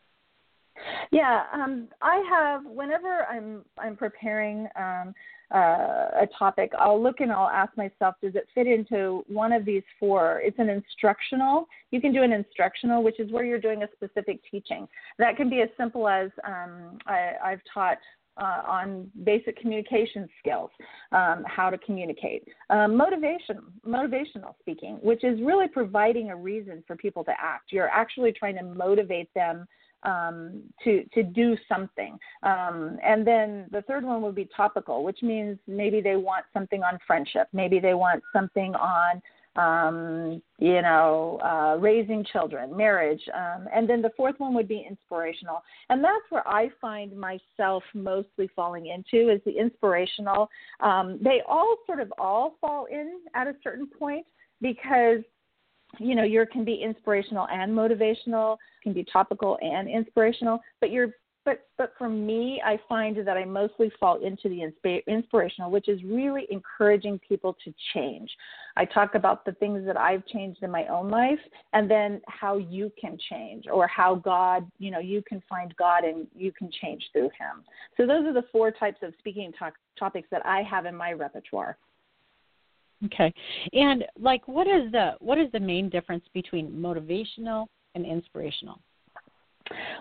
Yeah, 1.11 1.43
um, 1.53 1.87
I 2.01 2.23
have. 2.29 2.65
Whenever 2.65 3.25
I'm 3.25 3.63
I'm 3.77 3.95
preparing 3.95 4.67
um, 4.75 5.13
uh, 5.53 6.21
a 6.21 6.27
topic, 6.37 6.71
I'll 6.77 7.01
look 7.01 7.19
and 7.19 7.31
I'll 7.31 7.49
ask 7.49 7.75
myself, 7.75 8.15
does 8.21 8.35
it 8.35 8.47
fit 8.53 8.67
into 8.67 9.23
one 9.27 9.51
of 9.51 9.65
these 9.65 9.83
four? 9.99 10.41
It's 10.43 10.59
an 10.59 10.69
instructional. 10.69 11.67
You 11.91 11.99
can 11.99 12.13
do 12.13 12.23
an 12.23 12.31
instructional, 12.31 13.03
which 13.03 13.19
is 13.19 13.31
where 13.31 13.43
you're 13.43 13.59
doing 13.59 13.83
a 13.83 13.87
specific 13.95 14.39
teaching. 14.49 14.87
That 15.17 15.37
can 15.37 15.49
be 15.49 15.61
as 15.61 15.69
simple 15.77 16.07
as 16.07 16.29
um, 16.45 16.99
I, 17.07 17.31
I've 17.43 17.61
taught 17.73 17.97
uh, 18.39 18.61
on 18.67 19.09
basic 19.23 19.59
communication 19.59 20.27
skills, 20.39 20.69
um, 21.11 21.43
how 21.45 21.69
to 21.69 21.77
communicate. 21.79 22.47
Um, 22.69 22.95
motivation, 22.95 23.59
motivational 23.85 24.53
speaking, 24.59 24.97
which 25.01 25.23
is 25.23 25.41
really 25.41 25.67
providing 25.67 26.29
a 26.29 26.35
reason 26.35 26.83
for 26.87 26.95
people 26.95 27.23
to 27.25 27.31
act. 27.31 27.71
You're 27.71 27.89
actually 27.89 28.31
trying 28.31 28.55
to 28.55 28.63
motivate 28.63 29.33
them 29.33 29.67
um, 30.03 30.62
to 30.83 31.03
to 31.13 31.23
do 31.23 31.57
something. 31.67 32.17
Um, 32.43 32.97
and 33.03 33.25
then 33.25 33.67
the 33.71 33.81
third 33.83 34.03
one 34.03 34.21
would 34.21 34.35
be 34.35 34.47
topical, 34.55 35.03
which 35.03 35.21
means 35.21 35.57
maybe 35.67 36.01
they 36.01 36.15
want 36.15 36.45
something 36.53 36.83
on 36.83 36.99
friendship, 37.05 37.47
maybe 37.53 37.79
they 37.79 37.93
want 37.93 38.23
something 38.33 38.75
on 38.75 39.21
um, 39.55 40.41
you 40.57 40.81
know, 40.81 41.39
uh, 41.43 41.77
raising 41.79 42.23
children, 42.31 42.75
marriage. 42.75 43.21
Um, 43.33 43.67
and 43.73 43.89
then 43.89 44.01
the 44.01 44.12
fourth 44.15 44.35
one 44.38 44.53
would 44.53 44.67
be 44.67 44.85
inspirational. 44.88 45.63
And 45.89 46.03
that's 46.03 46.23
where 46.29 46.47
I 46.47 46.69
find 46.79 47.12
myself 47.17 47.83
mostly 47.93 48.49
falling 48.55 48.88
into 48.88 49.31
is 49.31 49.41
the 49.45 49.57
inspirational. 49.57 50.49
Um, 50.79 51.19
they 51.21 51.41
all 51.47 51.75
sort 51.85 51.99
of 51.99 52.13
all 52.17 52.55
fall 52.62 52.85
in 52.85 53.19
at 53.33 53.47
a 53.47 53.55
certain 53.63 53.88
point 53.88 54.25
because 54.62 55.19
you 55.97 56.15
know, 56.15 56.23
your 56.23 56.45
can 56.45 56.63
be 56.63 56.75
inspirational 56.75 57.47
and 57.47 57.71
motivational, 57.71 58.58
can 58.84 58.93
be 58.93 59.04
topical 59.12 59.58
and 59.62 59.89
inspirational, 59.89 60.60
but 60.80 60.91
you're 60.91 61.13
but 61.45 61.67
but 61.78 61.93
for 61.97 62.10
me, 62.10 62.62
I 62.63 62.80
find 62.88 63.15
that 63.25 63.38
I 63.38 63.45
mostly 63.45 63.91
fall 63.99 64.21
into 64.21 64.49
the 64.49 64.60
insp- 64.60 65.06
inspirational, 65.08 65.71
which 65.71 65.88
is 65.88 66.04
really 66.04 66.45
encouraging 66.52 67.19
people 67.28 67.56
to 67.63 67.73
change. 67.93 68.30
I 68.75 68.86
talk 68.86 69.15
about 69.15 69.45
the 69.45 69.54
things 69.54 69.86
that 69.86 69.97
I've 69.97 70.25
changed 70.28 70.62
in 70.63 70.69
my 70.69 70.86
own 70.88 71.10
life, 71.10 71.39
and 71.73 71.89
then 71.89 72.21
how 72.28 72.58
you 72.58 72.91
can 72.99 73.17
change, 73.30 73.65
or 73.71 73.88
how 73.88 74.15
God, 74.15 74.69
you 74.80 74.91
know, 74.91 74.99
you 74.99 75.23
can 75.28 75.41
find 75.49 75.73
God 75.78 76.04
and 76.04 76.28
you 76.36 76.52
can 76.52 76.69
change 76.82 77.04
through 77.13 77.30
Him. 77.39 77.63
So 77.97 78.06
those 78.06 78.25
are 78.25 78.34
the 78.34 78.45
four 78.52 78.71
types 78.71 78.99
of 79.02 79.13
speaking 79.17 79.52
to- 79.60 79.71
topics 79.97 80.28
that 80.32 80.45
I 80.45 80.62
have 80.63 80.86
in 80.86 80.95
my 80.95 81.13
repertoire. 81.13 81.78
Okay, 83.05 83.33
and 83.73 84.03
like, 84.19 84.47
what 84.47 84.67
is 84.67 84.91
the 84.91 85.13
what 85.19 85.38
is 85.38 85.51
the 85.53 85.59
main 85.59 85.89
difference 85.89 86.25
between 86.33 86.69
motivational 86.71 87.67
and 87.95 88.05
inspirational? 88.05 88.79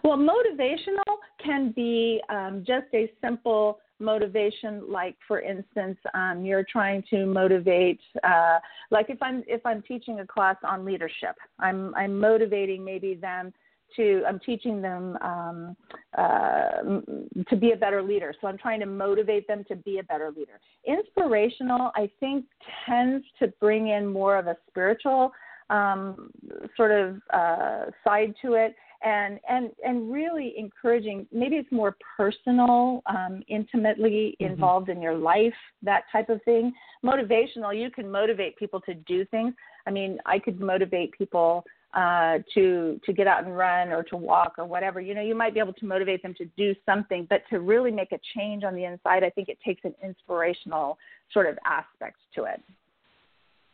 Well, 0.03 0.17
motivational 0.17 1.19
can 1.45 1.73
be 1.73 2.21
um, 2.29 2.65
just 2.67 2.87
a 2.95 3.11
simple 3.23 3.79
motivation 4.01 4.83
like 4.89 5.17
for 5.27 5.41
instance 5.41 5.99
um, 6.15 6.45
you're 6.45 6.65
trying 6.71 7.03
to 7.11 7.27
motivate 7.27 8.01
uh, 8.23 8.59
like 8.91 9.11
if 9.11 9.21
i'm 9.23 9.43
if 9.47 9.65
i'm 9.67 9.83
teaching 9.83 10.21
a 10.21 10.27
class 10.27 10.57
on 10.65 10.85
leadership 10.85 11.35
i'm 11.59 11.95
i'm 11.97 12.19
motivating 12.19 12.85
maybe 12.85 13.15
them 13.15 13.53
to 13.97 14.23
i'm 14.27 14.39
teaching 14.41 14.81
them 14.81 15.17
um, 15.21 15.77
uh, 16.17 16.83
to 17.49 17.57
be 17.57 17.73
a 17.73 17.77
better 17.77 18.03
leader. 18.03 18.35
So 18.41 18.47
i'm 18.47 18.59
trying 18.59 18.81
to 18.81 18.87
motivate 18.87 19.47
them 19.47 19.65
to 19.69 19.77
be 19.77 19.99
a 19.99 20.03
better 20.03 20.33
leader. 20.37 20.61
Inspirational 20.87 21.91
i 21.95 22.11
think 22.21 22.45
tends 22.87 23.25
to 23.41 23.49
bring 23.61 23.89
in 23.89 24.07
more 24.07 24.37
of 24.37 24.47
a 24.47 24.57
spiritual 24.69 25.33
um, 25.71 26.31
sort 26.77 26.93
of 26.93 27.21
uh, 27.33 27.87
side 28.05 28.35
to 28.43 28.55
it 28.55 28.75
and 29.03 29.39
and 29.49 29.71
and 29.85 30.13
really 30.13 30.55
encouraging 30.57 31.27
maybe 31.33 31.57
it's 31.57 31.71
more 31.71 31.97
personal 32.17 33.03
um, 33.07 33.43
intimately 33.49 34.37
mm-hmm. 34.41 34.53
involved 34.53 34.89
in 34.89 35.01
your 35.01 35.15
life 35.15 35.55
that 35.83 36.05
type 36.11 36.29
of 36.29 36.43
thing. 36.45 36.73
Motivational 37.05 37.79
you 37.79 37.91
can 37.91 38.11
motivate 38.11 38.57
people 38.57 38.81
to 38.83 38.95
do 38.95 39.25
things. 39.27 39.55
I 39.87 39.91
mean 39.91 40.19
i 40.27 40.39
could 40.39 40.61
motivate 40.61 41.13
people 41.13 41.65
uh, 41.95 42.39
to 42.55 43.01
to 43.05 43.13
get 43.13 43.27
out 43.27 43.45
and 43.45 43.57
run 43.57 43.89
or 43.89 44.03
to 44.03 44.17
walk 44.17 44.55
or 44.59 44.67
whatever 44.67 45.01
you 45.01 45.15
know 45.15 45.23
you 45.23 45.35
might 45.35 45.55
be 45.55 45.61
able 45.61 45.73
to 45.73 45.87
motivate 45.87 46.23
them 46.23 46.35
to 46.35 46.45
do 46.57 46.75
something 46.85 47.27
but 47.31 47.43
to 47.49 47.61
really 47.61 47.91
make 47.91 48.13
a 48.13 48.19
change 48.37 48.63
on 48.63 48.75
the 48.75 48.85
inside 48.85 49.25
i 49.25 49.31
think 49.31 49.49
it 49.49 49.59
takes 49.65 49.83
an 49.85 49.95
inspirational 50.03 50.99
sort 51.33 51.47
of 51.47 51.59
aspect 51.65 52.19
to 52.35 52.45
it 52.45 52.63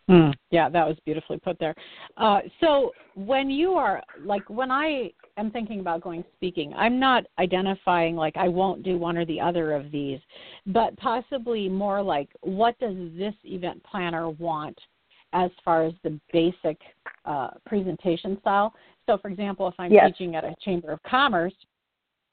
Mm, 0.09 0.35
yeah, 0.50 0.68
that 0.68 0.87
was 0.87 0.96
beautifully 1.07 1.38
put 1.38 1.59
there. 1.59 1.74
Uh, 2.18 2.40
so 2.61 2.92
when 3.14 3.48
you 3.48 3.72
are 3.72 4.03
like 4.22 4.48
when 4.50 4.70
I 4.70 5.11
am 5.38 5.50
thinking 5.50 5.81
about 5.81 6.03
going 6.03 6.24
speaking, 6.35 6.74
I'm 6.77 7.00
not 7.00 7.24
identifying 7.38 8.14
like 8.14 8.37
I 8.37 8.48
won't 8.48 8.83
do 8.83 8.98
one 8.98 9.16
or 9.16 9.24
the 9.24 9.40
other 9.40 9.72
of 9.72 9.90
these, 9.90 10.20
but 10.66 10.94
possibly 10.98 11.68
more 11.70 12.03
like 12.03 12.29
what 12.42 12.79
does 12.79 12.96
this 13.16 13.35
event 13.44 13.83
planner 13.83 14.29
want 14.29 14.79
as 15.35 15.51
far 15.64 15.85
as 15.85 15.92
the 16.03 16.18
basic 16.33 16.81
uh, 17.27 17.51
presentation 17.66 18.38
style. 18.40 18.73
So, 19.07 19.18
for 19.18 19.29
example, 19.29 19.68
if 19.68 19.75
I'm 19.79 19.92
yes. 19.92 20.07
teaching 20.07 20.37
at 20.37 20.44
a 20.44 20.55
chamber 20.64 20.92
of 20.92 21.03
commerce, 21.03 21.53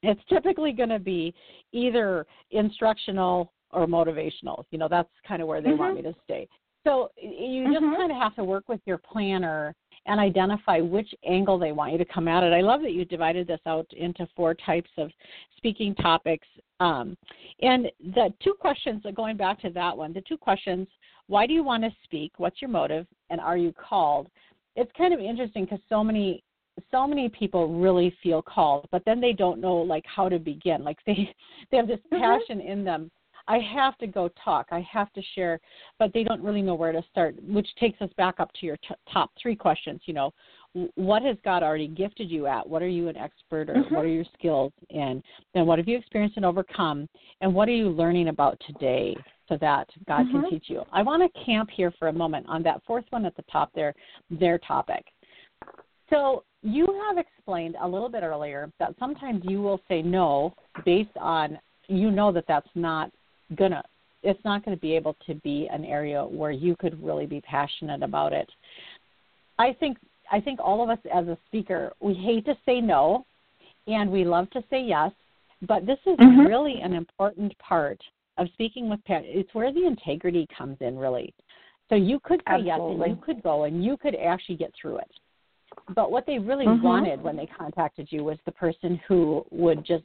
it's 0.04 0.22
typically 0.30 0.72
going 0.72 0.90
to 0.90 1.00
be 1.00 1.34
either 1.74 2.26
instructional 2.52 3.52
or 3.72 3.86
motivational. 3.88 4.64
You 4.72 4.78
know, 4.78 4.88
that's 4.90 5.10
kind 5.28 5.42
of 5.42 5.48
where 5.48 5.62
they 5.62 5.70
mm-hmm. 5.70 5.80
want 5.80 5.96
me 5.96 6.02
to 6.04 6.16
stay. 6.24 6.48
So 6.86 7.12
you 7.18 7.66
just 7.72 7.84
mm-hmm. 7.84 7.96
kind 7.96 8.12
of 8.12 8.18
have 8.18 8.36
to 8.36 8.44
work 8.44 8.70
with 8.70 8.80
your 8.86 8.98
planner 8.98 9.76
and 10.08 10.20
identify 10.20 10.80
which 10.80 11.14
angle 11.28 11.60
they 11.60 11.72
want 11.72 11.92
you 11.92 11.98
to 12.00 12.06
come 12.06 12.28
at 12.28 12.44
it. 12.44 12.54
I 12.54 12.62
love 12.62 12.82
that 12.82 12.94
you 12.94 13.06
divided 13.06 13.46
this 13.48 13.60
out 13.68 13.86
into 13.94 14.28
four 14.36 14.56
types 14.56 14.90
of 14.98 15.12
speaking 15.58 15.94
topics. 15.96 16.48
Um, 16.80 17.16
and 17.62 17.88
the 18.16 18.34
two 18.44 18.56
questions, 18.60 19.04
going 19.16 19.38
back 19.38 19.62
to 19.62 19.70
that 19.72 19.96
one, 19.96 20.12
the 20.12 20.22
two 20.22 20.38
questions 20.38 20.88
why 21.32 21.48
do 21.48 21.54
you 21.54 21.63
want 21.63 21.82
to 21.84 21.89
speak? 22.04 22.34
What's 22.38 22.62
your 22.62 22.70
motive? 22.70 23.08
And 23.30 23.39
are 23.39 23.56
you 23.56 23.74
called? 23.74 24.28
It's 24.76 24.91
kind 24.98 25.13
of 25.13 25.22
interesting 25.22 25.63
because 25.63 25.80
so 25.88 26.04
many 26.04 26.44
so 26.89 27.06
many 27.06 27.30
people 27.30 27.80
really 27.80 28.15
feel 28.24 28.41
called 28.41 28.88
but 28.91 29.04
then 29.06 29.20
they 29.20 29.34
don't 29.34 29.60
know 29.60 29.76
like 29.76 30.06
how 30.08 30.30
to 30.30 30.39
begin 30.39 30.86
like 30.86 30.98
they 31.06 31.30
they 31.70 31.78
have 31.78 31.88
this 31.88 32.00
mm-hmm. 32.12 32.22
passion 32.22 32.62
in 32.62 32.84
them 32.84 33.12
I 33.47 33.60
have 33.73 33.97
to 33.99 34.08
go 34.08 34.30
talk. 34.43 34.67
I 34.71 34.86
have 34.91 35.12
to 35.13 35.21
share, 35.36 35.60
but 35.99 36.12
they 36.13 36.23
don't 36.23 36.41
really 36.41 36.62
know 36.62 36.75
where 36.75 36.91
to 36.91 37.04
start, 37.12 37.36
which 37.43 37.67
takes 37.80 38.01
us 38.01 38.10
back 38.17 38.39
up 38.39 38.51
to 38.60 38.65
your 38.65 38.77
t- 38.77 38.95
top 39.12 39.32
three 39.41 39.56
questions. 39.56 40.01
You 40.06 40.13
know, 40.13 40.34
what 40.95 41.21
has 41.23 41.38
God 41.43 41.63
already 41.63 41.88
gifted 41.88 42.30
you 42.30 42.47
at? 42.47 42.67
What 42.67 42.82
are 42.82 42.88
you 42.88 43.10
an 43.10 43.17
expert 43.17 43.69
or 43.69 43.75
mm-hmm. 43.75 43.93
what 43.93 44.06
are 44.06 44.10
your 44.10 44.25
skills 44.38 44.71
in? 44.89 45.21
Then 45.54 45.65
what 45.65 45.80
have 45.80 45.88
you 45.88 45.97
experienced 45.97 46.38
and 46.38 46.45
overcome? 46.45 47.10
And 47.41 47.54
what 47.54 47.67
are 47.67 47.73
you 47.73 47.89
learning 47.89 48.30
about 48.30 48.62
today 48.65 49.15
so 49.49 49.58
that 49.60 49.89
God 50.08 50.25
mm-hmm. 50.25 50.41
can 50.41 50.49
teach 50.49 50.65
you? 50.67 50.84
I 50.91 51.01
want 51.01 51.23
to 51.23 51.45
camp 51.45 51.69
here 51.75 51.93
for 51.99 52.08
a 52.08 52.13
moment 52.13 52.45
on 52.47 52.63
that 52.63 52.82
fourth 52.88 53.06
one 53.10 53.25
at 53.25 53.36
the 53.36 53.43
top 53.51 53.71
there, 53.75 53.93
their 54.30 54.58
topic. 54.60 55.06
So 56.10 56.43
you 56.62 56.86
have 57.08 57.17
explained 57.17 57.75
a 57.82 57.88
little 57.88 58.10
bit 58.10 58.23
earlier 58.23 58.71
that 58.80 58.93
sometimes 58.99 59.43
you 59.47 59.62
will 59.62 59.82
say 59.88 60.01
no 60.01 60.54
based 60.86 61.15
on 61.19 61.58
you 61.88 62.12
know 62.12 62.32
that 62.32 62.45
that's 62.47 62.69
not 62.75 63.12
gonna 63.56 63.84
it's 64.24 64.44
not 64.46 64.64
going 64.64 64.76
to 64.76 64.82
be 64.82 64.96
able 64.96 65.16
to 65.26 65.36
be 65.36 65.68
an 65.72 65.84
area 65.84 66.24
where 66.24 66.52
you 66.52 66.76
could 66.76 67.02
really 67.04 67.26
be 67.26 67.42
passionate 67.42 68.04
about 68.04 68.34
it. 68.34 68.50
I 69.58 69.74
think 69.80 69.98
I 70.32 70.40
think 70.40 70.60
all 70.60 70.82
of 70.82 70.90
us 70.90 71.00
as 71.14 71.28
a 71.28 71.38
speaker, 71.48 71.92
we 72.00 72.14
hate 72.14 72.46
to 72.46 72.56
say 72.66 72.80
no 72.80 73.26
and 73.88 74.10
we 74.10 74.24
love 74.24 74.50
to 74.52 74.64
say 74.70 74.82
yes, 74.82 75.12
but 75.68 75.86
this 75.86 75.98
is 76.06 76.18
mm-hmm. 76.18 76.48
really 76.48 76.80
an 76.82 76.94
important 76.94 77.58
part 77.60 78.00
of 78.38 78.48
speaking 78.54 78.90
with 78.90 79.04
parents. 79.04 79.30
It's 79.32 79.54
where 79.54 79.74
the 79.74 79.86
integrity 79.86 80.48
comes 80.58 80.78
in 80.80 80.98
really. 80.98 81.34
So 81.90 81.96
you 81.96 82.20
could 82.24 82.40
say 82.48 82.54
Absolutely. 82.54 82.68
yes 82.68 82.80
and 83.10 83.18
you 83.18 83.24
could 83.24 83.44
go 83.44 83.66
and 83.66 83.84
you 83.84 83.98
could 83.98 84.16
actually 84.16 84.56
get 84.56 84.72
through 84.80 84.98
it. 85.00 85.12
But 85.96 86.12
what 86.12 86.26
they 86.26 86.40
really 86.40 86.66
mm-hmm. 86.66 86.84
wanted 86.84 87.22
when 87.22 87.36
they 87.36 87.48
contacted 87.48 88.08
you 88.10 88.24
was 88.24 88.38
the 88.46 88.52
person 88.54 89.00
who 89.08 89.46
would 89.52 89.86
just 89.86 90.04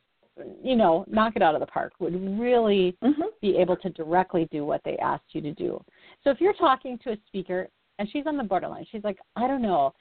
you 0.62 0.77
know, 0.77 1.05
knock 1.09 1.35
it 1.37 1.42
out 1.42 1.55
of 1.55 1.61
the 1.61 1.66
park, 1.66 1.92
would 1.99 2.14
really 2.38 2.96
mm-hmm. 3.03 3.22
be 3.40 3.57
able 3.57 3.77
to 3.77 3.90
directly 3.90 4.49
do 4.51 4.64
what 4.64 4.83
they 4.85 4.96
asked 4.99 5.25
you 5.33 5.40
to 5.40 5.53
do. 5.53 5.83
So 6.25 6.31
if 6.31 6.40
you're 6.40 6.55
talking 6.55 6.99
to 7.05 7.12
a 7.12 7.16
speaker 7.27 7.68
and 7.99 8.09
she's 8.11 8.27
on 8.27 8.37
the 8.37 8.44
borderline, 8.44 8.87
she's 8.90 9.05
like, 9.05 9.18
I 9.37 9.46
don't 9.46 9.62
know, 9.62 9.94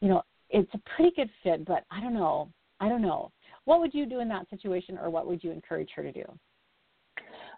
you 0.00 0.08
know, 0.08 0.22
it's 0.50 0.72
a 0.74 0.80
pretty 0.94 1.14
good 1.16 1.30
fit, 1.42 1.64
but 1.64 1.84
I 1.90 2.00
don't 2.00 2.14
know, 2.14 2.50
I 2.80 2.88
don't 2.88 3.02
know. 3.02 3.32
What 3.64 3.80
would 3.80 3.94
you 3.94 4.06
do 4.06 4.20
in 4.20 4.28
that 4.28 4.48
situation, 4.50 4.98
or 4.98 5.10
what 5.10 5.26
would 5.26 5.44
you 5.44 5.50
encourage 5.50 5.90
her 5.94 6.02
to 6.02 6.12
do? 6.12 6.24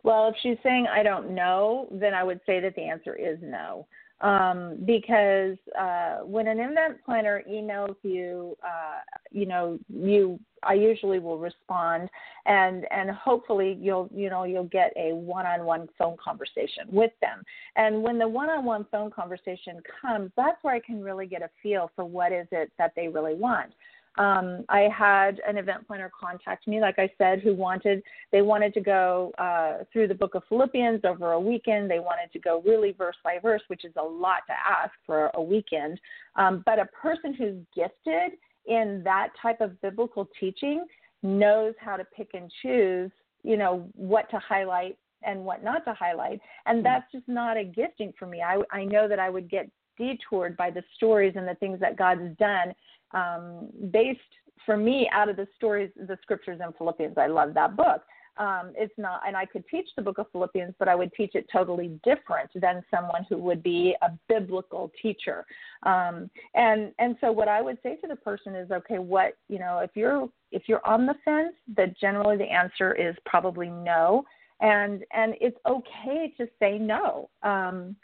Well, 0.02 0.28
if 0.28 0.34
she's 0.42 0.56
saying 0.62 0.86
I 0.92 1.02
don't 1.02 1.34
know, 1.34 1.88
then 1.92 2.14
I 2.14 2.24
would 2.24 2.40
say 2.46 2.58
that 2.60 2.74
the 2.74 2.82
answer 2.82 3.14
is 3.14 3.38
no 3.42 3.86
um, 4.20 4.76
because 4.84 5.56
uh, 5.78 6.18
when 6.24 6.46
an 6.46 6.60
event 6.60 6.98
planner 7.04 7.42
emails 7.50 7.96
you, 8.02 8.56
uh, 8.62 9.00
you 9.30 9.46
know, 9.46 9.78
you 9.88 10.38
I 10.62 10.74
usually 10.74 11.18
will 11.18 11.38
respond, 11.38 12.10
and 12.44 12.84
and 12.90 13.10
hopefully 13.10 13.78
you'll 13.80 14.10
you 14.14 14.28
know 14.28 14.44
you'll 14.44 14.64
get 14.64 14.92
a 14.96 15.14
one-on-one 15.14 15.88
phone 15.98 16.16
conversation 16.22 16.84
with 16.90 17.12
them. 17.20 17.42
And 17.76 18.02
when 18.02 18.18
the 18.18 18.28
one-on-one 18.28 18.86
phone 18.92 19.10
conversation 19.10 19.80
comes, 20.02 20.30
that's 20.36 20.62
where 20.62 20.74
I 20.74 20.80
can 20.80 21.02
really 21.02 21.26
get 21.26 21.42
a 21.42 21.48
feel 21.62 21.90
for 21.96 22.04
what 22.04 22.32
is 22.32 22.46
it 22.52 22.70
that 22.78 22.92
they 22.94 23.08
really 23.08 23.34
want. 23.34 23.72
Um, 24.18 24.64
I 24.68 24.88
had 24.96 25.40
an 25.46 25.56
event 25.56 25.86
planner 25.86 26.10
contact 26.18 26.66
me, 26.66 26.80
like 26.80 26.98
I 26.98 27.10
said, 27.16 27.40
who 27.40 27.54
wanted 27.54 28.02
they 28.32 28.42
wanted 28.42 28.74
to 28.74 28.80
go 28.80 29.32
uh, 29.38 29.84
through 29.92 30.08
the 30.08 30.14
Book 30.14 30.34
of 30.34 30.42
Philippians 30.48 31.02
over 31.04 31.32
a 31.32 31.40
weekend. 31.40 31.90
They 31.90 32.00
wanted 32.00 32.32
to 32.32 32.38
go 32.40 32.60
really 32.64 32.92
verse 32.92 33.16
by 33.22 33.38
verse, 33.40 33.62
which 33.68 33.84
is 33.84 33.92
a 33.96 34.02
lot 34.02 34.42
to 34.48 34.52
ask 34.52 34.92
for 35.06 35.30
a 35.34 35.42
weekend. 35.42 36.00
Um, 36.36 36.62
but 36.66 36.78
a 36.78 36.86
person 36.86 37.34
who's 37.34 37.56
gifted 37.74 38.38
in 38.66 39.02
that 39.04 39.28
type 39.40 39.60
of 39.60 39.80
biblical 39.80 40.28
teaching 40.38 40.84
knows 41.22 41.74
how 41.80 41.96
to 41.96 42.04
pick 42.04 42.30
and 42.34 42.50
choose 42.62 43.10
you 43.42 43.56
know 43.56 43.88
what 43.94 44.28
to 44.30 44.38
highlight 44.38 44.96
and 45.22 45.44
what 45.44 45.62
not 45.62 45.84
to 45.84 45.94
highlight 45.94 46.40
and 46.66 46.78
mm-hmm. 46.78 46.84
that's 46.84 47.10
just 47.12 47.26
not 47.28 47.56
a 47.56 47.64
gifting 47.64 48.12
for 48.18 48.26
me 48.26 48.42
i 48.42 48.58
i 48.70 48.84
know 48.84 49.08
that 49.08 49.18
i 49.18 49.28
would 49.28 49.48
get 49.50 49.68
detoured 49.98 50.56
by 50.56 50.70
the 50.70 50.82
stories 50.96 51.34
and 51.36 51.46
the 51.46 51.54
things 51.56 51.78
that 51.80 51.96
god's 51.96 52.36
done 52.38 52.72
um 53.12 53.68
based 53.90 54.20
for 54.66 54.76
me 54.76 55.08
out 55.12 55.28
of 55.28 55.36
the 55.36 55.46
stories 55.56 55.90
the 55.96 56.18
scriptures 56.22 56.60
in 56.64 56.72
philippians 56.74 57.16
i 57.16 57.26
love 57.26 57.54
that 57.54 57.76
book 57.76 58.02
um, 58.40 58.72
it's 58.74 58.94
not, 58.96 59.20
and 59.26 59.36
I 59.36 59.44
could 59.44 59.64
teach 59.68 59.86
the 59.96 60.02
book 60.02 60.16
of 60.16 60.26
Philippians, 60.32 60.74
but 60.78 60.88
I 60.88 60.94
would 60.94 61.12
teach 61.12 61.34
it 61.34 61.46
totally 61.52 62.00
different 62.02 62.50
than 62.54 62.82
someone 62.90 63.26
who 63.28 63.36
would 63.36 63.62
be 63.62 63.94
a 64.00 64.10
biblical 64.28 64.90
teacher. 65.00 65.44
Um, 65.82 66.30
and 66.54 66.92
and 66.98 67.16
so 67.20 67.30
what 67.30 67.48
I 67.48 67.60
would 67.60 67.78
say 67.82 67.96
to 67.96 68.08
the 68.08 68.16
person 68.16 68.54
is, 68.54 68.70
okay, 68.70 68.98
what 68.98 69.34
you 69.48 69.58
know, 69.58 69.80
if 69.80 69.90
you're 69.94 70.26
if 70.52 70.62
you're 70.68 70.84
on 70.86 71.04
the 71.04 71.14
fence, 71.22 71.54
that 71.76 71.98
generally 71.98 72.38
the 72.38 72.50
answer 72.50 72.94
is 72.94 73.14
probably 73.26 73.68
no, 73.68 74.24
and 74.60 75.04
and 75.12 75.34
it's 75.40 75.58
okay 75.66 76.32
to 76.38 76.48
say 76.58 76.78
no. 76.78 77.28
Um, 77.42 77.94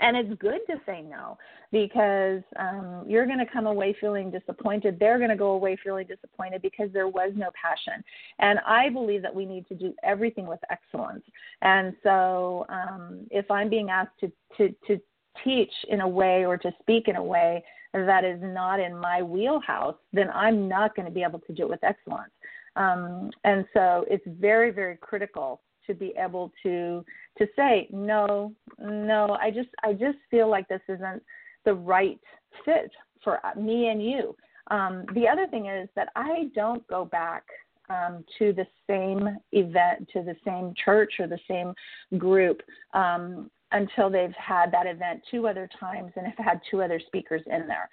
and 0.00 0.16
it's 0.16 0.40
good 0.40 0.60
to 0.68 0.76
say 0.86 1.02
no 1.02 1.36
because 1.72 2.42
um, 2.58 3.04
you're 3.08 3.26
going 3.26 3.38
to 3.38 3.52
come 3.52 3.66
away 3.66 3.94
feeling 4.00 4.30
disappointed. 4.30 4.98
They're 5.00 5.18
going 5.18 5.30
to 5.30 5.36
go 5.36 5.50
away 5.50 5.76
feeling 5.82 6.06
disappointed 6.06 6.62
because 6.62 6.90
there 6.92 7.08
was 7.08 7.32
no 7.34 7.50
passion. 7.60 8.02
And 8.38 8.60
I 8.66 8.88
believe 8.88 9.22
that 9.22 9.34
we 9.34 9.44
need 9.44 9.66
to 9.68 9.74
do 9.74 9.92
everything 10.04 10.46
with 10.46 10.60
excellence. 10.70 11.24
And 11.62 11.94
so 12.02 12.66
um, 12.68 13.26
if 13.30 13.50
I'm 13.50 13.68
being 13.68 13.90
asked 13.90 14.18
to, 14.20 14.32
to, 14.58 14.74
to 14.86 15.00
teach 15.44 15.72
in 15.88 16.00
a 16.00 16.08
way 16.08 16.44
or 16.44 16.56
to 16.56 16.70
speak 16.80 17.08
in 17.08 17.16
a 17.16 17.22
way 17.22 17.62
that 17.92 18.24
is 18.24 18.38
not 18.40 18.78
in 18.78 18.96
my 18.96 19.22
wheelhouse, 19.22 19.96
then 20.12 20.30
I'm 20.32 20.68
not 20.68 20.94
going 20.94 21.06
to 21.06 21.12
be 21.12 21.24
able 21.24 21.40
to 21.40 21.52
do 21.52 21.62
it 21.64 21.68
with 21.68 21.82
excellence. 21.82 22.30
Um, 22.76 23.30
and 23.42 23.64
so 23.74 24.04
it's 24.08 24.24
very, 24.26 24.70
very 24.70 24.96
critical 24.96 25.60
to 25.90 25.94
be 25.94 26.12
able 26.16 26.52
to 26.62 27.04
to 27.36 27.46
say 27.56 27.88
no 27.90 28.52
no 28.78 29.36
i 29.40 29.50
just 29.50 29.68
i 29.82 29.92
just 29.92 30.18
feel 30.30 30.48
like 30.48 30.68
this 30.68 30.80
isn't 30.88 31.22
the 31.64 31.74
right 31.74 32.20
fit 32.64 32.90
for 33.22 33.38
me 33.56 33.88
and 33.88 34.02
you. 34.02 34.34
Um, 34.70 35.04
the 35.14 35.28
other 35.28 35.46
thing 35.48 35.66
is 35.66 35.88
that 35.96 36.08
i 36.14 36.50
don't 36.54 36.86
go 36.86 37.04
back 37.04 37.44
um, 37.88 38.24
to 38.38 38.52
the 38.52 38.66
same 38.88 39.36
event 39.52 40.08
to 40.12 40.22
the 40.22 40.36
same 40.44 40.74
church 40.82 41.14
or 41.18 41.26
the 41.26 41.40
same 41.48 41.74
group 42.18 42.62
um, 42.94 43.50
until 43.72 44.08
they've 44.10 44.34
had 44.34 44.72
that 44.72 44.86
event 44.86 45.22
two 45.30 45.48
other 45.48 45.68
times 45.78 46.12
and 46.16 46.26
have 46.26 46.44
had 46.44 46.60
two 46.70 46.82
other 46.82 47.00
speakers 47.04 47.42
in 47.46 47.66
there 47.66 47.88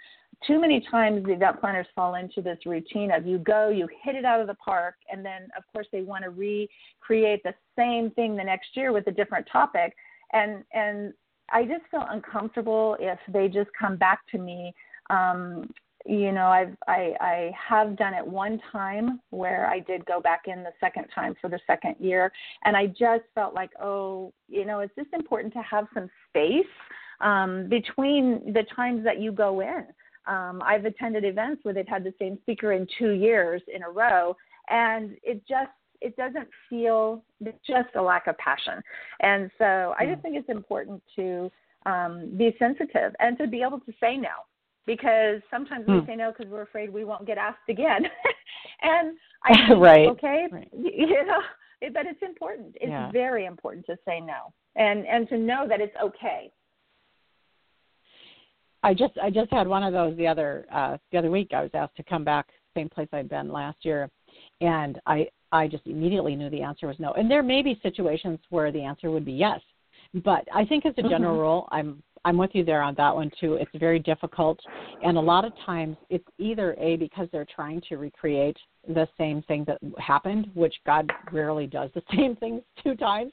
too 0.46 0.60
many 0.62 0.86
times 0.92 1.26
the 1.26 1.34
event 1.34 1.60
planners 1.60 1.88
fall 1.96 2.16
into 2.16 2.42
this 2.42 2.60
routine 2.66 3.12
of 3.12 3.26
you 3.26 3.40
go, 3.40 3.70
you 3.70 3.88
hit 4.04 4.16
it 4.16 4.26
out 4.26 4.40
of 4.40 4.48
the 4.48 4.54
park, 4.56 4.96
and 5.12 5.26
then 5.26 5.44
of 5.58 5.64
course 5.74 5.88
they 5.92 6.02
want 6.02 6.24
to 6.24 6.30
recreate 6.30 7.42
the 7.44 7.54
same 7.76 8.12
thing 8.12 8.36
the 8.36 8.44
next 8.44 8.70
year 8.76 8.92
with 8.92 9.08
a 9.08 9.12
different 9.12 9.48
topic. 9.52 9.96
And 10.34 10.64
and 10.74 11.14
I 11.52 11.64
just 11.64 11.86
feel 11.90 12.06
uncomfortable 12.10 12.98
if 13.00 13.20
they 13.32 13.48
just 13.48 13.70
come 13.80 13.96
back 13.96 14.20
to 14.32 14.38
me. 14.38 14.74
Um, 15.10 15.70
you 16.06 16.32
know, 16.32 16.48
I've 16.48 16.76
I, 16.88 17.14
I 17.20 17.52
have 17.70 17.98
done 17.98 18.14
it 18.14 18.26
one 18.26 18.62
time 18.72 19.20
where 19.32 19.68
I 19.68 19.80
did 19.80 20.06
go 20.06 20.22
back 20.22 20.44
in 20.46 20.64
the 20.64 20.72
second 20.80 21.06
time 21.14 21.36
for 21.42 21.50
the 21.50 21.60
second 21.66 21.96
year, 22.00 22.32
and 22.64 22.78
I 22.78 22.88
just 22.88 23.24
felt 23.34 23.54
like, 23.54 23.72
oh, 23.82 24.34
you 24.48 24.66
know, 24.66 24.80
it's 24.80 24.96
just 24.96 25.10
important 25.14 25.52
to 25.54 25.62
have 25.64 25.88
some 25.94 26.10
space 26.30 26.66
um, 27.22 27.68
between 27.70 28.54
the 28.54 28.64
times 28.76 29.04
that 29.04 29.20
you 29.20 29.32
go 29.32 29.62
in. 29.62 29.86
Um, 30.28 30.62
I've 30.64 30.86
attended 30.86 31.24
events 31.24 31.64
where 31.64 31.74
they've 31.74 31.88
had 31.88 32.04
the 32.04 32.14
same 32.20 32.38
speaker 32.42 32.74
in 32.74 32.88
two 32.98 33.12
years 33.12 33.62
in 33.74 33.84
a 33.84 33.90
row, 33.90 34.36
and 34.70 35.18
it 35.24 35.42
just 35.48 35.72
it 36.02 36.16
doesn't 36.16 36.48
feel 36.70 37.24
it's 37.42 37.58
just 37.66 37.90
a 37.96 38.02
lack 38.02 38.28
of 38.28 38.38
passion. 38.38 38.82
And 39.22 39.50
so 39.58 39.96
I 40.00 40.06
just 40.06 40.18
hmm. 40.18 40.22
think 40.22 40.36
it's 40.38 40.50
important 40.50 41.02
to 41.16 41.52
um, 41.86 42.34
be 42.38 42.56
sensitive 42.60 43.16
and 43.20 43.38
to 43.40 43.48
be 43.48 43.64
able 43.64 43.80
to 43.80 43.94
say 44.00 44.16
no 44.18 44.30
because 44.86 45.42
sometimes 45.50 45.86
we 45.88 46.00
hmm. 46.00 46.06
say 46.06 46.16
no 46.16 46.32
because 46.32 46.52
we're 46.52 46.62
afraid 46.62 46.94
we 46.94 47.04
won't 47.04 47.26
get 47.26 47.38
asked 47.38 47.70
again. 47.70 48.04
and 48.82 49.18
I 49.44 49.74
right. 49.78 50.08
okay, 50.10 50.48
right. 50.52 50.70
you 50.78 51.26
know, 51.26 51.42
but 51.94 52.06
it's 52.06 52.22
important. 52.22 52.76
It's 52.76 52.90
yeah. 52.90 53.12
very 53.12 53.46
important 53.46 53.86
to 53.88 53.98
say 54.06 54.20
no 54.20 54.54
and 54.78 55.06
and 55.08 55.28
to 55.30 55.38
know 55.38 55.68
that 55.68 55.82
it's 55.82 55.96
okay 56.02 56.52
I 58.84 58.94
just 58.94 59.18
I 59.22 59.30
just 59.30 59.52
had 59.52 59.68
one 59.68 59.84
of 59.84 59.94
those 59.94 60.16
the 60.18 60.28
other 60.28 60.66
uh, 60.72 60.98
the 61.12 61.18
other 61.18 61.32
week. 61.32 61.52
I 61.54 61.62
was 61.62 61.72
asked 61.74 61.96
to 61.98 62.04
come 62.04 62.24
back 62.24 62.48
same 62.76 62.90
place 62.90 63.08
I'd 63.12 63.30
been 63.30 63.52
last 63.52 63.78
year, 63.82 64.10
and 64.62 65.00
I 65.06 65.28
I 65.52 65.68
just 65.68 65.86
immediately 65.88 66.36
knew 66.36 66.50
the 66.50 66.62
answer 66.62 66.88
was 66.88 66.98
no. 67.00 67.14
And 67.14 67.30
there 67.30 67.44
may 67.44 67.62
be 67.62 67.80
situations 67.82 68.40
where 68.50 68.72
the 68.72 68.82
answer 68.82 69.10
would 69.10 69.26
be 69.26 69.34
yes, 69.34 69.62
but 70.24 70.48
I 70.54 70.66
think 70.66 70.86
as 70.86 70.94
a 70.98 71.02
general 71.02 71.34
mm-hmm. 71.34 71.42
rule, 71.42 71.70
I'm 71.72 72.04
I'm 72.26 72.38
with 72.38 72.52
you 72.54 72.64
there 72.66 72.82
on 72.82 72.94
that 72.96 73.16
one 73.16 73.32
too. 73.40 73.54
It's 73.54 73.72
very 73.76 74.00
difficult, 74.00 74.60
and 75.04 75.18
a 75.18 75.22
lot 75.22 75.46
of 75.46 75.54
times 75.66 75.98
it's 76.10 76.28
either 76.38 76.76
a 76.80 76.98
because 76.98 77.28
they're 77.32 77.48
trying 77.54 77.82
to 77.90 77.98
recreate 77.98 78.58
the 78.88 79.08
same 79.18 79.42
thing 79.44 79.66
that 79.66 79.80
happened, 79.98 80.50
which 80.54 80.76
God 80.86 81.10
rarely 81.32 81.68
does 81.68 81.90
the 81.94 82.02
same 82.16 82.36
things 82.36 82.62
two 82.84 82.96
times, 82.96 83.32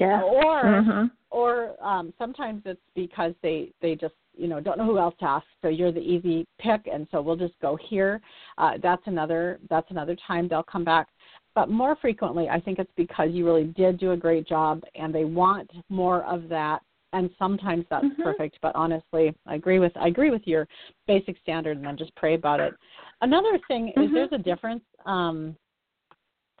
yeah. 0.00 0.22
or 0.22 0.64
mm-hmm. 0.64 1.06
or 1.30 1.82
um, 1.84 2.12
sometimes 2.18 2.62
it's 2.64 2.80
because 2.94 3.34
they 3.42 3.72
they 3.82 3.94
just 3.94 4.14
you 4.36 4.48
know 4.48 4.60
don't 4.60 4.78
know 4.78 4.84
who 4.84 4.98
else 4.98 5.14
to 5.18 5.26
ask 5.26 5.46
so 5.62 5.68
you're 5.68 5.92
the 5.92 6.00
easy 6.00 6.46
pick 6.58 6.86
and 6.92 7.06
so 7.10 7.20
we'll 7.20 7.36
just 7.36 7.54
go 7.60 7.76
here 7.88 8.20
uh, 8.58 8.72
that's 8.82 9.02
another 9.06 9.58
that's 9.68 9.90
another 9.90 10.16
time 10.26 10.48
they'll 10.48 10.62
come 10.62 10.84
back 10.84 11.08
but 11.54 11.70
more 11.70 11.96
frequently 11.96 12.48
i 12.48 12.60
think 12.60 12.78
it's 12.78 12.92
because 12.96 13.30
you 13.32 13.44
really 13.44 13.64
did 13.64 13.98
do 13.98 14.12
a 14.12 14.16
great 14.16 14.46
job 14.46 14.82
and 14.94 15.14
they 15.14 15.24
want 15.24 15.70
more 15.88 16.24
of 16.24 16.48
that 16.48 16.80
and 17.12 17.30
sometimes 17.38 17.84
that's 17.90 18.04
mm-hmm. 18.04 18.22
perfect 18.22 18.58
but 18.62 18.74
honestly 18.74 19.34
i 19.46 19.54
agree 19.54 19.78
with 19.78 19.92
i 19.96 20.08
agree 20.08 20.30
with 20.30 20.42
your 20.44 20.66
basic 21.06 21.36
standard 21.42 21.76
and 21.76 21.86
then 21.86 21.96
just 21.96 22.14
pray 22.16 22.34
about 22.34 22.60
it 22.60 22.74
another 23.22 23.58
thing 23.68 23.92
mm-hmm. 23.96 24.02
is 24.02 24.10
there's 24.12 24.40
a 24.40 24.42
difference 24.42 24.82
um 25.06 25.56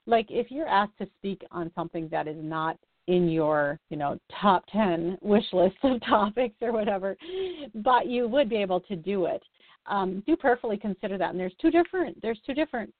like 0.06 0.26
if 0.30 0.50
you're 0.50 0.68
asked 0.68 0.96
to 0.98 1.06
speak 1.18 1.44
on 1.50 1.70
something 1.74 2.08
that 2.10 2.28
is 2.28 2.36
not 2.38 2.78
in 3.06 3.28
your 3.28 3.78
you 3.90 3.96
know 3.96 4.18
top 4.40 4.64
10 4.72 5.18
wish 5.22 5.44
list 5.52 5.76
of 5.82 6.00
topics 6.06 6.56
or 6.60 6.72
whatever 6.72 7.16
but 7.74 8.06
you 8.06 8.28
would 8.28 8.48
be 8.48 8.56
able 8.56 8.80
to 8.80 8.96
do 8.96 9.26
it. 9.26 9.42
Um, 9.86 10.22
do 10.26 10.36
prayerfully 10.36 10.76
consider 10.76 11.16
that 11.18 11.30
and 11.30 11.38
there's 11.38 11.54
two 11.60 11.70
different 11.70 12.20
there's 12.22 12.40
two 12.46 12.54
different 12.54 12.92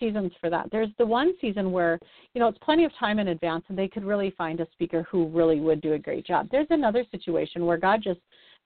seasons 0.00 0.32
for 0.40 0.50
that. 0.50 0.68
There's 0.72 0.88
the 0.98 1.06
one 1.06 1.34
season 1.40 1.70
where 1.70 1.98
you 2.34 2.40
know 2.40 2.48
it's 2.48 2.58
plenty 2.58 2.84
of 2.84 2.92
time 2.98 3.18
in 3.18 3.28
advance 3.28 3.64
and 3.68 3.78
they 3.78 3.88
could 3.88 4.04
really 4.04 4.30
find 4.36 4.60
a 4.60 4.66
speaker 4.72 5.06
who 5.10 5.28
really 5.28 5.60
would 5.60 5.80
do 5.80 5.92
a 5.92 5.98
great 5.98 6.26
job. 6.26 6.48
There's 6.50 6.66
another 6.70 7.04
situation 7.10 7.66
where 7.66 7.78
god 7.78 8.00
just 8.02 8.20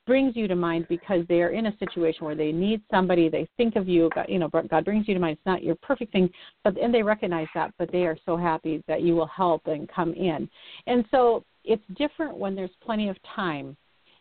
brings 0.07 0.37
you 0.37 0.47
to 0.49 0.55
mind 0.55 0.87
because 0.89 1.25
they 1.29 1.43
are 1.43 1.51
in 1.51 1.67
a 1.67 1.77
situation 1.79 2.25
where 2.25 2.35
they 2.35 2.53
need 2.53 2.81
somebody. 2.91 3.29
They 3.29 3.49
think 3.57 3.77
of 3.77 3.89
you. 3.89 4.09
God, 4.15 4.27
you 4.29 4.39
know, 4.39 4.49
God 4.49 4.85
brings 4.85 5.09
you 5.09 5.15
to 5.15 5.21
mind. 5.21 5.39
It's 5.39 5.47
not 5.47 5.63
your 5.63 5.77
perfect 5.77 6.13
thing, 6.13 6.31
but 6.65 6.81
and 6.81 6.95
they 6.95 7.03
recognize 7.03 7.49
that. 7.55 7.73
But 7.79 7.91
they 7.93 8.07
are 8.07 8.17
so 8.25 8.37
happy 8.37 8.83
that 8.89 9.03
you 9.03 9.15
will 9.15 9.27
help 9.27 9.67
and 9.67 9.89
come 9.89 10.15
in. 10.15 10.49
And 10.87 11.05
so 11.11 11.45
it's 11.65 11.83
different 11.97 12.37
when 12.37 12.55
there's 12.55 12.71
plenty 12.85 13.09
of 13.09 13.17
time 13.35 13.77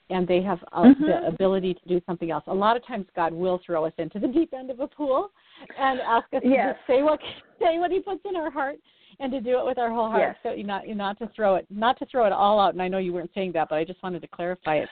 and 0.10 0.28
they 0.28 0.42
have 0.42 0.60
uh, 0.72 0.84
mm-hmm. 0.84 1.04
the 1.04 1.28
ability 1.28 1.74
to 1.74 1.80
do 1.88 2.02
something 2.06 2.30
else. 2.30 2.44
A 2.48 2.54
lot 2.54 2.78
of 2.78 2.86
times, 2.86 3.06
God 3.16 3.34
will 3.34 3.60
throw 3.66 3.86
us 3.86 3.94
into 3.98 4.20
the 4.20 4.28
deep 4.28 4.54
end 4.54 4.70
of 4.70 4.80
a 4.80 4.88
pool 4.88 5.32
and 5.80 6.00
ask 6.02 6.26
us 6.34 6.42
yes. 6.44 6.76
to 6.88 6.94
say 6.94 7.02
what 7.02 7.20
say 7.60 7.80
what 7.80 7.92
He 7.92 8.00
puts 8.00 8.22
in 8.26 8.36
our 8.36 8.52
heart 8.52 8.78
and 9.20 9.32
to 9.32 9.42
do 9.42 9.60
it 9.60 9.66
with 9.66 9.78
our 9.78 9.90
whole 9.90 10.10
heart. 10.10 10.22
Yes. 10.22 10.36
So 10.44 10.58
you 10.58 10.64
not 10.64 10.88
you 10.88 10.96
not 10.96 11.18
to 11.20 11.30
throw 11.36 11.56
it 11.56 11.66
not 11.70 11.98
to 12.00 12.06
throw 12.06 12.26
it 12.26 12.34
all 12.34 12.60
out. 12.60 12.74
And 12.74 12.82
I 12.82 12.88
know 12.88 12.98
you 12.98 13.14
weren't 13.14 13.32
saying 13.34 13.54
that, 13.54 13.70
but 13.70 13.78
I 13.78 13.84
just 13.84 14.02
wanted 14.04 14.22
to 14.22 14.28
clarify 14.28 14.78
it. 14.78 14.90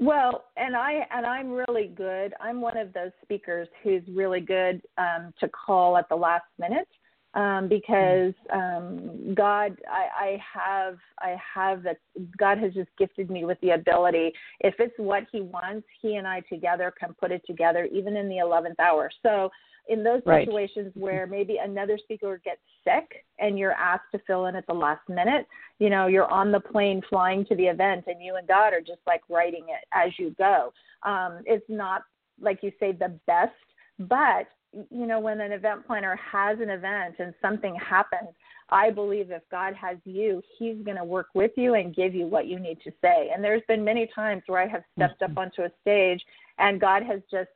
Well, 0.00 0.44
and 0.56 0.74
I 0.74 1.06
and 1.10 1.26
I'm 1.26 1.50
really 1.50 1.88
good. 1.88 2.32
I'm 2.40 2.62
one 2.62 2.78
of 2.78 2.92
those 2.94 3.10
speakers 3.22 3.68
who's 3.82 4.02
really 4.08 4.40
good 4.40 4.80
um, 4.96 5.34
to 5.40 5.48
call 5.50 5.98
at 5.98 6.08
the 6.08 6.16
last 6.16 6.46
minute 6.58 6.88
um, 7.34 7.68
because 7.68 8.34
um, 8.52 9.34
God, 9.34 9.76
I, 9.88 10.24
I 10.24 10.38
have 10.52 10.98
I 11.20 11.36
have 11.54 11.82
that 11.84 11.98
God 12.36 12.58
has 12.58 12.74
just 12.74 12.90
gifted 12.98 13.30
me 13.30 13.44
with 13.44 13.60
the 13.60 13.70
ability. 13.70 14.32
If 14.60 14.74
it's 14.78 14.94
what 14.96 15.24
He 15.30 15.40
wants, 15.40 15.86
He 16.02 16.16
and 16.16 16.26
I 16.26 16.40
together 16.48 16.92
can 16.98 17.14
put 17.20 17.30
it 17.30 17.42
together, 17.46 17.88
even 17.92 18.16
in 18.16 18.28
the 18.28 18.38
eleventh 18.38 18.80
hour. 18.80 19.10
So 19.22 19.50
in 19.88 20.04
those 20.04 20.22
right. 20.24 20.46
situations 20.46 20.92
where 20.94 21.26
maybe 21.26 21.56
another 21.62 21.98
speaker 21.98 22.40
gets 22.44 22.60
sick 22.84 23.24
and 23.38 23.58
you're 23.58 23.72
asked 23.72 24.04
to 24.12 24.20
fill 24.26 24.46
in 24.46 24.54
at 24.54 24.66
the 24.66 24.72
last 24.72 25.06
minute, 25.08 25.46
you 25.78 25.90
know, 25.90 26.06
you're 26.06 26.30
on 26.30 26.52
the 26.52 26.60
plane 26.60 27.02
flying 27.08 27.44
to 27.46 27.56
the 27.56 27.64
event 27.64 28.04
and 28.06 28.22
you 28.22 28.36
and 28.36 28.46
God 28.46 28.72
are 28.72 28.80
just 28.80 29.00
like 29.06 29.22
writing 29.28 29.64
it 29.68 29.84
as 29.92 30.12
you 30.16 30.34
go. 30.38 30.72
Um, 31.02 31.42
it's 31.44 31.64
not, 31.68 32.02
like 32.40 32.60
you 32.62 32.70
say, 32.78 32.92
the 32.92 33.18
best, 33.26 33.52
but, 33.98 34.46
you 34.72 35.06
know, 35.06 35.20
when 35.20 35.40
an 35.40 35.52
event 35.52 35.86
planner 35.86 36.16
has 36.16 36.58
an 36.60 36.70
event 36.70 37.16
and 37.18 37.34
something 37.42 37.74
happens, 37.74 38.30
I 38.68 38.90
believe 38.90 39.30
if 39.30 39.42
God 39.50 39.74
has 39.74 39.96
you, 40.04 40.42
He's 40.58 40.76
going 40.84 40.96
to 40.96 41.04
work 41.04 41.28
with 41.34 41.52
you 41.56 41.74
and 41.74 41.94
give 41.94 42.14
you 42.14 42.26
what 42.26 42.46
you 42.46 42.58
need 42.58 42.80
to 42.84 42.92
say. 43.02 43.30
And 43.34 43.42
there's 43.42 43.62
been 43.68 43.84
many 43.84 44.08
times 44.14 44.42
where 44.46 44.62
I 44.62 44.68
have 44.68 44.82
stepped 44.96 45.22
up 45.22 45.30
mm-hmm. 45.30 45.38
onto 45.38 45.62
a 45.62 45.70
stage 45.80 46.22
and 46.58 46.80
God 46.80 47.02
has 47.02 47.20
just 47.30 47.48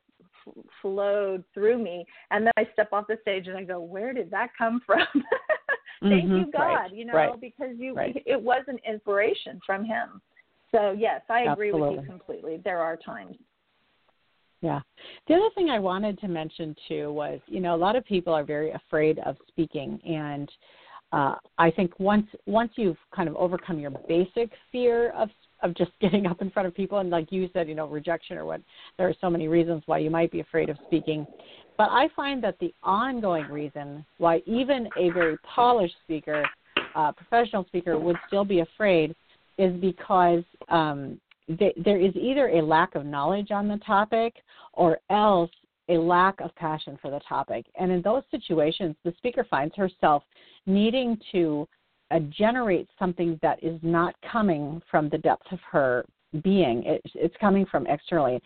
flowed 0.79 1.43
through 1.55 1.83
me 1.83 2.05
and 2.29 2.45
then 2.45 2.53
i 2.55 2.67
step 2.71 2.89
off 2.93 3.07
the 3.07 3.17
stage 3.23 3.47
and 3.47 3.57
i 3.57 3.63
go 3.63 3.79
where 3.79 4.13
did 4.13 4.29
that 4.29 4.51
come 4.55 4.79
from 4.85 4.99
thank 6.09 6.25
mm-hmm. 6.25 6.35
you, 6.37 6.51
God, 6.51 6.73
right. 6.73 6.93
you 6.93 7.05
know, 7.05 7.13
right. 7.13 7.41
because 7.41 7.75
you 7.77 7.93
right. 7.93 8.21
it 8.25 8.41
was 8.41 8.63
an 8.67 8.79
inspiration 8.87 9.59
from 9.65 9.85
Him. 9.85 10.21
So 10.71 10.95
yes, 10.97 11.21
I 11.29 11.51
agree 11.51 11.69
Absolutely. 11.69 11.97
with 11.97 12.05
you 12.05 12.09
completely. 12.09 12.61
There 12.63 12.79
are 12.79 12.97
times. 12.97 13.37
Yeah. 14.61 14.79
The 15.27 15.35
other 15.35 15.49
thing 15.55 15.69
I 15.69 15.79
wanted 15.79 16.19
to 16.19 16.27
mention 16.27 16.75
too 16.87 17.11
was, 17.11 17.39
you 17.47 17.59
know, 17.59 17.75
a 17.75 17.77
lot 17.77 17.95
of 17.95 18.05
people 18.05 18.33
are 18.33 18.43
very 18.43 18.71
afraid 18.71 19.19
of 19.19 19.35
speaking 19.47 19.99
and 20.05 20.49
uh, 21.11 21.35
I 21.57 21.71
think 21.71 21.97
once 21.99 22.27
once 22.45 22.71
you've 22.75 22.97
kind 23.15 23.29
of 23.29 23.35
overcome 23.35 23.79
your 23.79 23.91
basic 24.07 24.51
fear 24.71 25.11
of 25.11 25.29
of 25.61 25.75
just 25.75 25.91
getting 26.01 26.25
up 26.25 26.41
in 26.41 26.49
front 26.51 26.67
of 26.67 26.75
people 26.75 26.99
and 26.99 27.09
like 27.09 27.31
you 27.31 27.49
said, 27.53 27.69
you 27.69 27.75
know, 27.75 27.87
rejection 27.87 28.37
or 28.37 28.45
what 28.45 28.61
there 28.97 29.07
are 29.07 29.15
so 29.21 29.29
many 29.29 29.47
reasons 29.47 29.83
why 29.85 29.99
you 29.99 30.09
might 30.09 30.31
be 30.31 30.39
afraid 30.39 30.69
of 30.69 30.77
speaking. 30.87 31.25
But 31.77 31.89
I 31.91 32.07
find 32.15 32.43
that 32.43 32.57
the 32.59 32.73
ongoing 32.83 33.47
reason 33.47 34.05
why 34.17 34.41
even 34.45 34.87
a 34.97 35.09
very 35.11 35.37
polished 35.39 35.95
speaker, 36.03 36.43
uh, 36.95 37.11
professional 37.11 37.65
speaker 37.65 37.97
would 37.97 38.15
still 38.27 38.45
be 38.45 38.61
afraid 38.61 39.13
is 39.57 39.73
because 39.81 40.43
um, 40.69 41.19
there 41.47 41.99
is 41.99 42.15
either 42.15 42.49
a 42.49 42.61
lack 42.61 42.95
of 42.95 43.05
knowledge 43.05 43.51
on 43.51 43.67
the 43.67 43.77
topic 43.77 44.35
or 44.73 44.99
else 45.09 45.51
a 45.89 45.93
lack 45.93 46.39
of 46.41 46.53
passion 46.55 46.97
for 47.01 47.11
the 47.11 47.19
topic. 47.27 47.65
And 47.79 47.91
in 47.91 48.01
those 48.01 48.23
situations, 48.31 48.95
the 49.03 49.13
speaker 49.17 49.45
finds 49.49 49.75
herself 49.75 50.23
needing 50.65 51.17
to 51.31 51.67
uh, 52.11 52.19
generate 52.29 52.87
something 52.97 53.39
that 53.41 53.63
is 53.63 53.79
not 53.83 54.15
coming 54.31 54.81
from 54.89 55.09
the 55.09 55.17
depth 55.17 55.51
of 55.51 55.59
her 55.71 56.05
being. 56.43 56.83
It, 56.83 57.01
it's 57.13 57.35
coming 57.39 57.65
from 57.65 57.87
externally. 57.87 58.41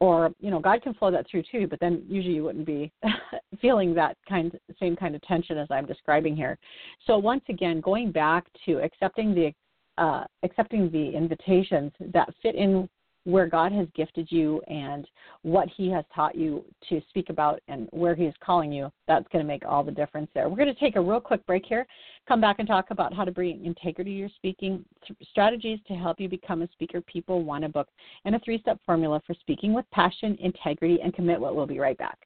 Or, 0.00 0.32
you 0.40 0.50
know, 0.50 0.58
God 0.58 0.82
can 0.82 0.94
flow 0.94 1.10
that 1.12 1.26
through 1.30 1.44
too, 1.50 1.66
but 1.68 1.80
then 1.80 2.02
usually 2.08 2.34
you 2.34 2.44
wouldn't 2.44 2.66
be 2.66 2.92
feeling 3.60 3.94
that 3.94 4.16
kind 4.28 4.52
same 4.78 4.96
kind 4.96 5.14
of 5.14 5.22
tension 5.22 5.56
as 5.56 5.68
I'm 5.70 5.86
describing 5.86 6.36
here. 6.36 6.58
So 7.06 7.16
once 7.16 7.44
again, 7.48 7.80
going 7.80 8.10
back 8.10 8.44
to 8.66 8.78
accepting 8.78 9.34
the 9.34 9.52
uh, 9.98 10.24
accepting 10.42 10.90
the 10.90 11.10
invitations 11.16 11.92
that 12.12 12.32
fit 12.42 12.54
in 12.54 12.88
where 13.24 13.46
God 13.46 13.72
has 13.72 13.86
gifted 13.94 14.30
you 14.30 14.60
and 14.68 15.06
what 15.42 15.68
He 15.74 15.90
has 15.90 16.04
taught 16.14 16.34
you 16.34 16.64
to 16.88 17.00
speak 17.08 17.30
about 17.30 17.60
and 17.68 17.88
where 17.90 18.14
He 18.14 18.24
is 18.24 18.34
calling 18.44 18.70
you, 18.70 18.90
that's 19.08 19.26
going 19.32 19.42
to 19.42 19.48
make 19.48 19.64
all 19.66 19.82
the 19.82 19.90
difference 19.90 20.28
there. 20.34 20.48
We're 20.48 20.56
going 20.56 20.72
to 20.74 20.80
take 20.80 20.96
a 20.96 21.00
real 21.00 21.20
quick 21.20 21.44
break 21.46 21.64
here, 21.66 21.86
come 22.28 22.40
back 22.40 22.56
and 22.58 22.68
talk 22.68 22.86
about 22.90 23.14
how 23.14 23.24
to 23.24 23.32
bring 23.32 23.64
integrity 23.64 24.12
to 24.12 24.18
your 24.18 24.28
speaking, 24.36 24.84
strategies 25.30 25.78
to 25.88 25.94
help 25.94 26.20
you 26.20 26.28
become 26.28 26.62
a 26.62 26.68
speaker 26.72 27.00
people 27.00 27.42
want 27.42 27.64
a 27.64 27.68
book, 27.68 27.88
and 28.24 28.34
a 28.34 28.38
three 28.40 28.60
step 28.60 28.78
formula 28.84 29.20
for 29.26 29.34
speaking 29.40 29.72
with 29.72 29.90
passion, 29.90 30.36
integrity, 30.40 30.98
and 31.02 31.14
commitment. 31.14 31.54
We'll 31.54 31.66
be 31.66 31.78
right 31.78 31.96
back. 31.96 32.18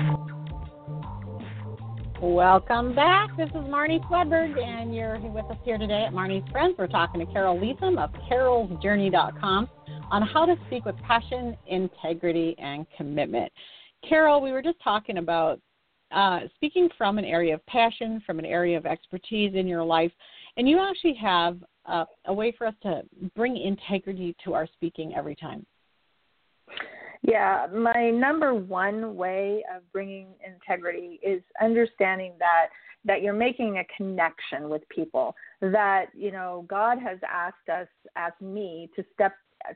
Welcome 2.23 2.95
back. 2.95 3.37
This 3.37 3.51
is 3.51 3.57
Marnie 3.57 4.03
Swedberg, 4.09 4.59
and 4.59 4.95
you're 4.95 5.19
with 5.19 5.45
us 5.51 5.59
here 5.65 5.77
today 5.77 6.07
at 6.07 6.15
Marnie's 6.15 6.51
Friends. 6.51 6.75
We're 6.79 6.87
talking 6.87 7.21
to 7.21 7.31
Carole 7.31 7.61
Leathem 7.61 8.03
of 8.03 8.11
carolesjourney.com 8.31 9.69
on 10.11 10.23
how 10.23 10.47
to 10.47 10.57
speak 10.67 10.87
with 10.87 10.97
passion, 11.07 11.55
integrity, 11.67 12.57
and 12.59 12.87
commitment. 12.97 13.53
Carole, 14.09 14.41
we 14.41 14.51
were 14.53 14.63
just 14.63 14.83
talking 14.83 15.19
about 15.19 15.61
uh, 16.11 16.41
speaking 16.55 16.89
from 16.97 17.19
an 17.19 17.27
area 17.27 17.53
of 17.53 17.67
passion, 17.67 18.23
from 18.25 18.39
an 18.39 18.47
area 18.47 18.79
of 18.79 18.87
expertise 18.87 19.55
in 19.55 19.67
your 19.67 19.85
life, 19.85 20.13
and 20.57 20.67
you 20.67 20.81
actually 20.81 21.15
have 21.21 21.59
uh, 21.85 22.07
a 22.29 22.33
way 22.33 22.51
for 22.57 22.67
us 22.67 22.75
to 22.83 23.03
bring 23.35 23.59
integrity 23.59 24.35
to 24.43 24.55
our 24.55 24.67
speaking 24.73 25.15
every 25.15 25.37
time. 25.37 25.67
Yeah, 27.27 27.67
my 27.75 28.11
number 28.11 28.55
one 28.55 29.17
way 29.17 29.65
of 29.75 29.83
bringing 29.93 30.29
integrity 30.47 31.19
is 31.25 31.43
understanding 31.61 32.35
that 32.39 32.67
that 33.05 33.21
you're 33.21 33.33
making 33.33 33.79
a 33.79 33.85
connection 33.97 34.69
with 34.69 34.89
people. 34.89 35.35
That 35.61 36.07
you 36.15 36.31
know 36.31 36.65
God 36.69 36.99
has 37.01 37.19
asked 37.29 37.69
us, 37.69 37.89
asked 38.15 38.41
me 38.41 38.91
to 38.95 39.05
step 39.13 39.33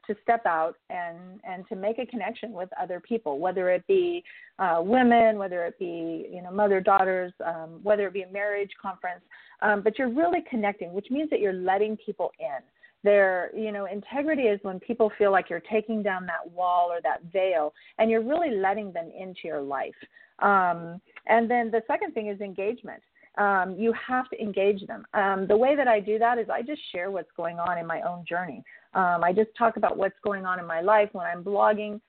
to 0.06 0.14
step 0.22 0.46
out 0.46 0.76
and 0.90 1.40
and 1.42 1.66
to 1.70 1.74
make 1.74 1.98
a 1.98 2.06
connection 2.06 2.52
with 2.52 2.68
other 2.80 3.00
people, 3.00 3.40
whether 3.40 3.68
it 3.70 3.84
be 3.88 4.22
uh, 4.60 4.80
women, 4.80 5.36
whether 5.36 5.64
it 5.64 5.76
be 5.76 6.28
you 6.32 6.42
know 6.42 6.52
mother 6.52 6.80
daughters, 6.80 7.32
um, 7.44 7.80
whether 7.82 8.06
it 8.06 8.12
be 8.12 8.22
a 8.22 8.30
marriage 8.30 8.70
conference, 8.80 9.22
um, 9.62 9.82
but 9.82 9.98
you're 9.98 10.14
really 10.14 10.44
connecting, 10.48 10.92
which 10.92 11.10
means 11.10 11.28
that 11.30 11.40
you're 11.40 11.52
letting 11.52 11.96
people 11.96 12.30
in 12.38 12.62
there 13.02 13.50
you 13.56 13.72
know 13.72 13.86
integrity 13.86 14.42
is 14.42 14.58
when 14.62 14.78
people 14.80 15.10
feel 15.16 15.32
like 15.32 15.48
you're 15.48 15.62
taking 15.70 16.02
down 16.02 16.26
that 16.26 16.50
wall 16.52 16.90
or 16.90 17.00
that 17.02 17.22
veil 17.32 17.72
and 17.98 18.10
you're 18.10 18.22
really 18.22 18.50
letting 18.50 18.92
them 18.92 19.10
into 19.18 19.40
your 19.44 19.60
life. 19.60 19.94
Um, 20.40 21.00
and 21.26 21.50
then 21.50 21.70
the 21.70 21.82
second 21.86 22.12
thing 22.14 22.28
is 22.28 22.40
engagement. 22.40 23.02
Um, 23.38 23.76
you 23.78 23.92
have 24.06 24.28
to 24.30 24.40
engage 24.42 24.86
them. 24.86 25.04
Um, 25.14 25.46
the 25.46 25.56
way 25.56 25.76
that 25.76 25.88
i 25.88 26.00
do 26.00 26.18
that 26.18 26.38
is 26.38 26.48
i 26.50 26.62
just 26.62 26.80
share 26.92 27.10
what's 27.10 27.30
going 27.36 27.58
on 27.58 27.78
in 27.78 27.86
my 27.86 28.02
own 28.02 28.24
journey. 28.28 28.62
Um, 28.94 29.22
i 29.22 29.32
just 29.32 29.50
talk 29.56 29.76
about 29.76 29.96
what's 29.96 30.18
going 30.22 30.44
on 30.44 30.58
in 30.58 30.66
my 30.66 30.80
life 30.80 31.10
when 31.12 31.26
i'm 31.26 31.44
blogging 31.44 32.00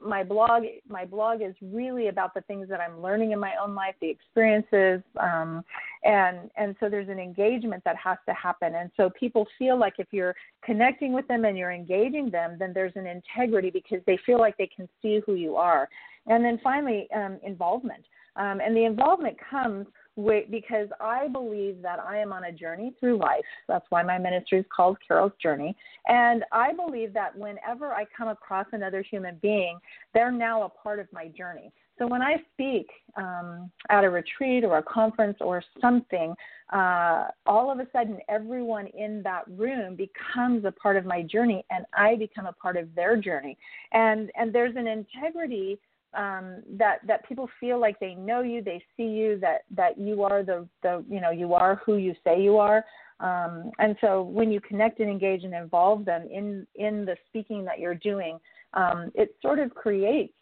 my 0.00 0.22
blog 0.22 0.62
my 0.88 1.04
blog 1.04 1.42
is 1.42 1.54
really 1.62 2.08
about 2.08 2.34
the 2.34 2.40
things 2.42 2.68
that 2.68 2.80
I'm 2.80 3.00
learning 3.00 3.32
in 3.32 3.40
my 3.40 3.52
own 3.62 3.74
life, 3.74 3.94
the 4.00 4.08
experiences, 4.08 5.02
um, 5.20 5.64
and 6.04 6.50
and 6.56 6.76
so 6.80 6.88
there's 6.88 7.08
an 7.08 7.18
engagement 7.18 7.82
that 7.84 7.96
has 7.96 8.18
to 8.28 8.34
happen. 8.34 8.74
And 8.74 8.90
so 8.96 9.10
people 9.10 9.46
feel 9.58 9.78
like 9.78 9.94
if 9.98 10.08
you're 10.10 10.34
connecting 10.64 11.12
with 11.12 11.26
them 11.28 11.44
and 11.44 11.56
you're 11.56 11.72
engaging 11.72 12.30
them, 12.30 12.56
then 12.58 12.72
there's 12.72 12.92
an 12.96 13.06
integrity 13.06 13.70
because 13.70 14.00
they 14.06 14.18
feel 14.24 14.38
like 14.38 14.56
they 14.56 14.70
can 14.74 14.88
see 15.02 15.20
who 15.26 15.34
you 15.34 15.56
are. 15.56 15.88
And 16.26 16.44
then 16.44 16.58
finally, 16.62 17.08
um, 17.14 17.38
involvement. 17.42 18.04
Um, 18.36 18.60
and 18.60 18.76
the 18.76 18.84
involvement 18.84 19.36
comes 19.38 19.86
because 20.16 20.88
I 21.00 21.28
believe 21.28 21.82
that 21.82 21.98
I 21.98 22.18
am 22.18 22.32
on 22.32 22.44
a 22.44 22.52
journey 22.52 22.94
through 23.00 23.18
life. 23.18 23.44
That's 23.68 23.86
why 23.90 24.02
my 24.02 24.18
ministry 24.18 24.60
is 24.60 24.66
called 24.74 24.96
Carole's 25.06 25.32
Journey. 25.42 25.76
And 26.06 26.44
I 26.52 26.72
believe 26.72 27.12
that 27.14 27.36
whenever 27.36 27.92
I 27.92 28.04
come 28.16 28.28
across 28.28 28.66
another 28.72 29.02
human 29.02 29.38
being, 29.42 29.78
they're 30.12 30.32
now 30.32 30.62
a 30.62 30.68
part 30.68 31.00
of 31.00 31.06
my 31.12 31.28
journey. 31.28 31.72
So 31.98 32.08
when 32.08 32.22
I 32.22 32.36
speak 32.52 32.88
um, 33.16 33.70
at 33.88 34.02
a 34.02 34.10
retreat 34.10 34.64
or 34.64 34.78
a 34.78 34.82
conference 34.82 35.36
or 35.40 35.62
something, 35.80 36.34
uh, 36.72 37.28
all 37.46 37.70
of 37.70 37.78
a 37.78 37.86
sudden 37.92 38.18
everyone 38.28 38.88
in 38.88 39.22
that 39.22 39.44
room 39.48 39.94
becomes 39.94 40.64
a 40.64 40.72
part 40.72 40.96
of 40.96 41.04
my 41.04 41.22
journey, 41.22 41.64
and 41.70 41.84
I 41.96 42.16
become 42.16 42.46
a 42.46 42.52
part 42.52 42.76
of 42.76 42.92
their 42.96 43.16
journey. 43.16 43.56
And 43.92 44.30
and 44.34 44.52
there's 44.52 44.74
an 44.76 44.88
integrity 44.88 45.78
um, 46.16 46.62
that 46.78 46.98
that 47.06 47.26
people 47.28 47.48
feel 47.60 47.80
like 47.80 47.98
they 48.00 48.14
know 48.14 48.42
you, 48.42 48.62
they 48.62 48.82
see 48.96 49.04
you, 49.04 49.38
that 49.40 49.64
that 49.74 49.98
you 49.98 50.22
are 50.22 50.42
the 50.42 50.68
the 50.82 51.04
you 51.08 51.20
know 51.20 51.30
you 51.30 51.54
are 51.54 51.80
who 51.84 51.96
you 51.96 52.14
say 52.24 52.40
you 52.40 52.58
are. 52.58 52.84
Um, 53.20 53.70
and 53.78 53.96
so 54.00 54.22
when 54.22 54.50
you 54.50 54.60
connect 54.60 55.00
and 55.00 55.08
engage 55.08 55.44
and 55.44 55.54
involve 55.54 56.04
them 56.04 56.26
in 56.30 56.66
in 56.74 57.04
the 57.04 57.16
speaking 57.28 57.64
that 57.64 57.78
you're 57.78 57.94
doing, 57.94 58.38
um, 58.74 59.10
it 59.14 59.34
sort 59.40 59.58
of 59.58 59.74
creates 59.74 60.34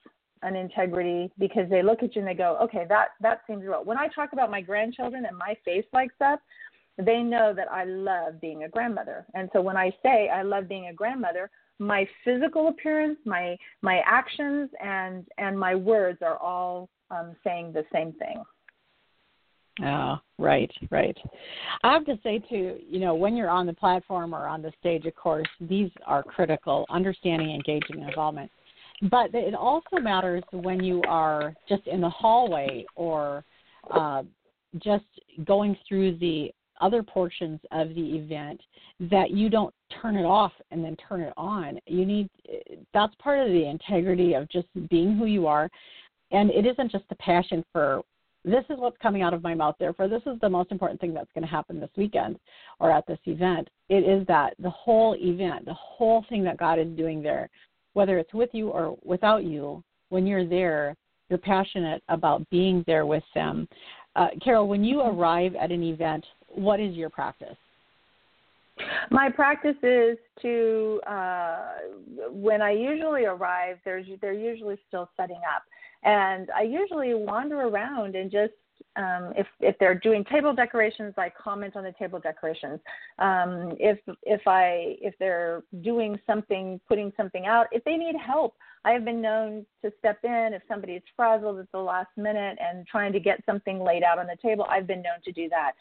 an 0.42 0.56
integrity 0.56 1.30
because 1.38 1.68
they 1.70 1.82
look 1.82 2.02
at 2.02 2.14
you 2.16 2.20
and 2.20 2.28
they 2.28 2.34
go, 2.34 2.58
okay, 2.62 2.84
that 2.88 3.08
that 3.20 3.42
seems 3.46 3.62
real. 3.62 3.84
When 3.84 3.98
I 3.98 4.08
talk 4.08 4.32
about 4.32 4.50
my 4.50 4.60
grandchildren 4.60 5.24
and 5.26 5.36
my 5.36 5.56
face 5.64 5.84
lights 5.92 6.20
up, 6.24 6.40
they 6.98 7.22
know 7.22 7.52
that 7.54 7.70
I 7.70 7.84
love 7.84 8.40
being 8.40 8.64
a 8.64 8.68
grandmother. 8.68 9.26
And 9.34 9.48
so 9.52 9.60
when 9.60 9.76
I 9.76 9.90
say 10.02 10.28
I 10.28 10.42
love 10.42 10.68
being 10.68 10.88
a 10.88 10.94
grandmother, 10.94 11.50
my 11.78 12.06
physical 12.24 12.68
appearance, 12.68 13.18
my 13.24 13.56
my 13.82 14.00
actions, 14.06 14.70
and 14.82 15.26
and 15.38 15.58
my 15.58 15.74
words 15.74 16.18
are 16.22 16.38
all 16.38 16.88
um, 17.10 17.36
saying 17.44 17.72
the 17.72 17.84
same 17.92 18.12
thing. 18.12 18.42
Oh, 19.82 20.18
right, 20.38 20.70
right. 20.90 21.16
I 21.82 21.94
have 21.94 22.04
to 22.04 22.18
say 22.22 22.38
too, 22.38 22.78
you 22.86 23.00
know, 23.00 23.14
when 23.14 23.36
you're 23.36 23.48
on 23.48 23.66
the 23.66 23.72
platform 23.72 24.34
or 24.34 24.46
on 24.46 24.60
the 24.60 24.72
stage, 24.78 25.06
of 25.06 25.14
course, 25.16 25.48
these 25.60 25.90
are 26.06 26.22
critical: 26.22 26.86
understanding, 26.90 27.50
engaging, 27.50 28.02
involvement. 28.02 28.50
But 29.10 29.34
it 29.34 29.54
also 29.54 29.96
matters 30.00 30.44
when 30.52 30.82
you 30.82 31.02
are 31.08 31.54
just 31.68 31.86
in 31.86 32.00
the 32.00 32.10
hallway 32.10 32.84
or 32.94 33.44
uh, 33.90 34.22
just 34.78 35.04
going 35.44 35.76
through 35.88 36.18
the 36.18 36.52
other 36.82 37.02
portions 37.02 37.60
of 37.70 37.88
the 37.90 38.16
event 38.16 38.60
that 39.10 39.30
you 39.30 39.48
don't 39.48 39.72
turn 40.00 40.16
it 40.16 40.24
off 40.24 40.52
and 40.70 40.84
then 40.84 40.96
turn 40.96 41.20
it 41.20 41.32
on. 41.36 41.78
You 41.86 42.04
need 42.04 42.28
that's 42.92 43.14
part 43.16 43.38
of 43.38 43.48
the 43.52 43.66
integrity 43.66 44.34
of 44.34 44.48
just 44.50 44.66
being 44.90 45.16
who 45.16 45.26
you 45.26 45.46
are. 45.46 45.70
And 46.30 46.50
it 46.50 46.66
isn't 46.66 46.90
just 46.90 47.04
the 47.08 47.16
passion 47.16 47.64
for 47.72 48.02
this 48.44 48.64
is 48.70 48.78
what's 48.78 48.96
coming 48.98 49.22
out 49.22 49.34
of 49.34 49.42
my 49.42 49.54
mouth 49.54 49.76
therefore 49.78 50.08
this 50.08 50.22
is 50.26 50.38
the 50.40 50.48
most 50.48 50.72
important 50.72 51.00
thing 51.00 51.14
that's 51.14 51.30
going 51.34 51.42
to 51.42 51.50
happen 51.50 51.78
this 51.78 51.90
weekend 51.96 52.38
or 52.80 52.90
at 52.90 53.06
this 53.06 53.18
event 53.26 53.68
it 53.88 54.04
is 54.04 54.26
that 54.26 54.54
the 54.58 54.70
whole 54.70 55.14
event 55.18 55.64
the 55.64 55.74
whole 55.74 56.24
thing 56.28 56.42
that 56.42 56.56
god 56.56 56.78
is 56.78 56.88
doing 56.96 57.22
there 57.22 57.48
whether 57.92 58.18
it's 58.18 58.34
with 58.34 58.50
you 58.52 58.68
or 58.68 58.96
without 59.04 59.44
you 59.44 59.82
when 60.08 60.26
you're 60.26 60.46
there 60.46 60.96
you're 61.28 61.38
passionate 61.38 62.02
about 62.08 62.48
being 62.50 62.82
there 62.86 63.06
with 63.06 63.24
them 63.34 63.68
uh, 64.16 64.28
carole 64.42 64.68
when 64.68 64.84
you 64.84 65.00
arrive 65.00 65.54
at 65.54 65.70
an 65.70 65.82
event 65.82 66.24
what 66.54 66.80
is 66.80 66.94
your 66.94 67.10
practice? 67.10 67.56
My 69.10 69.28
practice 69.30 69.76
is 69.82 70.16
to 70.40 71.00
uh, 71.06 71.58
when 72.30 72.62
I 72.62 72.70
usually 72.70 73.26
arrive, 73.26 73.78
there's 73.84 74.06
they're 74.20 74.32
usually 74.32 74.76
still 74.88 75.10
setting 75.16 75.40
up, 75.54 75.62
and 76.04 76.48
I 76.56 76.62
usually 76.62 77.14
wander 77.14 77.60
around 77.60 78.16
and 78.16 78.30
just 78.30 78.54
um, 78.96 79.32
if 79.36 79.46
if 79.60 79.78
they're 79.78 79.94
doing 79.94 80.24
table 80.24 80.54
decorations, 80.54 81.14
I 81.16 81.30
comment 81.30 81.76
on 81.76 81.84
the 81.84 81.92
table 81.98 82.18
decorations. 82.18 82.80
Um, 83.18 83.76
if 83.78 83.98
if 84.22 84.40
I 84.46 84.96
if 85.00 85.14
they're 85.18 85.62
doing 85.82 86.18
something, 86.26 86.80
putting 86.88 87.12
something 87.16 87.46
out, 87.46 87.66
if 87.72 87.84
they 87.84 87.96
need 87.96 88.16
help, 88.16 88.54
I 88.84 88.92
have 88.92 89.04
been 89.04 89.22
known 89.22 89.64
to 89.82 89.92
step 89.98 90.18
in 90.24 90.50
if 90.52 90.62
somebody 90.68 90.94
is 90.94 91.02
frazzled 91.16 91.58
at 91.58 91.70
the 91.72 91.78
last 91.78 92.10
minute 92.16 92.58
and 92.60 92.86
trying 92.86 93.12
to 93.12 93.20
get 93.20 93.40
something 93.46 93.82
laid 93.82 94.02
out 94.02 94.18
on 94.18 94.26
the 94.26 94.36
table. 94.42 94.66
I've 94.68 94.86
been 94.86 95.02
known 95.02 95.20
to 95.24 95.32
do 95.32 95.48
that. 95.50 95.72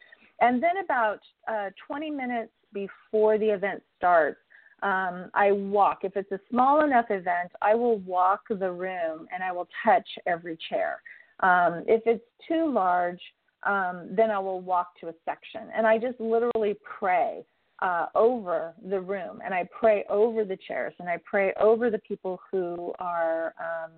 And 0.41 0.61
then 0.61 0.83
about 0.83 1.19
uh, 1.47 1.69
20 1.87 2.09
minutes 2.09 2.51
before 2.73 3.37
the 3.37 3.49
event 3.49 3.81
starts, 3.97 4.39
um, 4.83 5.29
I 5.35 5.51
walk. 5.51 5.99
If 6.03 6.17
it's 6.17 6.31
a 6.31 6.39
small 6.49 6.83
enough 6.83 7.05
event, 7.09 7.51
I 7.61 7.75
will 7.75 7.99
walk 7.99 8.41
the 8.49 8.71
room 8.71 9.27
and 9.33 9.43
I 9.43 9.51
will 9.51 9.67
touch 9.85 10.07
every 10.25 10.57
chair. 10.69 11.01
Um, 11.41 11.83
if 11.87 12.01
it's 12.05 12.25
too 12.47 12.71
large, 12.71 13.21
um, 13.63 14.09
then 14.11 14.31
I 14.31 14.39
will 14.39 14.61
walk 14.61 14.99
to 15.01 15.09
a 15.09 15.13
section 15.23 15.69
and 15.75 15.85
I 15.85 15.99
just 15.99 16.19
literally 16.19 16.75
pray 16.99 17.45
uh, 17.81 18.07
over 18.15 18.73
the 18.89 18.99
room 18.99 19.39
and 19.45 19.53
I 19.53 19.67
pray 19.77 20.03
over 20.09 20.43
the 20.43 20.57
chairs 20.67 20.93
and 20.99 21.07
I 21.07 21.17
pray 21.23 21.53
over 21.59 21.91
the 21.91 21.99
people 21.99 22.39
who 22.51 22.93
are 22.99 23.53
um, 23.59 23.91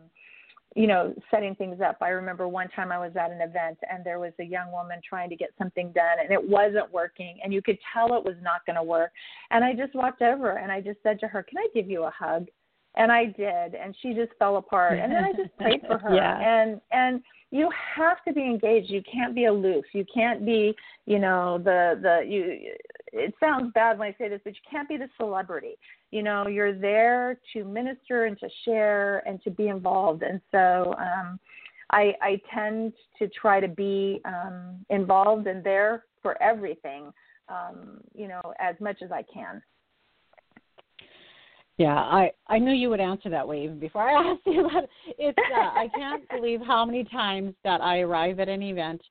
you 0.76 0.88
know, 0.88 1.13
setting 1.30 1.55
things 1.55 1.80
up. 1.82 1.97
I 2.01 2.09
remember 2.09 2.47
one 2.47 2.67
time 2.69 2.91
I 2.91 2.97
was 2.97 3.15
at 3.15 3.32
an 3.32 3.41
event 3.41 3.78
and 3.89 4.03
there 4.03 4.19
was 4.19 4.34
a 4.39 4.43
young 4.43 4.71
woman 4.71 4.99
trying 5.07 5.30
to 5.30 5.36
get 5.36 5.49
something 5.57 5.91
done 5.91 6.19
and 6.21 6.32
it 6.32 6.49
wasn't 6.49 6.91
working 6.91 7.38
and 7.43 7.53
you 7.53 7.61
could 7.61 7.78
tell 7.93 8.15
it 8.17 8.26
was 8.26 8.36
not 8.41 8.65
going 8.65 8.76
to 8.76 8.84
work. 8.84 9.11
And 9.51 9.63
I 9.63 9.74
just 9.74 9.93
walked 9.93 10.21
over 10.21 10.57
and 10.57 10.71
I 10.71 10.82
just 10.82 10.99
said 11.03 11.19
to 11.19 11.28
her, 11.28 11.43
"Can 11.43 11.57
I 11.57 11.67
give 11.74 11.89
you 11.89 12.03
a 12.03 12.11
hug?" 12.11 12.47
And 12.95 13.11
I 13.11 13.26
did, 13.26 13.74
and 13.74 13.95
she 14.01 14.13
just 14.13 14.32
fell 14.38 14.57
apart. 14.57 14.99
And 14.99 15.11
then 15.11 15.24
I 15.24 15.32
just 15.32 15.55
prayed 15.57 15.82
for 15.88 15.97
her. 15.97 16.15
yeah. 16.15 16.39
And 16.39 16.82
and 16.91 17.21
you 17.53 17.69
have 17.95 18.23
to 18.27 18.33
be 18.33 18.41
engaged. 18.41 18.89
You 18.89 19.03
can't 19.03 19.35
be 19.35 19.45
aloof. 19.45 19.85
You 19.93 20.03
can't 20.11 20.43
be, 20.43 20.75
you 21.05 21.19
know, 21.19 21.59
the 21.59 21.99
the 22.01 22.27
you. 22.27 22.73
It 23.13 23.35
sounds 23.39 23.71
bad 23.75 23.99
when 23.99 24.07
I 24.07 24.15
say 24.17 24.27
this, 24.27 24.41
but 24.43 24.53
you 24.53 24.61
can't 24.69 24.89
be 24.89 24.97
the 24.97 25.07
celebrity. 25.17 25.75
You 26.09 26.23
know, 26.23 26.47
you're 26.47 26.73
there 26.73 27.37
to 27.53 27.63
minister 27.63 28.25
and 28.25 28.39
to 28.39 28.49
share 28.65 29.19
and 29.27 29.39
to 29.43 29.51
be 29.51 29.67
involved. 29.67 30.23
And 30.23 30.41
so, 30.51 30.95
um, 30.97 31.39
I 31.91 32.15
I 32.23 32.41
tend 32.51 32.93
to 33.19 33.27
try 33.27 33.59
to 33.59 33.67
be 33.67 34.19
um, 34.25 34.83
involved 34.89 35.45
and 35.45 35.63
there 35.63 36.05
for 36.23 36.41
everything. 36.41 37.13
Um, 37.49 37.99
you 38.15 38.27
know, 38.29 38.41
as 38.59 38.73
much 38.79 39.03
as 39.03 39.11
I 39.11 39.23
can. 39.31 39.61
Yeah, 41.78 41.95
I 41.95 42.32
I 42.47 42.59
knew 42.59 42.71
you 42.71 42.89
would 42.89 42.99
answer 42.99 43.30
that 43.30 43.47
way 43.47 43.63
even 43.63 43.80
before 43.80 44.03
I 44.03 44.13
asked 44.32 44.41
you. 44.45 44.69
But 44.71 44.89
it's 45.17 45.38
uh, 45.38 45.59
I 45.76 45.88
can't 45.95 46.28
believe 46.30 46.61
how 46.61 46.86
many 46.86 47.03
times 47.03 47.53
that 47.63 47.82
I 47.82 47.99
arrive 47.99 48.39
at 48.39 48.49
an 48.49 48.61
event 48.61 49.01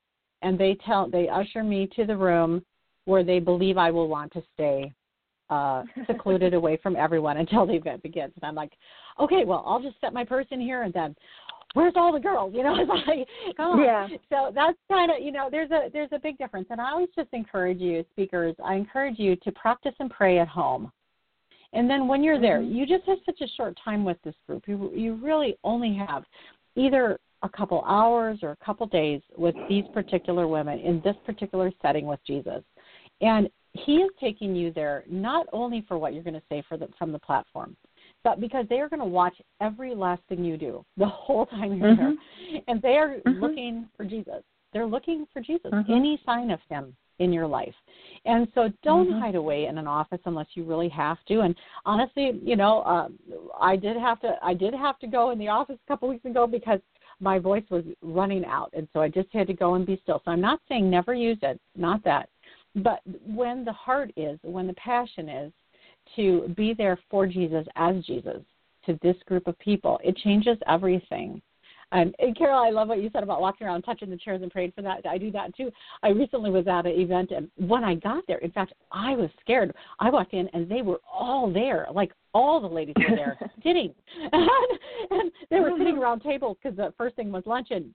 and 0.43 0.59
they 0.59 0.77
tell 0.87 1.09
they 1.09 1.29
usher 1.29 1.63
me 1.63 1.89
to 1.97 2.05
the 2.05 2.17
room 2.17 2.65
where 3.05 3.25
they 3.25 3.41
believe 3.41 3.79
I 3.79 3.91
will 3.91 4.09
want 4.09 4.33
to 4.33 4.43
stay 4.55 4.93
uh 5.51 5.83
secluded 6.07 6.55
away 6.55 6.79
from 6.83 6.97
everyone 6.97 7.39
until 7.39 7.67
the 7.67 7.75
event 7.75 8.03
begins. 8.03 8.33
And 8.37 8.45
I'm 8.45 8.55
like, 8.55 8.73
okay, 9.19 9.45
well 9.45 9.65
I'll 9.67 9.83
just 9.83 10.01
set 10.01 10.13
my 10.13 10.25
purse 10.25 10.47
in 10.51 10.61
here 10.61 10.83
and 10.83 10.95
then 10.95 11.17
where's 11.75 11.95
all 11.97 12.13
the 12.13 12.21
girls? 12.21 12.53
You 12.55 12.63
know, 12.63 12.77
it's 12.79 13.07
like, 13.07 13.57
come 13.57 13.81
on. 13.81 13.85
Yeah. 13.85 14.09
So 14.29 14.53
that's 14.55 14.79
kind 14.89 15.11
of, 15.11 15.21
you 15.21 15.33
know, 15.33 15.49
there's 15.51 15.71
a 15.71 15.89
there's 15.93 16.13
a 16.13 16.19
big 16.19 16.39
difference. 16.39 16.69
And 16.71 16.81
I 16.81 16.93
always 16.93 17.09
just 17.17 17.29
encourage 17.33 17.81
you, 17.81 18.05
speakers, 18.13 18.55
I 18.65 18.75
encourage 18.75 19.19
you 19.19 19.37
to 19.37 19.53
practice 19.53 19.95
and 19.99 20.11
pray 20.11 20.39
at 20.39 20.49
home. 20.49 20.93
And 21.73 21.89
then 21.89 22.07
when 22.07 22.23
you're 22.23 22.41
there, 22.41 22.61
mm-hmm. 22.61 22.75
you 22.75 22.87
just 22.87 23.05
have 23.07 23.19
such 23.25 23.41
a 23.41 23.49
short 23.57 23.79
time 23.83 24.05
with 24.05 24.19
this 24.25 24.35
group. 24.47 24.65
You 24.67 24.91
you 24.95 25.15
really 25.15 25.57
only 25.65 25.95
have 25.95 26.25
either 26.77 27.19
a 27.43 27.49
couple 27.49 27.83
hours 27.87 28.39
or 28.43 28.51
a 28.51 28.65
couple 28.65 28.87
days 28.87 29.21
with 29.37 29.55
these 29.69 29.85
particular 29.93 30.47
women 30.47 30.79
in 30.79 31.01
this 31.03 31.17
particular 31.27 31.73
setting 31.83 32.07
with 32.07 32.21
Jesus. 32.27 32.63
And 33.21 33.49
he 33.73 33.97
is 33.97 34.11
taking 34.21 34.55
you 34.55 34.73
there 34.73 35.05
not 35.09 35.47
only 35.53 35.85
for 35.89 35.99
what 35.99 36.13
you're 36.13 36.23
going 36.23 36.35
to 36.35 36.43
say 36.49 36.63
for 36.69 36.77
the, 36.77 36.89
from 36.99 37.11
the 37.11 37.19
platform, 37.19 37.77
but 38.23 38.41
because 38.41 38.67
they 38.69 38.79
are 38.81 38.89
going 38.89 39.01
to 39.01 39.07
watch 39.07 39.35
every 39.61 39.95
last 39.95 40.23
thing 40.29 40.45
you 40.45 40.57
do 40.57 40.85
the 40.97 41.07
whole 41.09 41.47
time 41.47 41.77
you're 41.77 41.95
mm-hmm. 41.95 42.15
there. 42.51 42.61
And 42.69 42.83
they 42.83 42.97
are 42.97 43.17
mm-hmm. 43.27 43.41
looking 43.41 43.89
for 43.97 44.05
Jesus. 44.05 44.43
They're 44.73 44.87
looking 44.87 45.27
for 45.33 45.41
Jesus, 45.41 45.73
Mm-hmm. 45.73 45.93
any 45.93 46.21
sign 46.25 46.51
of 46.51 46.61
him 46.69 46.97
in 47.19 47.33
your 47.33 47.47
life. 47.47 47.75
And 48.25 48.49
so 48.55 48.73
don't 48.83 49.09
Mhm. 49.11 49.21
hide 49.21 49.35
away 49.35 49.67
in 49.67 49.79
an 49.79 49.87
office 49.87 50.21
unless 50.25 50.57
you 50.57 50.65
really 50.65 50.89
have 50.89 51.23
to. 51.27 51.41
And 51.41 51.55
honestly, 51.85 52.41
you 52.43 52.57
know, 52.57 52.81
uh, 52.81 53.09
I 53.61 53.77
did 53.77 53.97
have 53.97 54.21
to 54.21 54.39
I 54.45 54.55
did 54.55 54.75
have 54.75 54.99
to 55.01 55.07
go 55.07 55.31
in 55.31 55.39
the 55.39 55.49
office 55.49 55.79
a 55.85 55.89
couple 55.89 56.09
weeks 56.09 56.25
ago 56.25 56.47
because 56.47 56.81
my 57.21 57.39
voice 57.39 57.65
was 57.71 57.85
running 58.03 58.45
out 58.45 58.71
and 58.73 58.89
so 58.93 59.01
I 59.01 59.09
just 59.09 59.33
had 59.33 59.47
to 59.47 59.53
go 59.55 59.75
and 59.75 59.87
be 59.87 59.97
still. 60.03 60.21
So 60.25 60.31
I'm 60.31 60.41
not 60.41 60.61
saying 60.69 60.89
never 60.91 61.15
use 61.15 61.39
it, 61.43 61.61
not 61.77 62.03
that. 62.05 62.29
But 62.75 63.01
when 63.25 63.65
the 63.65 63.73
heart 63.73 64.11
is, 64.17 64.39
when 64.43 64.67
the 64.67 64.75
passion 64.75 65.29
is 65.29 65.53
to 66.17 66.49
be 66.57 66.75
there 66.75 66.99
for 67.11 67.27
Jesus 67.27 67.67
as 67.77 68.05
Jesus 68.05 68.43
to 68.87 68.99
this 69.03 69.17
group 69.27 69.47
of 69.47 69.59
people, 69.59 70.01
it 70.03 70.17
changes 70.17 70.59
everything. 70.67 71.41
And, 71.93 72.15
and 72.19 72.37
Carole, 72.37 72.65
I 72.65 72.71
love 72.71 72.89
what 72.89 73.03
you 73.03 73.11
said 73.13 73.23
about 73.23 73.41
walking 73.41 73.67
around, 73.67 73.83
touching 73.83 74.11
the 74.11 74.17
chairs, 74.17 74.41
and 74.43 74.51
praying 74.51 74.73
for 74.75 74.83
that. 74.83 75.07
I 75.07 75.19
do 75.19 75.31
that 75.33 75.55
too. 75.55 75.71
I 76.03 76.09
recently 76.09 76.51
was 76.51 76.67
at 76.67 76.87
an 76.87 76.93
event, 76.93 77.31
and 77.31 77.51
when 77.57 77.85
I 77.85 77.95
got 77.95 78.25
there, 78.27 78.39
in 78.39 78.51
fact, 78.51 78.73
I 78.91 79.15
was 79.15 79.29
scared. 79.41 79.75
I 80.01 80.11
walked 80.11 80.33
in, 80.33 80.49
and 80.55 80.69
they 80.71 80.83
were 80.83 81.01
all 81.11 81.53
there, 81.53 81.87
like 81.93 82.13
all 82.33 82.61
the 82.61 82.67
ladies 82.67 82.95
were 82.97 83.15
there, 83.15 83.39
sitting, 83.63 83.93
and, 84.33 84.49
and 85.11 85.33
they 85.51 85.61
were 85.61 85.73
sitting 85.77 85.99
around 85.99 86.21
tables 86.21 86.57
because 86.63 86.77
the 86.77 86.95
first 86.97 87.15
thing 87.15 87.31
was 87.31 87.43
luncheon. 87.45 87.95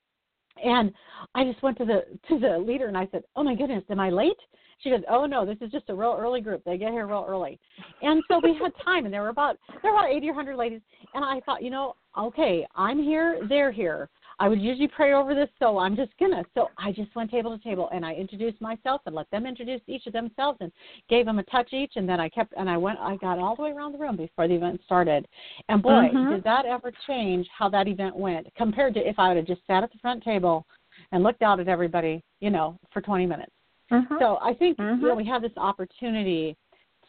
And 0.64 0.94
I 1.36 1.44
just 1.44 1.62
went 1.64 1.78
to 1.78 1.86
the 1.86 2.04
to 2.30 2.40
the 2.40 2.58
leader 2.58 2.88
and 2.88 2.98
I 2.98 3.08
said, 3.12 3.24
"Oh 3.36 3.44
my 3.44 3.56
goodness, 3.56 3.84
am 3.90 4.00
I 4.00 4.10
late?" 4.10 4.38
She 4.80 4.90
goes, 4.90 5.02
"Oh 5.10 5.26
no, 5.26 5.46
this 5.46 5.58
is 5.62 5.72
just 5.72 5.90
a 5.90 5.96
real 5.96 6.16
early 6.18 6.42
group. 6.42 6.64
They 6.64 6.78
get 6.78 6.92
here 6.92 7.08
real 7.08 7.26
early." 7.28 7.60
And 8.02 8.22
so 8.28 8.40
we 8.44 8.54
had 8.62 8.72
time, 8.84 9.06
and 9.06 9.14
there 9.14 9.22
were 9.22 9.30
about 9.30 9.58
there 9.82 9.92
were 9.92 10.00
about 10.00 10.12
eighty 10.12 10.30
or 10.30 10.34
hundred 10.34 10.58
ladies. 10.58 10.82
And 11.14 11.24
I 11.24 11.40
thought, 11.42 11.64
you 11.64 11.70
know, 11.70 11.96
okay, 12.18 12.66
I'm 12.76 13.02
here, 13.02 13.40
they're 13.48 13.72
here. 13.72 14.10
I 14.40 14.48
would 14.48 14.62
usually 14.62 14.88
pray 14.88 15.14
over 15.14 15.34
this, 15.34 15.50
so 15.58 15.80
I'm 15.80 15.96
just 15.96 16.12
gonna. 16.20 16.44
So 16.54 16.70
I 16.78 16.92
just 16.92 17.16
went 17.16 17.32
table 17.32 17.58
to 17.58 17.64
table 17.64 17.90
and 17.92 18.06
I 18.06 18.14
introduced 18.14 18.62
myself 18.62 19.02
and 19.06 19.16
let 19.16 19.30
them 19.32 19.48
introduce 19.48 19.82
each 19.88 20.06
of 20.06 20.14
themselves 20.14 20.60
and 20.62 20.72
gave 21.10 21.26
them 21.26 21.40
a 21.40 21.44
touch 21.44 21.74
each, 21.74 21.94
and 21.96 22.08
then 22.08 22.20
I 22.20 22.30
kept 22.30 22.54
and 22.56 22.70
I 22.70 22.78
went. 22.78 23.00
I 23.00 23.16
got 23.18 23.40
all 23.40 23.56
the 23.56 23.64
way 23.64 23.72
around 23.72 23.94
the 23.94 23.98
room 23.98 24.16
before 24.16 24.48
the 24.48 24.54
event 24.54 24.80
started, 24.86 25.28
and 25.70 25.82
boy, 25.82 26.12
Mhm. 26.14 26.30
did 26.30 26.44
that 26.44 26.66
ever 26.66 26.92
change 27.08 27.48
how 27.50 27.68
that 27.70 27.88
event 27.88 28.16
went 28.16 28.54
compared 28.56 28.94
to 28.94 29.08
if 29.08 29.18
I 29.18 29.30
would 29.30 29.38
have 29.38 29.48
just 29.48 29.66
sat 29.66 29.84
at 29.84 29.92
the 29.92 29.98
front 30.00 30.24
table 30.24 30.68
and 31.12 31.24
looked 31.24 31.42
out 31.42 31.60
at 31.60 31.68
everybody, 31.68 32.24
you 32.40 32.52
know, 32.52 32.78
for 32.92 33.02
20 33.02 33.26
minutes. 33.26 33.54
Mhm. 33.90 34.20
So 34.20 34.38
I 34.42 34.54
think 34.54 34.78
you 34.78 34.86
know, 34.86 35.14
Mhm. 35.14 35.18
we 35.18 35.26
have 35.26 35.42
this 35.42 35.58
opportunity 35.58 36.56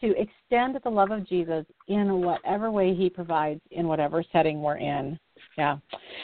to 0.01 0.17
extend 0.17 0.75
the 0.75 0.89
love 0.89 1.11
of 1.11 1.25
Jesus 1.25 1.65
in 1.87 2.21
whatever 2.21 2.71
way 2.71 2.93
He 2.93 3.09
provides 3.09 3.61
in 3.71 3.87
whatever 3.87 4.23
setting 4.23 4.61
we're 4.63 4.77
in. 4.77 5.19
Yeah. 5.59 5.77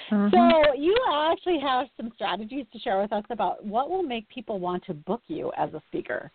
Mhm. 0.10 0.32
So 0.32 0.74
you 0.76 0.98
actually 1.14 1.60
have 1.60 1.90
some 1.98 2.10
strategies 2.16 2.66
to 2.72 2.80
share 2.80 3.02
with 3.02 3.12
us 3.12 3.26
about 3.30 3.66
what 3.66 3.90
will 3.90 4.04
make 4.04 4.28
people 4.30 4.60
want 4.60 4.86
to 4.86 4.94
book 4.94 5.22
you 5.28 5.52
as 5.58 5.74
a 5.74 5.82
speaker. 5.88 6.32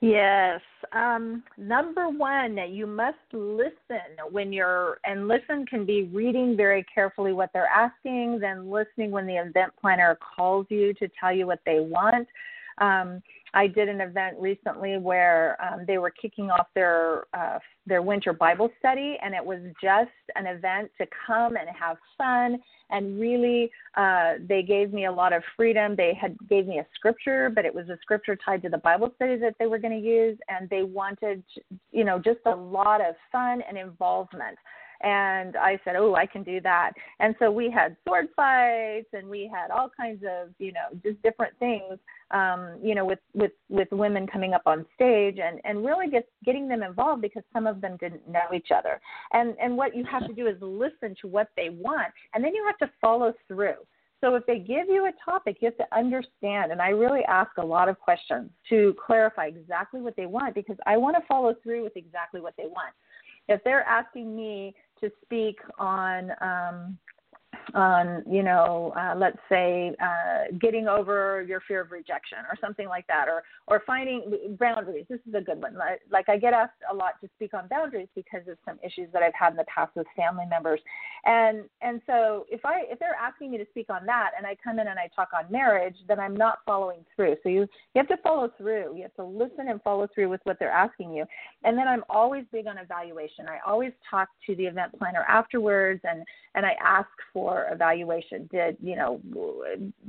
Yes. 0.00 0.62
Um, 0.92 1.44
number 1.58 2.08
one, 2.08 2.56
you 2.56 2.86
must 2.86 3.18
listen 3.32 4.08
when 4.30 4.50
you're, 4.50 4.98
and 5.04 5.28
listen 5.28 5.66
can 5.66 5.84
be 5.84 6.04
reading 6.04 6.56
very 6.56 6.84
carefully 6.84 7.34
what 7.34 7.50
they're 7.52 7.66
asking, 7.66 8.38
then 8.40 8.70
listening 8.70 9.10
when 9.10 9.26
the 9.26 9.36
event 9.36 9.74
planner 9.78 10.16
calls 10.34 10.64
you 10.70 10.94
to 10.94 11.08
tell 11.20 11.34
you 11.34 11.46
what 11.46 11.60
they 11.66 11.80
want. 11.80 12.26
Um, 12.78 13.22
I 13.54 13.66
did 13.66 13.88
an 13.88 14.00
event 14.00 14.36
recently 14.38 14.98
where 14.98 15.56
um, 15.62 15.84
they 15.86 15.98
were 15.98 16.10
kicking 16.10 16.50
off 16.50 16.68
their 16.74 17.24
uh, 17.34 17.58
their 17.86 18.02
winter 18.02 18.32
Bible 18.32 18.70
study, 18.78 19.16
and 19.22 19.34
it 19.34 19.44
was 19.44 19.60
just 19.82 20.10
an 20.36 20.46
event 20.46 20.90
to 20.98 21.06
come 21.26 21.56
and 21.56 21.68
have 21.78 21.96
fun. 22.16 22.58
And 22.90 23.20
really, 23.20 23.70
uh, 23.96 24.34
they 24.48 24.62
gave 24.62 24.92
me 24.92 25.06
a 25.06 25.12
lot 25.12 25.32
of 25.32 25.42
freedom. 25.56 25.94
They 25.96 26.14
had 26.14 26.36
gave 26.48 26.66
me 26.66 26.78
a 26.78 26.86
scripture, 26.94 27.50
but 27.52 27.64
it 27.64 27.74
was 27.74 27.88
a 27.88 27.98
scripture 28.02 28.36
tied 28.36 28.62
to 28.62 28.68
the 28.68 28.78
Bible 28.78 29.12
study 29.16 29.36
that 29.36 29.54
they 29.58 29.66
were 29.66 29.78
going 29.78 30.00
to 30.00 30.06
use, 30.06 30.38
and 30.48 30.68
they 30.70 30.82
wanted, 30.82 31.42
you 31.92 32.04
know, 32.04 32.18
just 32.18 32.40
a 32.46 32.54
lot 32.54 33.00
of 33.00 33.14
fun 33.32 33.62
and 33.68 33.76
involvement 33.78 34.58
and 35.02 35.56
I 35.56 35.78
said, 35.84 35.96
"Oh, 35.96 36.14
I 36.14 36.26
can 36.26 36.42
do 36.42 36.60
that." 36.60 36.92
And 37.18 37.34
so 37.38 37.50
we 37.50 37.70
had 37.70 37.96
sword 38.06 38.28
fights, 38.36 39.08
and 39.12 39.28
we 39.28 39.50
had 39.52 39.70
all 39.70 39.90
kinds 39.94 40.22
of, 40.24 40.50
you 40.58 40.72
know, 40.72 40.98
just 41.02 41.22
different 41.22 41.56
things, 41.58 41.98
um, 42.30 42.78
you 42.82 42.94
know, 42.94 43.04
with 43.04 43.20
with 43.34 43.52
with 43.68 43.88
women 43.90 44.26
coming 44.26 44.54
up 44.54 44.62
on 44.66 44.86
stage, 44.94 45.38
and 45.38 45.60
and 45.64 45.84
really 45.84 46.08
get 46.08 46.28
getting 46.44 46.68
them 46.68 46.82
involved 46.82 47.22
because 47.22 47.42
some 47.52 47.66
of 47.66 47.80
them 47.80 47.96
didn't 47.98 48.28
know 48.28 48.48
each 48.54 48.68
other. 48.74 49.00
And 49.32 49.54
and 49.60 49.76
what 49.76 49.96
you 49.96 50.04
have 50.04 50.26
to 50.26 50.32
do 50.32 50.46
is 50.46 50.56
listen 50.60 51.14
to 51.22 51.28
what 51.28 51.48
they 51.56 51.70
want, 51.70 52.12
and 52.34 52.44
then 52.44 52.54
you 52.54 52.64
have 52.66 52.78
to 52.78 52.92
follow 53.00 53.32
through. 53.48 53.76
So 54.20 54.34
if 54.34 54.44
they 54.44 54.58
give 54.58 54.88
you 54.88 55.06
a 55.06 55.12
topic, 55.24 55.58
you 55.60 55.66
have 55.66 55.78
to 55.78 55.96
understand. 55.96 56.72
And 56.72 56.82
I 56.82 56.88
really 56.90 57.24
ask 57.24 57.50
a 57.56 57.64
lot 57.64 57.88
of 57.88 57.98
questions 57.98 58.50
to 58.68 58.94
clarify 59.04 59.46
exactly 59.46 60.02
what 60.02 60.14
they 60.14 60.26
want 60.26 60.54
because 60.54 60.76
I 60.86 60.98
want 60.98 61.16
to 61.16 61.22
follow 61.26 61.54
through 61.62 61.84
with 61.84 61.96
exactly 61.96 62.40
what 62.40 62.54
they 62.58 62.66
want. 62.66 62.92
If 63.48 63.64
they're 63.64 63.82
asking 63.82 64.36
me 64.36 64.74
to 65.02 65.10
speak 65.24 65.58
on 65.78 66.30
um, 66.40 66.98
on 67.74 68.22
you 68.28 68.42
know 68.42 68.92
uh, 68.96 69.14
let's 69.16 69.38
say 69.48 69.94
uh, 70.02 70.52
getting 70.60 70.88
over 70.88 71.42
your 71.42 71.60
fear 71.66 71.80
of 71.80 71.90
rejection 71.90 72.38
or 72.50 72.56
something 72.60 72.88
like 72.88 73.06
that 73.06 73.28
or 73.28 73.42
or 73.66 73.82
finding 73.86 74.56
boundaries. 74.58 75.06
This 75.08 75.20
is 75.28 75.34
a 75.34 75.40
good 75.40 75.60
one. 75.60 75.76
Like, 75.76 76.00
like 76.10 76.28
i 76.28 76.36
get 76.36 76.52
asked 76.52 76.72
a 76.90 76.94
lot 76.94 77.20
to 77.22 77.28
speak 77.36 77.54
on 77.54 77.68
boundaries 77.68 78.08
because 78.14 78.42
of 78.48 78.56
some 78.64 78.78
issues 78.84 79.08
that 79.12 79.22
i've 79.22 79.34
had 79.38 79.52
in 79.52 79.56
the 79.56 79.64
past 79.64 79.94
with 79.94 80.06
family 80.16 80.44
members. 80.48 80.80
And 81.24 81.64
and 81.82 82.00
so 82.06 82.46
if 82.48 82.64
i 82.64 82.82
if 82.88 82.98
they're 82.98 83.16
asking 83.20 83.50
me 83.52 83.58
to 83.58 83.66
speak 83.70 83.86
on 83.90 84.06
that 84.06 84.30
and 84.36 84.46
i 84.46 84.56
come 84.62 84.78
in 84.78 84.88
and 84.88 84.98
i 84.98 85.08
talk 85.14 85.28
on 85.36 85.50
marriage 85.50 85.96
then 86.08 86.18
i'm 86.20 86.36
not 86.36 86.58
following 86.66 87.04
through. 87.16 87.36
So 87.42 87.48
you 87.48 87.60
you 87.60 87.96
have 87.96 88.08
to 88.08 88.16
follow 88.18 88.50
through. 88.58 88.96
You 88.96 89.02
have 89.02 89.14
to 89.14 89.24
listen 89.24 89.68
and 89.68 89.80
follow 89.82 90.08
through 90.14 90.28
with 90.28 90.40
what 90.44 90.58
they're 90.58 90.70
asking 90.70 91.12
you. 91.12 91.24
And 91.64 91.76
then 91.76 91.88
i'm 91.88 92.04
always 92.08 92.44
big 92.52 92.66
on 92.66 92.78
evaluation. 92.78 93.46
I 93.48 93.58
always 93.66 93.92
talk 94.10 94.28
to 94.46 94.54
the 94.56 94.64
event 94.64 94.96
planner 94.98 95.24
afterwards 95.28 96.00
and 96.04 96.24
and 96.54 96.66
i 96.66 96.72
ask 96.82 97.08
for 97.32 97.49
evaluation 97.72 98.48
did 98.52 98.76
you 98.82 98.96
know 98.96 99.20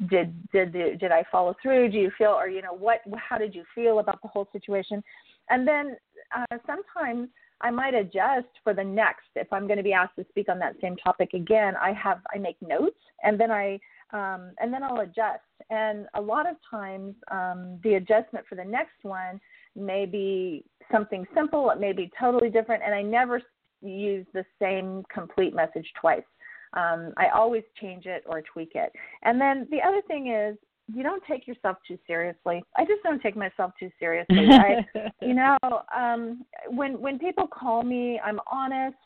did 0.10 0.34
did 0.52 0.74
did 0.74 1.12
i 1.12 1.24
follow 1.32 1.56
through? 1.62 1.90
Do 1.90 1.98
you 1.98 2.12
feel 2.18 2.30
or 2.30 2.48
you 2.48 2.62
know 2.62 2.74
what 2.74 3.02
how 3.18 3.38
did 3.38 3.54
you 3.56 3.64
feel 3.74 4.00
about 4.00 4.22
the 4.22 4.28
whole 4.28 4.48
situation? 4.52 5.04
And 5.50 5.68
then 5.68 5.98
uh, 6.36 6.58
sometimes 6.66 7.30
i 7.62 7.70
might 7.70 7.94
adjust 7.94 8.48
for 8.64 8.74
the 8.74 8.84
next. 8.84 9.28
If 9.36 9.52
i'm 9.52 9.68
going 9.68 9.78
to 9.78 9.84
be 9.84 9.94
asked 9.94 10.16
to 10.18 10.26
speak 10.30 10.50
on 10.50 10.60
that 10.60 10.76
same 10.82 10.96
topic 10.98 11.34
again 11.34 11.76
i 11.76 11.92
have 11.94 12.20
i 12.34 12.38
make 12.38 12.58
notes 12.62 13.00
and 13.24 13.40
then 13.40 13.52
i 13.52 13.80
um, 14.14 14.52
and 14.60 14.74
then 14.74 14.84
i'll 14.84 15.02
adjust. 15.02 15.42
And 15.70 16.08
a 16.16 16.22
lot 16.22 16.50
of 16.50 16.58
times 16.70 17.16
um, 17.32 17.80
the 17.84 17.96
adjustment 17.96 18.46
for 18.48 18.56
the 18.56 18.66
next 18.66 19.04
one 19.04 19.40
may 19.76 20.06
be 20.06 20.66
something 20.92 21.26
simple 21.34 21.70
it 21.72 21.80
may 21.80 21.94
be 21.94 22.12
totally 22.20 22.50
different 22.50 22.84
and 22.84 22.94
i 22.94 23.02
never 23.02 23.42
use 23.82 24.26
the 24.34 24.46
same 24.60 25.04
complete 25.12 25.56
message 25.56 25.88
twice 26.00 26.24
um, 26.74 27.14
I 27.18 27.28
always 27.34 27.64
change 27.80 28.06
it 28.06 28.24
or 28.26 28.42
tweak 28.42 28.72
it. 28.76 28.92
And 29.24 29.40
then 29.40 29.68
the 29.72 29.82
other 29.86 30.02
thing 30.08 30.32
is 30.32 30.58
you 30.94 31.04
don't 31.04 31.24
take 31.30 31.48
yourself 31.48 31.78
too 31.88 31.98
seriously. 32.08 32.64
I 32.76 32.84
just 32.84 33.04
don't 33.04 33.22
take 33.22 33.36
myself 33.36 33.72
too 33.80 33.90
seriously. 34.00 34.48
I, 34.52 34.86
you 35.22 35.34
know, 35.34 35.58
um, 35.96 36.46
when 36.70 37.00
when 37.00 37.20
people 37.20 37.48
call 37.48 37.84
me, 37.84 38.20
I'm 38.24 38.40
honest. 38.52 38.98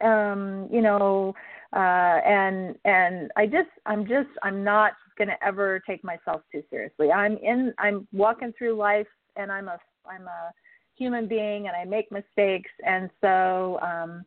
Um, 0.00 0.68
you 0.72 0.82
know, 0.82 1.34
uh, 1.72 1.78
and 2.26 2.76
and 2.84 3.30
I 3.36 3.46
just 3.46 3.70
I'm 3.86 4.06
just 4.06 4.28
I'm 4.42 4.64
not 4.64 4.92
going 5.16 5.28
to 5.28 5.46
ever 5.46 5.80
take 5.86 6.02
myself 6.04 6.42
too 6.52 6.62
seriously. 6.70 7.10
I'm 7.10 7.36
in 7.38 7.72
I'm 7.78 8.06
walking 8.12 8.52
through 8.56 8.76
life, 8.76 9.06
and 9.36 9.50
I'm 9.50 9.68
a 9.68 9.78
I'm 10.06 10.26
a 10.26 10.52
human 10.96 11.26
being, 11.26 11.68
and 11.68 11.76
I 11.76 11.84
make 11.84 12.10
mistakes, 12.12 12.70
and 12.86 13.10
so 13.20 13.78
um, 13.80 14.24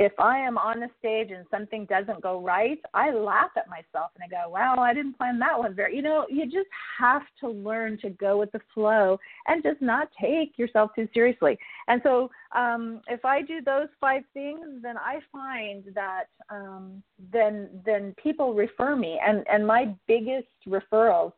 if 0.00 0.12
I 0.18 0.38
am 0.38 0.56
on 0.56 0.80
the 0.80 0.88
stage 0.98 1.30
and 1.30 1.44
something 1.50 1.84
doesn't 1.84 2.22
go 2.22 2.40
right, 2.40 2.78
I 2.94 3.10
laugh 3.10 3.50
at 3.54 3.68
myself 3.68 4.12
and 4.14 4.24
I 4.24 4.28
go, 4.28 4.48
wow, 4.48 4.76
I 4.78 4.94
didn't 4.94 5.18
plan 5.18 5.38
that 5.40 5.58
one 5.58 5.74
very. 5.74 5.94
You 5.94 6.00
know, 6.00 6.24
you 6.30 6.46
just 6.46 6.70
have 6.98 7.20
to 7.40 7.50
learn 7.50 7.98
to 7.98 8.08
go 8.08 8.38
with 8.38 8.50
the 8.52 8.62
flow 8.72 9.18
and 9.46 9.62
just 9.62 9.82
not 9.82 10.08
take 10.18 10.58
yourself 10.58 10.92
too 10.96 11.06
seriously. 11.12 11.58
And 11.86 12.00
so, 12.02 12.30
um, 12.56 13.02
if 13.08 13.26
I 13.26 13.42
do 13.42 13.60
those 13.60 13.88
five 14.00 14.22
things, 14.32 14.64
then 14.80 14.96
I 14.96 15.18
find 15.30 15.84
that 15.94 16.24
um, 16.48 17.02
then 17.30 17.68
then 17.84 18.14
people 18.22 18.54
refer 18.54 18.96
me, 18.96 19.20
and 19.24 19.44
and 19.52 19.66
my 19.66 19.94
biggest 20.08 20.48
referrals 20.66 21.32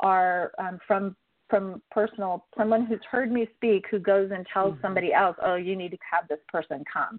are 0.00 0.50
um, 0.58 0.80
from 0.88 1.14
from 1.48 1.80
personal 1.92 2.46
someone 2.56 2.84
who's 2.84 3.00
heard 3.08 3.30
me 3.30 3.46
speak 3.54 3.84
who 3.90 4.00
goes 4.00 4.32
and 4.34 4.44
tells 4.52 4.72
mm-hmm. 4.72 4.82
somebody 4.82 5.14
else 5.14 5.34
oh 5.42 5.54
you 5.54 5.74
need 5.74 5.90
to 5.90 5.96
have 6.12 6.28
this 6.28 6.40
person 6.52 6.84
come 6.92 7.18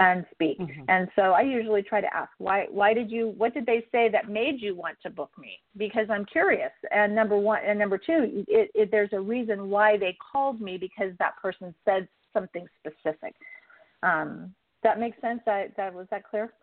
and 0.00 0.24
speak. 0.32 0.58
Mm-hmm. 0.58 0.82
And 0.88 1.08
so 1.14 1.32
I 1.32 1.42
usually 1.42 1.82
try 1.82 2.00
to 2.00 2.12
ask 2.12 2.30
why 2.38 2.66
why 2.70 2.94
did 2.94 3.10
you 3.10 3.34
what 3.36 3.54
did 3.54 3.66
they 3.66 3.86
say 3.92 4.08
that 4.10 4.28
made 4.28 4.60
you 4.60 4.74
want 4.74 4.96
to 5.02 5.10
book 5.10 5.30
me? 5.38 5.60
Because 5.76 6.06
I'm 6.10 6.24
curious. 6.24 6.72
And 6.90 7.14
number 7.14 7.36
one 7.36 7.60
and 7.64 7.78
number 7.78 7.98
two, 7.98 8.44
it, 8.48 8.70
it, 8.74 8.90
there's 8.90 9.12
a 9.12 9.20
reason 9.20 9.68
why 9.68 9.98
they 9.98 10.16
called 10.32 10.60
me 10.60 10.78
because 10.78 11.12
that 11.18 11.36
person 11.40 11.74
said 11.84 12.08
something 12.32 12.66
specific. 12.80 13.34
Um, 14.02 14.54
that 14.82 14.98
makes 14.98 15.20
sense. 15.20 15.42
That 15.44 15.76
that 15.76 15.92
was 15.92 16.06
that 16.10 16.24
clear? 16.24 16.54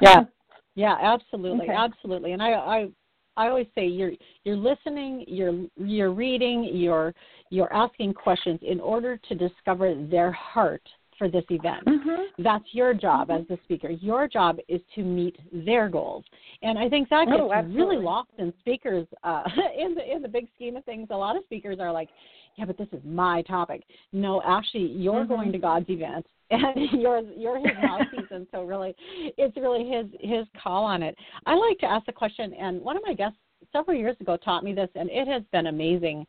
yeah, 0.00 0.22
yeah, 0.76 0.96
absolutely, 1.02 1.66
okay. 1.66 1.74
absolutely. 1.76 2.32
And 2.32 2.42
I 2.42 2.52
I 2.52 2.88
I 3.36 3.48
always 3.48 3.66
say 3.74 3.86
you're 3.86 4.12
you're 4.44 4.56
listening, 4.56 5.24
you're 5.26 5.66
you're 5.76 6.12
reading, 6.12 6.70
you're 6.72 7.12
you're 7.50 7.72
asking 7.74 8.14
questions 8.14 8.60
in 8.62 8.78
order 8.78 9.18
to 9.28 9.34
discover 9.34 9.96
their 10.08 10.30
heart 10.30 10.82
for 11.24 11.30
this 11.30 11.44
event. 11.48 11.84
Mm-hmm. 11.86 12.42
That's 12.42 12.64
your 12.72 12.92
job 12.92 13.30
as 13.30 13.46
the 13.48 13.58
speaker. 13.64 13.88
Your 13.88 14.28
job 14.28 14.58
is 14.68 14.80
to 14.94 15.02
meet 15.02 15.36
their 15.52 15.88
goals, 15.88 16.24
and 16.62 16.78
I 16.78 16.88
think 16.88 17.08
that 17.08 17.26
oh, 17.28 17.48
gets 17.48 17.66
oh, 17.66 17.74
really 17.74 17.96
lost 17.96 18.28
in 18.38 18.52
speakers. 18.60 19.06
Uh, 19.22 19.42
in 19.78 19.94
the 19.94 20.12
in 20.12 20.20
the 20.20 20.28
big 20.28 20.48
scheme 20.54 20.76
of 20.76 20.84
things, 20.84 21.08
a 21.10 21.16
lot 21.16 21.36
of 21.36 21.44
speakers 21.44 21.78
are 21.80 21.92
like, 21.92 22.10
"Yeah, 22.56 22.66
but 22.66 22.76
this 22.76 22.88
is 22.92 23.00
my 23.04 23.42
topic." 23.42 23.84
No, 24.12 24.42
actually, 24.44 24.86
you're 24.86 25.22
mm-hmm. 25.22 25.32
going 25.32 25.52
to 25.52 25.58
God's 25.58 25.86
event, 25.88 26.26
and 26.50 27.00
you're 27.00 27.20
you're 27.20 27.56
his 27.56 27.76
mouthpiece, 27.82 28.30
and 28.30 28.46
so 28.52 28.64
really, 28.64 28.94
it's 29.38 29.56
really 29.56 29.88
his 29.88 30.06
his 30.20 30.46
call 30.62 30.84
on 30.84 31.02
it. 31.02 31.16
I 31.46 31.54
like 31.54 31.78
to 31.78 31.86
ask 31.86 32.04
the 32.04 32.12
question, 32.12 32.52
and 32.54 32.82
one 32.82 32.98
of 32.98 33.02
my 33.06 33.14
guests 33.14 33.38
several 33.72 33.96
years 33.96 34.16
ago 34.20 34.36
taught 34.36 34.62
me 34.62 34.74
this, 34.74 34.90
and 34.94 35.08
it 35.10 35.26
has 35.26 35.42
been 35.52 35.68
amazing 35.68 36.26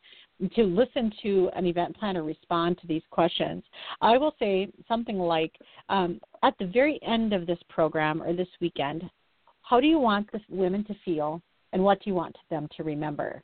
to 0.54 0.64
listen 0.64 1.12
to 1.22 1.50
an 1.54 1.66
event 1.66 1.96
planner 1.96 2.22
respond 2.22 2.78
to 2.78 2.86
these 2.86 3.02
questions. 3.10 3.62
I 4.00 4.18
will 4.18 4.34
say 4.38 4.68
something 4.86 5.18
like, 5.18 5.54
um, 5.88 6.20
at 6.42 6.54
the 6.58 6.66
very 6.66 7.00
end 7.02 7.32
of 7.32 7.46
this 7.46 7.58
program 7.68 8.22
or 8.22 8.32
this 8.32 8.48
weekend, 8.60 9.02
how 9.62 9.80
do 9.80 9.86
you 9.86 9.98
want 9.98 10.30
the 10.32 10.40
women 10.48 10.84
to 10.84 10.94
feel, 11.04 11.40
and 11.72 11.82
what 11.82 12.02
do 12.02 12.10
you 12.10 12.14
want 12.14 12.36
them 12.50 12.68
to 12.76 12.84
remember? 12.84 13.42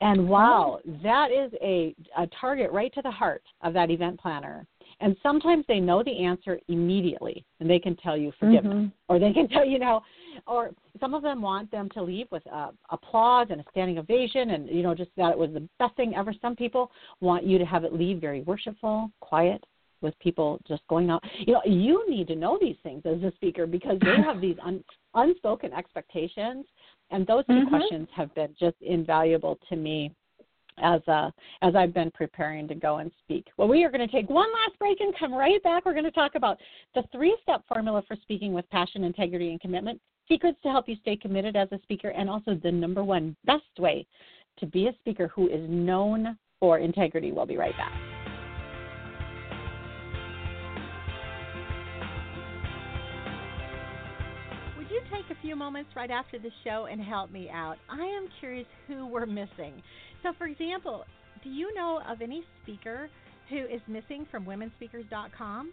And 0.00 0.28
wow, 0.28 0.80
that 1.02 1.30
is 1.30 1.52
a, 1.62 1.94
a 2.16 2.26
target 2.40 2.70
right 2.72 2.92
to 2.94 3.02
the 3.02 3.10
heart 3.10 3.42
of 3.62 3.72
that 3.74 3.90
event 3.90 4.20
planner. 4.20 4.66
And 5.00 5.16
sometimes 5.22 5.64
they 5.68 5.78
know 5.78 6.02
the 6.02 6.24
answer 6.24 6.58
immediately 6.68 7.44
and 7.60 7.70
they 7.70 7.78
can 7.78 7.94
tell 7.96 8.16
you 8.16 8.32
forgiveness. 8.38 8.74
Mm-hmm. 8.74 8.88
Or 9.08 9.18
they 9.18 9.32
can 9.32 9.48
tell 9.48 9.64
you 9.64 9.78
know 9.78 10.02
or 10.46 10.70
some 11.00 11.14
of 11.14 11.22
them 11.22 11.42
want 11.42 11.70
them 11.70 11.88
to 11.94 12.02
leave 12.02 12.26
with 12.30 12.42
uh, 12.52 12.70
applause 12.90 13.48
and 13.50 13.60
a 13.60 13.64
standing 13.70 13.98
ovation 13.98 14.50
and 14.50 14.68
you 14.68 14.82
know 14.82 14.94
just 14.94 15.10
that 15.16 15.32
it 15.32 15.38
was 15.38 15.50
the 15.52 15.68
best 15.78 15.96
thing 15.96 16.14
ever. 16.14 16.32
Some 16.40 16.56
people 16.56 16.90
want 17.20 17.44
you 17.44 17.58
to 17.58 17.64
have 17.64 17.84
it 17.84 17.92
leave 17.92 18.20
very 18.20 18.42
worshipful, 18.42 19.10
quiet, 19.20 19.64
with 20.00 20.18
people 20.20 20.60
just 20.66 20.82
going 20.88 21.10
out. 21.10 21.22
You 21.38 21.54
know, 21.54 21.62
you 21.64 22.08
need 22.08 22.28
to 22.28 22.36
know 22.36 22.58
these 22.60 22.76
things 22.82 23.02
as 23.04 23.22
a 23.22 23.32
speaker 23.34 23.66
because 23.66 23.98
they 24.00 24.22
have 24.22 24.40
these 24.40 24.56
un, 24.64 24.82
unspoken 25.14 25.72
expectations, 25.72 26.66
and 27.10 27.26
those 27.26 27.44
2 27.46 27.52
mm-hmm. 27.52 27.68
questions 27.68 28.08
have 28.14 28.34
been 28.34 28.54
just 28.58 28.76
invaluable 28.80 29.58
to 29.68 29.76
me 29.76 30.12
as 30.82 31.00
uh, 31.08 31.30
as 31.62 31.74
I've 31.74 31.94
been 31.94 32.10
preparing 32.12 32.68
to 32.68 32.74
go 32.74 32.98
and 32.98 33.10
speak. 33.24 33.46
Well, 33.56 33.68
we 33.68 33.84
are 33.84 33.90
going 33.90 34.06
to 34.06 34.12
take 34.12 34.28
one 34.28 34.48
last 34.52 34.78
break 34.78 35.00
and 35.00 35.14
come 35.18 35.34
right 35.34 35.62
back. 35.62 35.84
We're 35.84 35.92
going 35.92 36.04
to 36.04 36.10
talk 36.10 36.34
about 36.34 36.58
the 36.94 37.02
three-step 37.12 37.64
formula 37.68 38.02
for 38.06 38.16
speaking 38.22 38.52
with 38.52 38.68
passion, 38.70 39.04
integrity, 39.04 39.50
and 39.50 39.60
commitment. 39.60 40.00
Secrets 40.28 40.58
to 40.62 40.68
help 40.68 40.88
you 40.88 40.96
stay 41.00 41.16
committed 41.16 41.56
as 41.56 41.68
a 41.72 41.78
speaker, 41.82 42.08
and 42.08 42.28
also 42.28 42.54
the 42.62 42.70
number 42.70 43.02
one 43.02 43.34
best 43.46 43.62
way 43.78 44.06
to 44.58 44.66
be 44.66 44.88
a 44.88 44.92
speaker 45.00 45.28
who 45.28 45.48
is 45.48 45.68
known 45.68 46.36
for 46.60 46.78
integrity. 46.78 47.32
We'll 47.32 47.46
be 47.46 47.56
right 47.56 47.76
back. 47.76 47.92
Would 54.76 54.90
you 54.90 55.00
take 55.12 55.36
a 55.36 55.40
few 55.40 55.54
moments 55.54 55.90
right 55.94 56.10
after 56.10 56.38
the 56.38 56.50
show 56.64 56.88
and 56.90 57.00
help 57.00 57.30
me 57.30 57.48
out? 57.50 57.76
I 57.88 58.04
am 58.04 58.28
curious 58.40 58.66
who 58.86 59.06
we're 59.06 59.26
missing. 59.26 59.82
So, 60.22 60.32
for 60.36 60.46
example, 60.46 61.04
Do 61.44 61.50
you 61.50 61.72
know 61.74 62.00
of 62.08 62.20
any 62.20 62.42
speaker 62.62 63.08
who 63.48 63.58
is 63.58 63.80
missing 63.86 64.26
from 64.30 64.44
womenspeakers.com? 64.44 65.72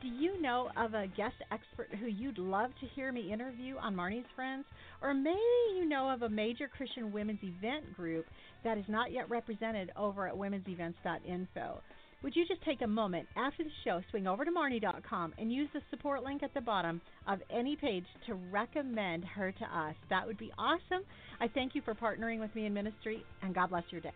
Do 0.00 0.08
you 0.08 0.40
know 0.40 0.70
of 0.76 0.94
a 0.94 1.06
guest 1.16 1.34
expert 1.50 1.88
who 1.98 2.06
you'd 2.06 2.38
love 2.38 2.70
to 2.80 2.86
hear 2.94 3.12
me 3.12 3.32
interview 3.32 3.76
on 3.78 3.94
Marnie's 3.94 4.26
Friends? 4.34 4.64
Or 5.00 5.14
maybe 5.14 5.38
you 5.76 5.88
know 5.88 6.08
of 6.08 6.22
a 6.22 6.28
major 6.28 6.68
Christian 6.68 7.12
women's 7.12 7.42
event 7.42 7.96
group 7.96 8.26
that 8.64 8.78
is 8.78 8.84
not 8.88 9.12
yet 9.12 9.28
represented 9.28 9.90
over 9.96 10.28
at 10.28 10.34
womensevents.info. 10.34 11.80
Would 12.22 12.36
you 12.36 12.46
just 12.46 12.62
take 12.62 12.82
a 12.82 12.86
moment 12.86 13.26
after 13.34 13.64
the 13.64 13.70
show, 13.84 14.00
swing 14.10 14.28
over 14.28 14.44
to 14.44 14.50
Marnie.com, 14.52 15.34
and 15.38 15.52
use 15.52 15.68
the 15.74 15.80
support 15.90 16.22
link 16.22 16.44
at 16.44 16.54
the 16.54 16.60
bottom 16.60 17.00
of 17.26 17.40
any 17.50 17.74
page 17.74 18.04
to 18.26 18.34
recommend 18.34 19.24
her 19.24 19.50
to 19.50 19.64
us? 19.64 19.96
That 20.08 20.24
would 20.24 20.38
be 20.38 20.52
awesome. 20.56 21.02
I 21.40 21.48
thank 21.48 21.74
you 21.74 21.82
for 21.82 21.94
partnering 21.94 22.38
with 22.38 22.54
me 22.54 22.66
in 22.66 22.74
ministry, 22.74 23.24
and 23.42 23.52
God 23.52 23.70
bless 23.70 23.82
your 23.90 24.00
day. 24.00 24.12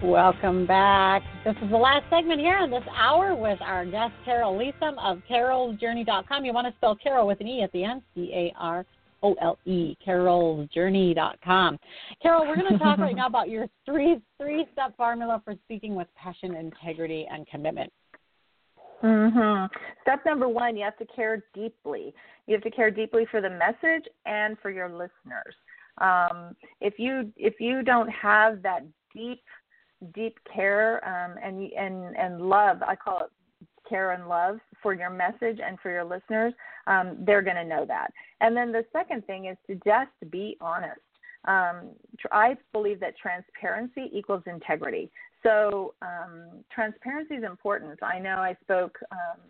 Welcome 0.00 0.64
back. 0.64 1.24
This 1.44 1.56
is 1.60 1.70
the 1.70 1.76
last 1.76 2.04
segment 2.08 2.38
here 2.38 2.58
in 2.58 2.70
this 2.70 2.84
hour 2.96 3.34
with 3.34 3.60
our 3.60 3.84
guest, 3.84 4.12
Carole 4.24 4.56
Leathem 4.56 4.96
of 5.02 5.20
carolesjourney.com. 5.28 6.44
You 6.44 6.52
want 6.52 6.68
to 6.68 6.74
spell 6.76 6.94
Carol 6.94 7.26
with 7.26 7.40
an 7.40 7.48
E 7.48 7.64
at 7.64 7.72
the 7.72 7.82
end, 7.82 8.02
C 8.14 8.30
A 8.32 8.52
R 8.56 8.86
O 9.22 9.34
L 9.40 9.58
E, 9.64 9.96
carolesjourney.com. 10.06 11.78
Carole, 12.22 12.46
we're 12.46 12.56
going 12.56 12.72
to 12.72 12.78
talk 12.78 12.98
right 12.98 13.16
now 13.16 13.26
about 13.26 13.48
your 13.48 13.66
three 13.84 14.20
three 14.38 14.66
step 14.72 14.96
formula 14.96 15.40
for 15.44 15.54
speaking 15.64 15.94
with 15.94 16.08
passion, 16.16 16.54
integrity, 16.54 17.26
and 17.30 17.46
commitment. 17.46 17.92
Mhm. 19.02 19.68
Step 20.02 20.24
number 20.26 20.48
1, 20.48 20.76
you 20.76 20.84
have 20.84 20.96
to 20.98 21.06
care 21.06 21.44
deeply. 21.54 22.12
You 22.46 22.54
have 22.54 22.62
to 22.64 22.70
care 22.70 22.90
deeply 22.90 23.26
for 23.30 23.40
the 23.40 23.50
message 23.50 24.04
and 24.26 24.58
for 24.58 24.70
your 24.70 24.88
listeners. 24.88 25.54
Um, 25.98 26.56
if 26.80 26.98
you 26.98 27.32
if 27.36 27.60
you 27.60 27.82
don't 27.82 28.08
have 28.08 28.62
that 28.62 28.84
deep 29.14 29.42
deep 30.14 30.38
care 30.52 31.04
um, 31.06 31.36
and 31.42 31.72
and 31.72 32.16
and 32.16 32.40
love, 32.40 32.82
I 32.82 32.96
call 32.96 33.20
it 33.20 33.30
care 33.88 34.12
and 34.12 34.28
love 34.28 34.58
for 34.82 34.94
your 34.94 35.10
message 35.10 35.58
and 35.64 35.78
for 35.80 35.90
your 35.90 36.04
listeners, 36.04 36.52
um, 36.86 37.16
they're 37.20 37.42
going 37.42 37.56
to 37.56 37.64
know 37.64 37.84
that. 37.86 38.12
And 38.40 38.56
then 38.56 38.72
the 38.72 38.84
second 38.92 39.26
thing 39.26 39.46
is 39.46 39.56
to 39.66 39.74
just 39.76 40.30
be 40.30 40.56
honest. 40.60 41.00
Um, 41.46 41.90
I 42.32 42.56
believe 42.72 43.00
that 43.00 43.16
transparency 43.16 44.10
equals 44.12 44.42
integrity. 44.46 45.10
So 45.42 45.94
um, 46.02 46.64
transparency 46.72 47.34
is 47.34 47.44
important. 47.44 48.02
I 48.02 48.18
know 48.18 48.36
I 48.36 48.56
spoke 48.62 48.98
um, 49.12 49.40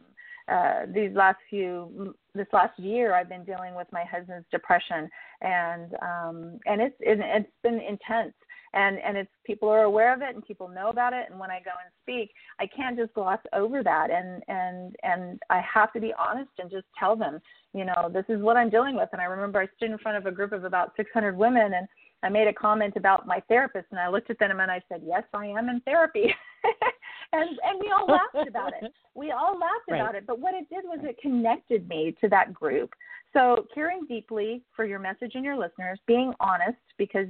uh, 0.49 0.87
these 0.95 1.11
last 1.15 1.39
few 1.51 2.15
this 2.35 2.47
last 2.53 2.79
year 2.79 3.15
I've 3.15 3.29
been 3.29 3.45
dealing 3.45 3.75
with 3.75 3.87
my 3.93 4.05
husband's 4.05 4.47
depression 4.51 5.11
and 5.43 5.95
um 6.01 6.59
and 6.65 6.81
it's 6.81 6.97
it, 7.01 7.19
it's 7.21 7.51
been 7.63 7.81
intense 7.81 8.33
and 8.75 8.99
and 8.99 9.17
it's 9.17 9.31
people 9.45 9.69
are 9.69 9.83
aware 9.83 10.13
of 10.13 10.23
it 10.23 10.35
and 10.35 10.45
people 10.45 10.69
know 10.69 10.89
about 10.89 11.13
it. 11.13 11.27
And 11.31 11.39
when 11.39 11.51
I 11.51 11.61
go 11.61 11.71
and 11.83 11.93
speak 12.03 12.31
I 12.61 12.67
can't 12.67 12.97
just 12.97 13.15
gloss 13.15 13.41
over 13.53 13.83
that. 13.83 14.11
And 14.11 14.43
and 14.49 14.97
and 15.03 15.41
I 15.51 15.61
have 15.61 15.93
to 15.93 16.01
be 16.01 16.13
honest 16.19 16.51
and 16.59 16.71
just 16.71 16.87
tell 16.99 17.17
them 17.17 17.41
you 17.75 17.85
know 17.85 18.11
this 18.13 18.25
is 18.29 18.41
what 18.43 18.57
I'm 18.57 18.71
dealing 18.71 18.97
with. 18.97 19.09
And 19.13 19.21
I 19.21 19.25
remember 19.25 19.61
I 19.61 19.69
stood 19.77 19.91
in 19.91 19.99
front 19.99 20.19
of 20.19 20.27
a 20.27 20.33
group 20.33 20.53
of 20.53 20.65
about 20.65 20.93
600 20.97 21.37
women 21.37 21.75
and 21.75 21.89
I 22.23 22.29
made 22.29 22.49
a 22.49 22.53
comment 22.53 22.95
about 22.97 23.29
my 23.29 23.41
therapist. 23.49 23.87
And 23.91 24.01
I 24.01 24.09
looked 24.09 24.31
at 24.31 24.39
them 24.39 24.59
and 24.61 24.71
I 24.71 24.83
said 24.89 25.03
yes 25.05 25.23
I 25.35 25.47
am 25.47 25.69
in 25.69 25.81
therapy. 25.81 26.35
And 27.33 27.51
and 27.63 27.79
we 27.81 27.91
all 27.91 28.07
laughed 28.07 28.49
about 28.49 28.73
it. 28.81 28.93
We 29.15 29.33
all 29.33 29.59
laughed 29.59 29.91
right. 29.91 30.01
about 30.01 30.15
it. 30.15 30.29
But 30.29 30.39
what 30.39 30.55
it 30.55 30.69
did 30.69 30.85
was 30.85 31.01
it 31.03 31.19
connected 31.21 31.89
me 31.89 32.15
to 32.21 32.29
that 32.29 32.55
group. 32.55 32.95
So 33.33 33.67
caring 33.75 34.07
deeply 34.07 34.63
for 34.77 34.85
your 34.85 35.01
message 35.01 35.33
and 35.35 35.45
your 35.45 35.57
listeners 35.57 35.99
being 36.07 36.33
honest 36.39 36.79
because 36.99 37.27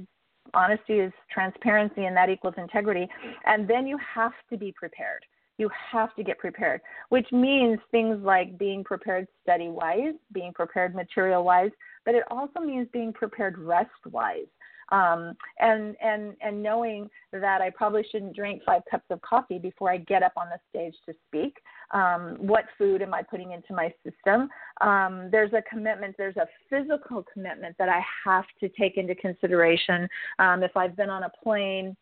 honesty 0.53 0.99
is 0.99 1.11
transparency 1.31 2.05
and 2.05 2.15
that 2.15 2.29
equals 2.29 2.55
integrity. 2.57 3.07
And 3.45 3.67
then 3.67 3.87
you 3.87 3.97
have 4.15 4.33
to 4.49 4.57
be 4.57 4.71
prepared. 4.71 5.25
You 5.57 5.69
have 5.91 6.15
to 6.15 6.23
get 6.23 6.39
prepared 6.39 6.79
which 7.09 7.29
means 7.33 7.79
things 7.91 8.17
like 8.23 8.57
being 8.57 8.81
prepared 8.81 9.27
study 9.43 9.67
wise 9.67 10.13
being 10.31 10.53
prepared 10.53 10.95
material 10.95 11.43
wise 11.43 11.71
but 12.05 12.15
it 12.15 12.23
also 12.31 12.61
means 12.61 12.87
being 12.93 13.11
prepared 13.11 13.57
rest 13.57 13.89
wise 14.09 14.47
um, 14.91 15.35
and 15.59 15.95
and 16.01 16.35
and 16.41 16.61
knowing 16.61 17.09
that 17.31 17.61
I 17.61 17.69
probably 17.69 18.03
shouldn't 18.11 18.35
drink 18.35 18.63
five 18.65 18.81
cups 18.89 19.05
of 19.09 19.21
coffee 19.21 19.59
before 19.59 19.91
I 19.91 19.97
get 19.97 20.23
up 20.23 20.33
on 20.35 20.47
the 20.49 20.59
stage 20.69 20.95
to 21.05 21.13
speak. 21.27 21.57
Um, 21.91 22.37
what 22.39 22.65
food 22.77 23.01
am 23.01 23.13
I 23.13 23.23
putting 23.23 23.51
into 23.51 23.73
my 23.73 23.93
system? 24.03 24.49
Um, 24.81 25.29
there's 25.31 25.53
a 25.53 25.61
commitment. 25.69 26.15
There's 26.17 26.37
a 26.37 26.47
physical 26.69 27.25
commitment 27.31 27.75
that 27.79 27.89
I 27.89 28.01
have 28.25 28.45
to 28.59 28.69
take 28.69 28.97
into 28.97 29.15
consideration. 29.15 30.07
Um, 30.37 30.63
if 30.63 30.75
I've 30.77 30.95
been 30.95 31.09
on 31.09 31.23
a 31.23 31.31
plane 31.43 31.95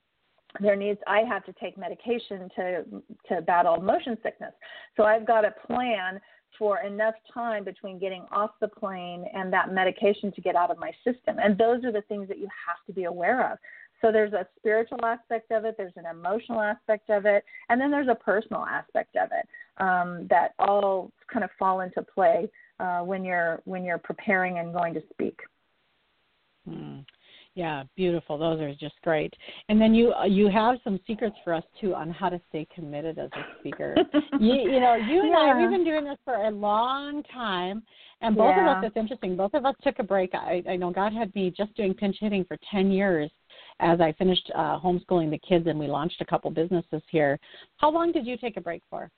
there 0.62 0.78
needs 0.78 0.98
i 1.08 1.20
have 1.20 1.44
to 1.44 1.54
take 1.62 1.78
medication 1.78 2.50
to 2.56 2.84
to 3.28 3.42
battle 3.42 3.82
motion 3.82 4.18
sickness 4.24 4.54
so 4.96 5.04
i've 5.04 5.28
got 5.28 5.44
a 5.44 5.52
plan 5.68 6.22
for 6.58 6.80
enough 6.80 7.16
time 7.34 7.64
between 7.64 8.00
getting 8.00 8.26
off 8.32 8.52
the 8.60 8.68
plane 8.68 9.26
and 9.34 9.52
that 9.54 9.74
medication 9.74 10.32
to 10.32 10.42
get 10.42 10.56
out 10.56 10.72
of 10.72 10.78
my 10.78 10.92
system. 11.04 11.38
And 11.42 11.58
those 11.58 11.84
are 11.84 11.92
the 11.92 12.02
things 12.04 12.28
that 12.28 12.40
you 12.40 12.48
have 12.68 12.78
to 12.88 12.94
be 12.94 13.04
aware 13.04 13.52
of. 13.52 13.58
So 14.02 14.12
there's 14.12 14.34
a 14.34 14.48
spiritual 14.58 15.04
aspect 15.04 15.52
of 15.52 15.66
it, 15.66 15.76
there's 15.78 15.94
an 15.96 16.06
emotional 16.06 16.62
aspect 16.62 17.10
of 17.10 17.26
it, 17.26 17.44
and 17.70 17.80
then 17.82 17.92
there's 17.92 18.08
a 18.10 18.16
personal 18.16 18.64
aspect 18.64 19.16
of 19.16 19.30
it 19.32 19.48
um, 19.84 20.28
that 20.30 20.54
all 20.60 21.12
kind 21.32 21.44
of 21.44 21.50
fall 21.58 21.82
into 21.82 22.02
play 22.02 22.50
uh, 22.80 23.02
when 23.02 23.24
you're 23.24 23.62
when 23.66 23.84
you're 23.84 23.98
preparing 23.98 24.60
and 24.60 24.74
going 24.74 24.94
to 24.94 25.02
speak. 25.14 25.40
Hmm. 26.68 27.00
Yeah, 27.58 27.86
beautiful. 27.96 28.38
Those 28.38 28.62
are 28.62 28.72
just 28.76 28.94
great. 29.02 29.34
And 29.68 29.82
then 29.82 29.96
you 29.96 30.14
you 30.28 30.48
have 30.48 30.78
some 30.84 31.00
secrets 31.08 31.36
for 31.44 31.56
us 31.56 31.64
too 31.82 31.96
on 31.96 32.12
how 32.12 32.30
to 32.30 32.40
stay 32.50 32.68
committed 32.74 33.18
as 33.18 33.32
a 33.34 33.60
speaker. 33.60 33.96
you, 34.40 34.54
you 34.54 34.80
know, 34.80 34.94
you 34.94 35.22
and 35.22 35.30
yeah. 35.30 35.54
I 35.56 35.60
we've 35.60 35.72
been 35.72 35.84
doing 35.84 36.06
this 36.06 36.20
for 36.24 36.36
a 36.36 36.52
long 36.52 37.24
time, 37.34 37.82
and 38.22 38.36
both 38.36 38.54
yeah. 38.56 38.78
of 38.78 38.78
us. 38.78 38.84
It's 38.86 38.96
interesting. 38.96 39.36
Both 39.36 39.56
of 39.56 39.66
us 39.66 39.74
took 39.82 39.98
a 39.98 40.04
break. 40.04 40.36
I, 40.36 40.62
I 40.70 40.76
know 40.76 40.92
God 40.92 41.14
had 41.14 41.34
me 41.34 41.50
just 41.50 41.74
doing 41.74 41.96
pinch 41.96 42.18
hitting 42.20 42.46
for 42.46 42.60
ten 42.70 42.92
years 42.92 43.32
as 43.80 44.02
I 44.02 44.12
finished 44.14 44.52
uh, 44.56 44.80
homeschooling 44.80 45.30
the 45.30 45.40
kids, 45.40 45.68
and 45.68 45.80
we 45.80 45.88
launched 45.88 46.22
a 46.22 46.26
couple 46.26 46.50
businesses 46.52 47.02
here. 47.10 47.40
How 47.78 47.90
long 47.92 48.12
did 48.12 48.26
you 48.26 48.38
take 48.38 48.58
a 48.58 48.62
break 48.62 48.82
for? 48.90 49.12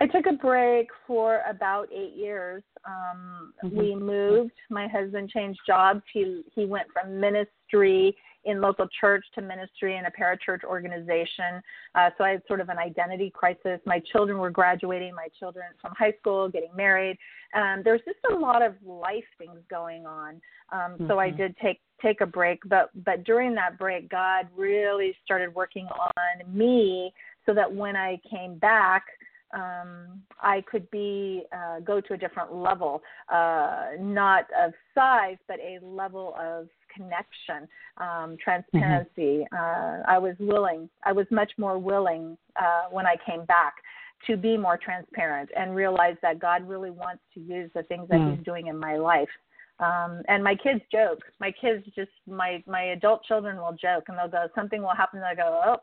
I 0.00 0.06
took 0.06 0.26
a 0.26 0.32
break 0.32 0.88
for 1.06 1.42
about 1.48 1.88
eight 1.92 2.14
years. 2.14 2.62
Um, 2.86 3.52
mm-hmm. 3.64 3.76
We 3.76 3.96
moved. 3.96 4.52
My 4.70 4.86
husband 4.86 5.28
changed 5.28 5.60
jobs. 5.66 6.02
He 6.12 6.42
he 6.54 6.66
went 6.66 6.86
from 6.92 7.20
ministry 7.20 8.16
in 8.48 8.60
local 8.60 8.86
church 9.00 9.24
to 9.34 9.42
ministry 9.42 9.96
in 9.96 10.06
a 10.06 10.10
parachurch 10.10 10.64
organization. 10.64 11.62
Uh, 11.94 12.10
so 12.16 12.24
I 12.24 12.30
had 12.30 12.42
sort 12.48 12.60
of 12.60 12.68
an 12.70 12.78
identity 12.78 13.30
crisis. 13.34 13.80
My 13.84 14.00
children 14.12 14.38
were 14.38 14.50
graduating. 14.50 15.14
My 15.14 15.28
children 15.38 15.66
from 15.80 15.92
high 15.96 16.14
school, 16.18 16.48
getting 16.48 16.74
married. 16.74 17.18
Um, 17.54 17.82
there 17.84 17.92
was 17.92 18.02
just 18.04 18.18
a 18.32 18.34
lot 18.34 18.62
of 18.62 18.74
life 18.84 19.24
things 19.38 19.60
going 19.70 20.06
on. 20.06 20.40
Um, 20.72 20.92
mm-hmm. 20.92 21.08
So 21.08 21.18
I 21.18 21.28
mm-hmm. 21.28 21.36
did 21.36 21.56
take 21.62 21.80
take 22.02 22.20
a 22.20 22.26
break. 22.26 22.60
But 22.66 22.90
but 23.04 23.24
during 23.24 23.54
that 23.54 23.78
break, 23.78 24.08
God 24.08 24.46
really 24.56 25.14
started 25.24 25.54
working 25.54 25.86
on 25.86 26.56
me 26.56 27.12
so 27.46 27.54
that 27.54 27.72
when 27.72 27.96
I 27.96 28.18
came 28.30 28.58
back 28.58 29.04
um, 29.54 30.22
I 30.40 30.62
could 30.70 30.90
be 30.90 31.44
uh, 31.52 31.80
go 31.80 32.00
to 32.00 32.14
a 32.14 32.16
different 32.16 32.54
level, 32.54 33.02
uh, 33.32 33.90
not 33.98 34.44
of 34.58 34.72
size, 34.94 35.38
but 35.46 35.58
a 35.58 35.78
level 35.84 36.34
of 36.38 36.68
connection, 36.94 37.68
um, 37.98 38.36
transparency. 38.42 39.46
Mm-hmm. 39.52 39.54
Uh, 39.54 40.02
I 40.06 40.18
was 40.18 40.34
willing. 40.38 40.88
I 41.04 41.12
was 41.12 41.26
much 41.30 41.52
more 41.58 41.78
willing 41.78 42.36
uh, 42.56 42.88
when 42.90 43.06
I 43.06 43.16
came 43.26 43.44
back 43.44 43.74
to 44.26 44.36
be 44.36 44.56
more 44.56 44.78
transparent 44.82 45.50
and 45.56 45.74
realize 45.74 46.16
that 46.22 46.40
God 46.40 46.68
really 46.68 46.90
wants 46.90 47.22
to 47.34 47.40
use 47.40 47.70
the 47.74 47.84
things 47.84 48.08
that 48.08 48.18
mm. 48.18 48.36
He's 48.36 48.44
doing 48.44 48.66
in 48.66 48.76
my 48.76 48.96
life. 48.96 49.28
Um, 49.80 50.22
and 50.26 50.42
my 50.42 50.56
kids 50.56 50.80
joke. 50.90 51.20
My 51.40 51.52
kids 51.52 51.84
just 51.94 52.10
my 52.26 52.62
my 52.66 52.82
adult 52.86 53.22
children 53.24 53.58
will 53.58 53.76
joke 53.80 54.04
and 54.08 54.18
they'll 54.18 54.28
go 54.28 54.48
something 54.54 54.82
will 54.82 54.94
happen. 54.96 55.20
And 55.20 55.26
I 55.26 55.34
go 55.36 55.62
oh 55.64 55.76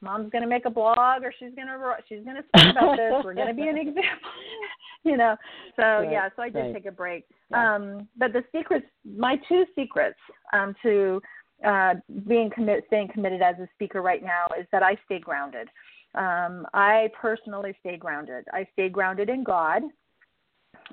mom's 0.00 0.30
going 0.30 0.42
to 0.42 0.48
make 0.48 0.64
a 0.64 0.70
blog 0.70 1.22
or 1.22 1.32
she's 1.38 1.54
going 1.54 1.66
to 1.66 1.78
she's 2.08 2.24
going 2.24 2.36
to 2.36 2.42
speak 2.48 2.70
about 2.70 2.96
this. 2.96 3.12
We're 3.24 3.34
going 3.34 3.48
to 3.48 3.54
be 3.54 3.68
an 3.68 3.76
example 3.78 4.30
you 5.04 5.16
know. 5.16 5.36
So 5.76 5.82
right, 5.82 6.10
yeah 6.10 6.28
so 6.36 6.42
i 6.42 6.48
did 6.48 6.58
right. 6.58 6.74
take 6.74 6.86
a 6.86 6.92
break. 6.92 7.24
Yeah. 7.50 7.76
um 7.76 8.08
but 8.16 8.32
the 8.32 8.44
secrets 8.52 8.86
my 9.04 9.36
two 9.48 9.64
secrets 9.74 10.18
um 10.52 10.74
to 10.82 11.20
uh 11.64 11.94
being 12.26 12.50
commit 12.54 12.84
staying 12.86 13.08
committed 13.12 13.42
as 13.42 13.56
a 13.58 13.68
speaker 13.74 14.02
right 14.02 14.22
now 14.22 14.46
is 14.58 14.66
that 14.72 14.82
i 14.82 14.96
stay 15.06 15.18
grounded. 15.18 15.68
Um 16.14 16.66
i 16.74 17.08
personally 17.20 17.74
stay 17.80 17.96
grounded. 17.96 18.44
I 18.52 18.66
stay 18.74 18.88
grounded 18.88 19.28
in 19.28 19.44
god. 19.44 19.82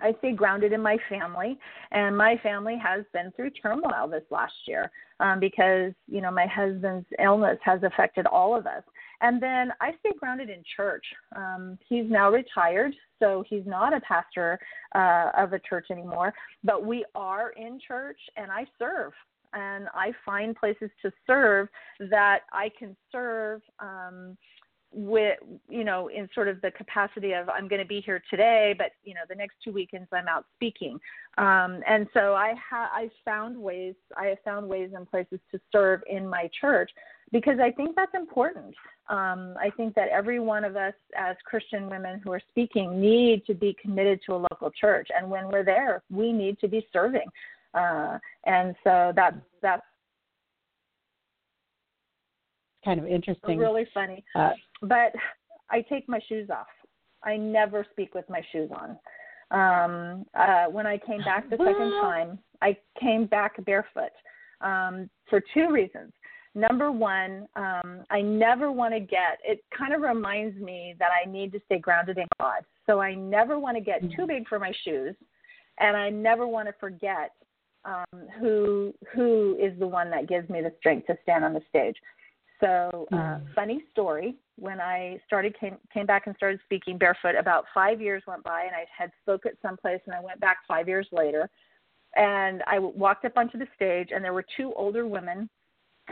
I 0.02 0.14
stay 0.20 0.34
grounded 0.34 0.74
in 0.74 0.82
my 0.82 0.98
family, 1.10 1.58
and 1.92 2.18
my 2.18 2.38
family 2.44 2.78
has 2.84 3.06
been 3.14 3.32
through 3.36 3.52
turmoil 3.52 4.08
this 4.10 4.24
last 4.30 4.54
year 4.68 4.92
um, 5.20 5.40
because 5.40 5.94
you 6.08 6.22
know 6.22 6.32
my 6.32 6.48
husband's 6.48 7.08
illness 7.24 7.58
has 7.64 7.82
affected 7.84 8.26
all 8.26 8.56
of 8.58 8.68
us. 8.68 8.84
And 9.22 9.42
then 9.42 9.72
I 9.82 9.92
stay 10.00 10.12
grounded 10.20 10.50
in 10.50 10.62
church. 10.76 11.06
Um, 11.36 11.78
he's 11.88 12.10
now 12.10 12.32
retired, 12.32 12.94
so 13.20 13.44
he's 13.50 13.66
not 13.66 13.94
a 13.94 14.02
pastor 14.02 14.60
uh, 14.94 15.32
of 15.38 15.54
a 15.54 15.60
church 15.60 15.88
anymore, 15.92 16.34
but 16.64 16.86
we 16.86 17.06
are 17.16 17.52
in 17.52 17.80
church, 17.86 18.20
and 18.36 18.52
I 18.52 18.66
serve. 18.78 19.14
and 19.54 19.88
I 19.94 20.12
find 20.26 20.56
places 20.56 20.90
to 21.02 21.12
serve 21.26 21.70
that 22.12 22.42
I 22.52 22.70
can 22.78 22.96
serve 23.12 23.62
um, 23.80 24.38
with 24.92 25.38
you 25.68 25.84
know 25.84 26.08
in 26.10 26.30
sort 26.34 26.48
of 26.48 26.62
the 26.62 26.72
capacity 26.72 27.34
of 27.34 27.50
I'm 27.50 27.68
going 27.68 27.82
to 27.82 27.88
be 27.88 28.02
here 28.02 28.22
today, 28.30 28.76
but 28.78 28.92
you 29.04 29.14
know 29.14 29.22
the 29.28 29.36
next 29.36 29.56
two 29.64 29.74
weekends 29.74 30.08
I'm 30.14 30.28
out 30.28 30.46
speaking, 30.56 31.00
um, 31.38 31.82
and 31.88 32.08
so 32.14 32.34
I 32.34 32.54
ha- 32.70 32.92
I 32.94 33.10
found 33.26 33.58
ways 33.58 33.96
I 34.16 34.28
have 34.28 34.38
found 34.46 34.68
ways 34.68 34.92
and 34.96 35.10
places 35.10 35.40
to 35.52 35.60
serve 35.72 36.02
in 36.10 36.28
my 36.28 36.50
church 36.60 36.92
because 37.32 37.60
I 37.60 37.72
think 37.72 37.96
that's 37.96 38.14
important. 38.14 38.76
Um, 39.08 39.56
I 39.60 39.70
think 39.78 39.94
that 39.96 40.10
every 40.10 40.40
one 40.40 40.64
of 40.64 40.76
us 40.76 40.94
as 41.16 41.36
Christian 41.46 41.90
women 41.90 42.20
who 42.24 42.32
are 42.32 42.42
speaking 42.50 43.00
need 43.00 43.46
to 43.46 43.54
be 43.54 43.76
committed 43.80 44.20
to 44.26 44.34
a 44.34 44.38
local 44.52 44.72
church, 44.72 45.10
and 45.16 45.30
when 45.30 45.48
we're 45.50 45.64
there, 45.64 46.02
we 46.10 46.32
need 46.32 46.60
to 46.60 46.68
be 46.68 46.88
serving. 46.92 47.28
Uh, 47.76 48.18
and 48.46 48.76
so 48.84 49.12
that 49.16 49.36
that's 49.62 49.84
kind 52.84 53.00
of 53.00 53.06
interesting. 53.06 53.60
Really 53.60 53.86
funny. 53.94 54.24
Uh, 54.34 54.52
but 54.82 55.14
I 55.70 55.82
take 55.82 56.10
my 56.10 56.20
shoes 56.28 56.50
off. 56.50 56.68
I 57.24 57.38
never 57.38 57.86
speak 57.92 58.16
with 58.16 58.26
my 58.30 58.42
shoes 58.52 58.70
on. 58.72 58.98
Um, 59.52 60.26
uh, 60.34 60.66
when 60.66 60.88
I 60.88 60.98
came 60.98 61.22
back 61.24 61.50
the 61.50 61.58
second 61.58 61.92
time, 62.02 62.40
I 62.62 62.78
came 63.00 63.26
back 63.26 63.64
barefoot 63.66 64.12
um, 64.62 65.10
for 65.30 65.42
two 65.54 65.72
reasons. 65.72 66.12
Number 66.56 66.90
one, 66.90 67.48
um, 67.58 68.06
I 68.10 68.22
never 68.22 68.72
want 68.72 68.94
to 68.94 69.02
get, 69.02 69.40
it 69.44 69.62
kind 69.78 69.94
of 69.94 70.02
reminds 70.02 70.58
me 70.58 70.96
that 71.00 71.10
I 71.12 71.30
need 71.30 71.52
to 71.52 71.60
stay 71.66 71.80
grounded 71.80 72.18
in 72.18 72.28
God. 72.40 72.64
So 72.86 73.02
I 73.02 73.14
never 73.14 73.60
want 73.60 73.76
to 73.76 73.84
get 73.84 74.00
too 74.02 74.08
mm-hmm. 74.08 74.28
big 74.28 74.48
for 74.48 74.58
my 74.58 74.72
shoes, 74.86 75.16
and 75.80 75.98
I 75.98 76.10
never 76.10 76.48
want 76.48 76.70
to 76.70 76.74
forget 76.80 77.32
um, 77.84 78.28
who 78.40 78.94
who 79.14 79.58
is 79.62 79.78
the 79.80 79.88
one 79.88 80.10
that 80.12 80.28
gives 80.28 80.50
me 80.50 80.62
the 80.62 80.72
strength 80.80 81.08
to 81.08 81.18
stand 81.24 81.44
on 81.44 81.54
the 81.54 81.62
stage. 81.70 81.96
So, 82.62 83.06
uh, 83.12 83.40
funny 83.54 83.84
story. 83.92 84.36
When 84.58 84.80
I 84.80 85.20
started 85.28 85.60
came 85.60 85.78
came 85.94 86.06
back 86.06 86.28
and 86.28 86.36
started 86.38 86.62
speaking 86.64 86.98
barefoot, 86.98 87.36
about 87.38 87.66
five 87.74 88.00
years 88.02 88.24
went 88.28 88.44
by, 88.44 88.62
and 88.62 88.72
I 88.76 88.86
had 88.98 89.12
spoke 89.22 89.46
at 89.46 89.54
some 89.62 89.76
place, 89.78 90.00
and 90.06 90.16
I 90.16 90.22
went 90.22 90.40
back 90.40 90.60
five 90.68 90.88
years 90.88 91.08
later, 91.12 91.50
and 92.16 92.64
I 92.66 92.80
walked 92.80 93.26
up 93.26 93.34
onto 93.36 93.58
the 93.58 93.68
stage, 93.76 94.10
and 94.14 94.24
there 94.24 94.34
were 94.34 94.46
two 94.56 94.74
older 94.76 95.06
women 95.06 95.50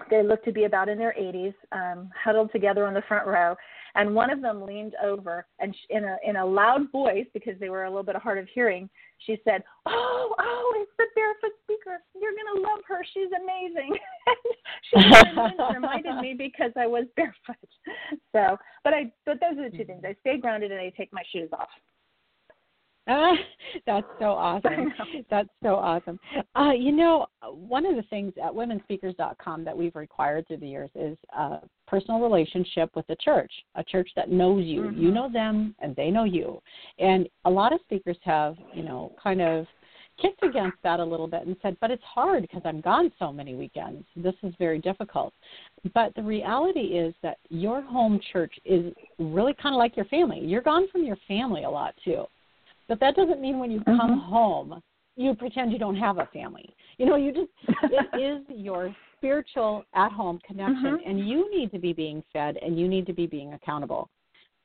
they 0.09 0.23
looked 0.23 0.45
to 0.45 0.51
be 0.51 0.63
about 0.63 0.89
in 0.89 0.97
their 0.97 1.15
80s, 1.19 1.53
um, 1.71 2.09
huddled 2.21 2.51
together 2.51 2.85
on 2.85 2.93
the 2.93 3.03
front 3.07 3.27
row, 3.27 3.55
and 3.95 4.15
one 4.15 4.29
of 4.31 4.41
them 4.41 4.63
leaned 4.63 4.95
over 5.03 5.45
and 5.59 5.73
sh- 5.75 5.87
in 5.91 6.03
a 6.03 6.17
in 6.25 6.37
a 6.37 6.45
loud 6.45 6.91
voice 6.91 7.27
because 7.33 7.53
they 7.59 7.69
were 7.69 7.83
a 7.83 7.89
little 7.89 8.03
bit 8.03 8.15
hard 8.15 8.39
of 8.39 8.47
hearing, 8.53 8.89
she 9.19 9.39
said, 9.43 9.63
"Oh, 9.85 10.35
oh, 10.39 10.73
it's 10.77 10.91
the 10.97 11.05
barefoot 11.15 11.51
speaker. 11.63 12.01
You're 12.19 12.33
gonna 12.33 12.67
love 12.67 12.79
her. 12.87 13.05
She's 13.13 13.29
amazing." 13.39 13.95
she 14.89 15.73
reminded 15.75 16.15
me 16.17 16.33
because 16.35 16.71
I 16.75 16.87
was 16.87 17.05
barefoot. 17.15 17.57
So, 18.31 18.57
but 18.83 18.93
I 18.93 19.11
but 19.25 19.39
those 19.39 19.59
are 19.59 19.69
the 19.69 19.77
two 19.77 19.85
things. 19.85 20.03
I 20.03 20.15
stay 20.21 20.37
grounded 20.37 20.71
and 20.71 20.81
I 20.81 20.91
take 20.97 21.13
my 21.13 21.23
shoes 21.31 21.49
off. 21.53 21.69
Uh, 23.07 23.33
that's 23.85 24.07
so 24.19 24.25
awesome. 24.31 24.93
That's 25.29 25.49
so 25.61 25.75
awesome. 25.75 26.19
Uh, 26.55 26.71
you 26.71 26.91
know, 26.91 27.25
one 27.43 27.85
of 27.85 27.95
the 27.95 28.03
things 28.03 28.33
at 28.43 28.51
womenspeakers.com 28.51 29.63
that 29.65 29.77
we've 29.77 29.95
required 29.95 30.47
through 30.47 30.57
the 30.57 30.67
years 30.67 30.89
is 30.95 31.17
a 31.37 31.59
personal 31.87 32.19
relationship 32.19 32.89
with 32.95 33.05
the 33.07 33.15
church, 33.17 33.51
a 33.75 33.83
church 33.83 34.09
that 34.15 34.29
knows 34.29 34.65
you. 34.65 34.83
Mm-hmm. 34.83 35.01
You 35.01 35.11
know 35.11 35.29
them 35.31 35.75
and 35.79 35.95
they 35.95 36.09
know 36.09 36.23
you. 36.23 36.59
And 36.99 37.27
a 37.45 37.49
lot 37.49 37.73
of 37.73 37.79
speakers 37.81 38.17
have, 38.23 38.55
you 38.73 38.83
know, 38.83 39.13
kind 39.21 39.41
of 39.41 39.65
kicked 40.21 40.43
against 40.43 40.77
that 40.83 40.99
a 40.99 41.03
little 41.03 41.27
bit 41.27 41.45
and 41.45 41.55
said, 41.61 41.75
but 41.81 41.89
it's 41.89 42.03
hard 42.03 42.43
because 42.43 42.61
I'm 42.65 42.81
gone 42.81 43.11
so 43.17 43.33
many 43.33 43.55
weekends. 43.55 44.05
This 44.15 44.35
is 44.43 44.53
very 44.59 44.79
difficult. 44.79 45.33
But 45.93 46.13
the 46.15 46.21
reality 46.21 46.79
is 46.79 47.15
that 47.23 47.37
your 47.49 47.81
home 47.81 48.19
church 48.31 48.53
is 48.63 48.93
really 49.17 49.55
kind 49.59 49.73
of 49.73 49.79
like 49.79 49.97
your 49.97 50.05
family. 50.05 50.39
You're 50.39 50.61
gone 50.61 50.87
from 50.91 51.03
your 51.03 51.17
family 51.27 51.63
a 51.63 51.69
lot 51.69 51.95
too. 52.05 52.25
But 52.87 52.99
that 52.99 53.15
doesn't 53.15 53.41
mean 53.41 53.59
when 53.59 53.71
you 53.71 53.81
come 53.85 53.99
mm-hmm. 53.99 54.31
home, 54.31 54.81
you 55.15 55.33
pretend 55.35 55.71
you 55.71 55.79
don't 55.79 55.95
have 55.95 56.17
a 56.17 56.27
family. 56.33 56.73
You 56.97 57.05
know, 57.05 57.15
you 57.15 57.31
just, 57.31 57.49
it 57.83 58.19
is 58.19 58.43
your 58.49 58.95
spiritual 59.17 59.85
at 59.95 60.11
home 60.11 60.39
connection, 60.45 60.97
mm-hmm. 60.97 61.09
and 61.09 61.27
you 61.27 61.49
need 61.55 61.71
to 61.71 61.79
be 61.79 61.93
being 61.93 62.23
fed 62.33 62.57
and 62.61 62.79
you 62.79 62.87
need 62.87 63.05
to 63.07 63.13
be 63.13 63.27
being 63.27 63.53
accountable. 63.53 64.09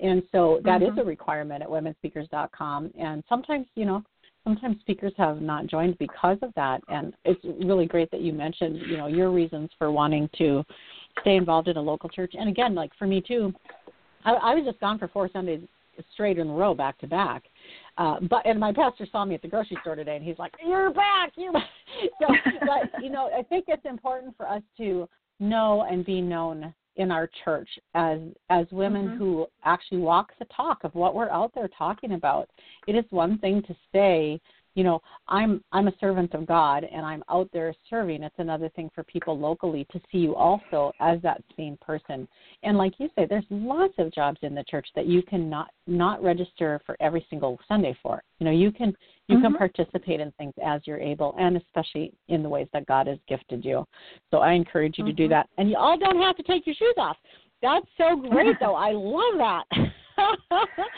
And 0.00 0.22
so 0.32 0.60
that 0.64 0.80
mm-hmm. 0.80 0.98
is 0.98 1.04
a 1.04 1.04
requirement 1.04 1.62
at 1.62 1.68
womenspeakers.com. 1.68 2.92
And 2.98 3.22
sometimes, 3.28 3.66
you 3.74 3.84
know, 3.84 4.02
sometimes 4.44 4.80
speakers 4.80 5.12
have 5.16 5.40
not 5.40 5.66
joined 5.66 5.98
because 5.98 6.38
of 6.42 6.52
that. 6.54 6.80
And 6.88 7.14
it's 7.24 7.40
really 7.64 7.86
great 7.86 8.10
that 8.12 8.20
you 8.20 8.32
mentioned, 8.32 8.80
you 8.88 8.96
know, 8.96 9.06
your 9.06 9.30
reasons 9.30 9.70
for 9.78 9.90
wanting 9.90 10.28
to 10.38 10.64
stay 11.20 11.36
involved 11.36 11.68
in 11.68 11.76
a 11.76 11.82
local 11.82 12.08
church. 12.08 12.34
And 12.38 12.48
again, 12.48 12.74
like 12.74 12.90
for 12.98 13.06
me 13.06 13.20
too, 13.20 13.52
I, 14.24 14.32
I 14.32 14.54
was 14.54 14.64
just 14.64 14.80
gone 14.80 14.98
for 14.98 15.08
four 15.08 15.28
Sundays 15.32 15.60
straight 16.12 16.38
in 16.38 16.48
a 16.48 16.52
row 16.52 16.74
back 16.74 16.98
to 16.98 17.06
back. 17.06 17.44
Uh, 17.98 18.20
but 18.30 18.46
and 18.46 18.58
my 18.60 18.72
pastor 18.72 19.06
saw 19.10 19.24
me 19.24 19.34
at 19.34 19.42
the 19.42 19.48
grocery 19.48 19.76
store 19.82 19.96
today, 19.96 20.16
and 20.16 20.24
he's 20.24 20.38
like, 20.38 20.54
"You're 20.64 20.92
back, 20.92 21.32
you're 21.36 21.52
back." 21.52 21.64
So, 22.20 22.28
but 22.60 23.02
you 23.02 23.10
know, 23.10 23.28
I 23.36 23.42
think 23.42 23.64
it's 23.66 23.84
important 23.84 24.36
for 24.36 24.48
us 24.48 24.62
to 24.76 25.08
know 25.40 25.86
and 25.90 26.04
be 26.04 26.20
known 26.20 26.72
in 26.94 27.10
our 27.10 27.28
church 27.44 27.68
as 27.94 28.20
as 28.50 28.66
women 28.70 29.08
mm-hmm. 29.08 29.18
who 29.18 29.46
actually 29.64 29.98
walk 29.98 30.32
the 30.38 30.44
talk 30.46 30.84
of 30.84 30.94
what 30.94 31.14
we're 31.14 31.30
out 31.30 31.52
there 31.54 31.68
talking 31.76 32.12
about. 32.12 32.48
It 32.86 32.94
is 32.94 33.04
one 33.10 33.38
thing 33.38 33.62
to 33.62 33.74
say 33.92 34.40
you 34.74 34.84
know 34.84 35.00
i'm 35.28 35.62
i'm 35.72 35.88
a 35.88 35.92
servant 36.00 36.32
of 36.34 36.46
god 36.46 36.84
and 36.84 37.04
i'm 37.04 37.22
out 37.30 37.48
there 37.52 37.74
serving. 37.88 38.22
It's 38.22 38.34
another 38.38 38.68
thing 38.70 38.90
for 38.94 39.02
people 39.04 39.38
locally 39.38 39.86
to 39.92 40.00
see 40.10 40.18
you 40.18 40.34
also 40.34 40.92
as 41.00 41.20
that 41.22 41.42
same 41.56 41.78
person. 41.80 42.28
And 42.62 42.76
like 42.76 42.94
you 42.98 43.08
say 43.16 43.26
there's 43.28 43.44
lots 43.50 43.94
of 43.98 44.12
jobs 44.12 44.38
in 44.42 44.54
the 44.54 44.64
church 44.64 44.88
that 44.94 45.06
you 45.06 45.22
can 45.22 45.48
not 45.48 45.70
not 45.86 46.22
register 46.22 46.80
for 46.86 46.96
every 47.00 47.26
single 47.30 47.58
sunday 47.68 47.96
for. 48.02 48.22
You 48.38 48.46
know 48.46 48.52
you 48.52 48.72
can 48.72 48.94
you 49.28 49.36
mm-hmm. 49.36 49.46
can 49.46 49.54
participate 49.56 50.20
in 50.20 50.30
things 50.32 50.54
as 50.64 50.80
you're 50.84 51.00
able 51.00 51.34
and 51.38 51.56
especially 51.56 52.12
in 52.28 52.42
the 52.42 52.48
ways 52.48 52.68
that 52.72 52.86
god 52.86 53.06
has 53.06 53.18
gifted 53.28 53.64
you. 53.64 53.84
So 54.30 54.38
i 54.38 54.52
encourage 54.52 54.98
you 54.98 55.04
mm-hmm. 55.04 55.16
to 55.16 55.16
do 55.16 55.22
mm-hmm. 55.24 55.32
that. 55.32 55.48
And 55.58 55.68
you 55.68 55.76
all 55.76 55.98
don't 55.98 56.20
have 56.20 56.36
to 56.36 56.42
take 56.42 56.66
your 56.66 56.74
shoes 56.74 56.94
off. 56.98 57.16
That's 57.60 57.86
so 57.96 58.16
great 58.16 58.56
though. 58.60 58.74
I 58.74 58.92
love 58.92 59.38
that 59.38 59.64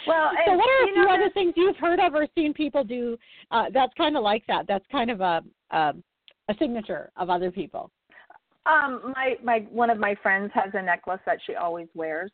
well, 0.07 0.31
so 0.47 0.53
what 0.55 0.69
are 0.69 0.91
a 0.91 0.93
few 0.93 1.09
other 1.09 1.31
things 1.31 1.55
you've 1.57 1.77
heard 1.77 2.01
of 2.01 2.15
or 2.15 2.27
seen 2.35 2.53
people 2.53 2.85
do? 2.85 3.17
Uh, 3.51 3.67
that's 3.73 3.93
kind 3.95 4.17
of 4.17 4.23
like 4.23 4.45
that. 4.49 4.67
That's 4.67 4.85
kind 4.91 5.11
of 5.11 5.21
a, 5.21 5.43
a 5.71 5.95
a 6.49 6.55
signature 6.59 7.11
of 7.17 7.31
other 7.31 7.51
people. 7.51 7.91
Um, 8.67 9.13
my 9.15 9.37
my 9.43 9.61
one 9.71 9.91
of 9.91 9.99
my 9.99 10.15
friends 10.23 10.51
has 10.55 10.71
a 10.75 10.83
necklace 10.83 11.21
that 11.27 11.39
she 11.47 11.55
always 11.55 11.89
wears 11.95 12.31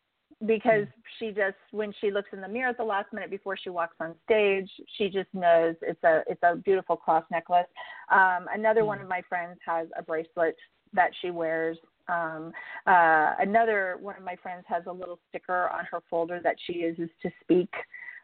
because 0.47 0.87
mm. 0.87 0.93
she 1.19 1.29
just 1.29 1.57
when 1.71 1.93
she 2.01 2.11
looks 2.11 2.31
in 2.33 2.41
the 2.41 2.49
mirror 2.49 2.71
at 2.71 2.77
the 2.77 2.85
last 2.85 3.13
minute 3.13 3.31
before 3.31 3.57
she 3.57 3.71
walks 3.71 3.97
on 4.01 4.15
stage, 4.25 4.69
she 4.97 5.09
just 5.09 5.33
knows 5.33 5.77
it's 5.83 6.03
a 6.03 6.23
it's 6.27 6.43
a 6.43 6.57
beautiful 6.57 6.97
cross 6.97 7.25
necklace. 7.31 7.67
Um, 8.11 8.47
another 8.53 8.83
mm. 8.83 8.87
one 8.87 9.01
of 9.01 9.09
my 9.09 9.23
friends 9.29 9.59
has 9.67 9.89
a 9.97 10.03
bracelet 10.03 10.57
that 10.93 11.11
she 11.21 11.31
wears 11.31 11.79
um, 12.09 12.53
uh, 12.87 13.35
another 13.39 13.97
one 14.01 14.17
of 14.17 14.23
my 14.23 14.37
friends 14.37 14.65
has 14.69 14.85
a 14.87 14.93
little 14.93 15.19
sticker 15.29 15.69
on 15.71 15.85
her 15.91 16.01
folder 16.09 16.41
that 16.43 16.57
she 16.67 16.75
uses 16.75 17.09
to 17.23 17.31
speak, 17.43 17.73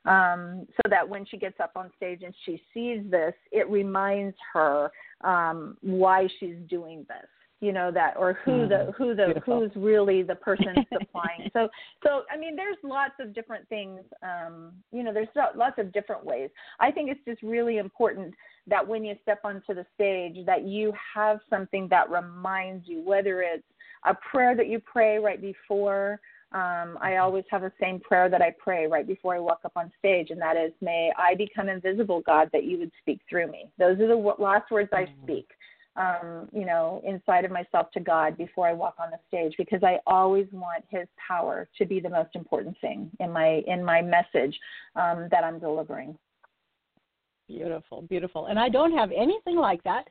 um, 0.05 0.67
so 0.77 0.91
that 0.91 1.09
when 1.09 1.25
she 1.25 1.37
gets 1.37 1.59
up 1.61 1.73
on 1.77 1.91
stage 1.97 2.23
and 2.23 2.35
she 2.45 2.63
sees 2.75 3.03
this, 3.11 3.35
it 3.51 3.69
reminds 3.69 4.37
her 4.53 4.91
um, 5.23 5.77
why 5.81 6.29
she's 6.39 6.57
doing 6.69 7.05
this 7.09 7.29
you 7.63 7.73
know 7.73 7.93
that 7.93 8.15
or 8.19 8.35
who 8.45 8.67
the 8.67 8.75
mm, 8.75 8.95
who 8.97 9.15
the 9.15 9.27
Beautiful. 9.27 9.61
who's 9.61 9.71
really 9.77 10.23
the 10.23 10.35
person 10.35 10.75
supplying. 10.93 11.49
So 11.55 11.69
so 12.05 12.23
i 12.31 12.37
mean 12.37 12.57
there's 12.57 12.77
lots 12.83 13.15
of 13.21 13.33
different 13.33 13.67
things 13.69 14.01
um 14.23 14.73
you 14.91 15.03
know 15.05 15.15
there's 15.15 15.29
lots 15.55 15.79
of 15.79 15.93
different 15.93 16.25
ways. 16.27 16.51
I 16.81 16.91
think 16.91 17.09
it's 17.09 17.25
just 17.25 17.41
really 17.43 17.79
important 17.79 18.35
that 18.67 18.87
when 18.87 19.05
you 19.05 19.15
step 19.23 19.41
onto 19.45 19.75
the 19.75 19.87
stage 19.95 20.45
that 20.45 20.67
you 20.67 20.93
have 21.15 21.39
something 21.49 21.87
that 21.89 22.11
reminds 22.11 22.89
you 22.89 23.01
whether 23.01 23.43
it's 23.43 23.63
a 24.05 24.15
prayer 24.15 24.57
that 24.57 24.69
you 24.69 24.81
pray 24.81 25.19
right 25.19 25.41
before 25.41 26.21
um, 26.53 26.99
I 27.01 27.17
always 27.17 27.45
have 27.51 27.63
the 27.63 27.73
same 27.81 27.99
prayer 27.99 28.29
that 28.29 28.43
I 28.43 28.55
pray 28.59 28.87
right 28.87 29.07
before 29.07 29.35
I 29.35 29.39
walk 29.39 29.61
up 29.65 29.73
on 29.75 29.91
stage, 29.99 30.29
and 30.29 30.39
that 30.43 30.55
is, 30.55 30.71
May 30.83 31.11
I 31.17 31.35
become 31.35 31.71
invisible, 31.71 32.21
God, 32.27 32.51
that 32.53 32.65
you 32.65 32.79
would 32.79 32.91
speak 33.01 33.21
through 33.29 33.51
me. 33.51 33.71
Those 33.79 33.99
are 34.01 34.09
the 34.09 34.35
last 34.39 34.71
words 34.71 34.91
I 34.93 35.05
mm. 35.05 35.23
speak 35.23 35.49
um, 35.97 36.49
you 36.53 36.65
know, 36.65 37.03
inside 37.05 37.45
of 37.45 37.51
myself 37.51 37.91
to 37.93 38.01
God 38.01 38.37
before 38.37 38.67
I 38.67 38.73
walk 38.73 38.95
on 38.99 39.11
the 39.11 39.19
stage 39.29 39.55
because 39.59 39.83
I 39.83 39.99
always 40.07 40.47
want 40.53 40.85
His 40.89 41.07
power 41.29 41.69
to 41.79 41.85
be 41.85 42.01
the 42.01 42.09
most 42.09 42.31
important 42.35 42.77
thing 42.81 43.11
in 43.21 43.31
my 43.31 43.63
in 43.67 43.85
my 43.85 44.01
message 44.01 44.59
um, 44.97 45.29
that 45.31 45.45
I'm 45.45 45.59
delivering. 45.59 46.17
Beautiful, 47.57 48.03
beautiful. 48.03 48.47
And 48.47 48.59
I 48.59 48.69
don't 48.69 48.93
have 48.93 49.11
anything 49.11 49.57
like 49.57 49.83
that, 49.85 50.05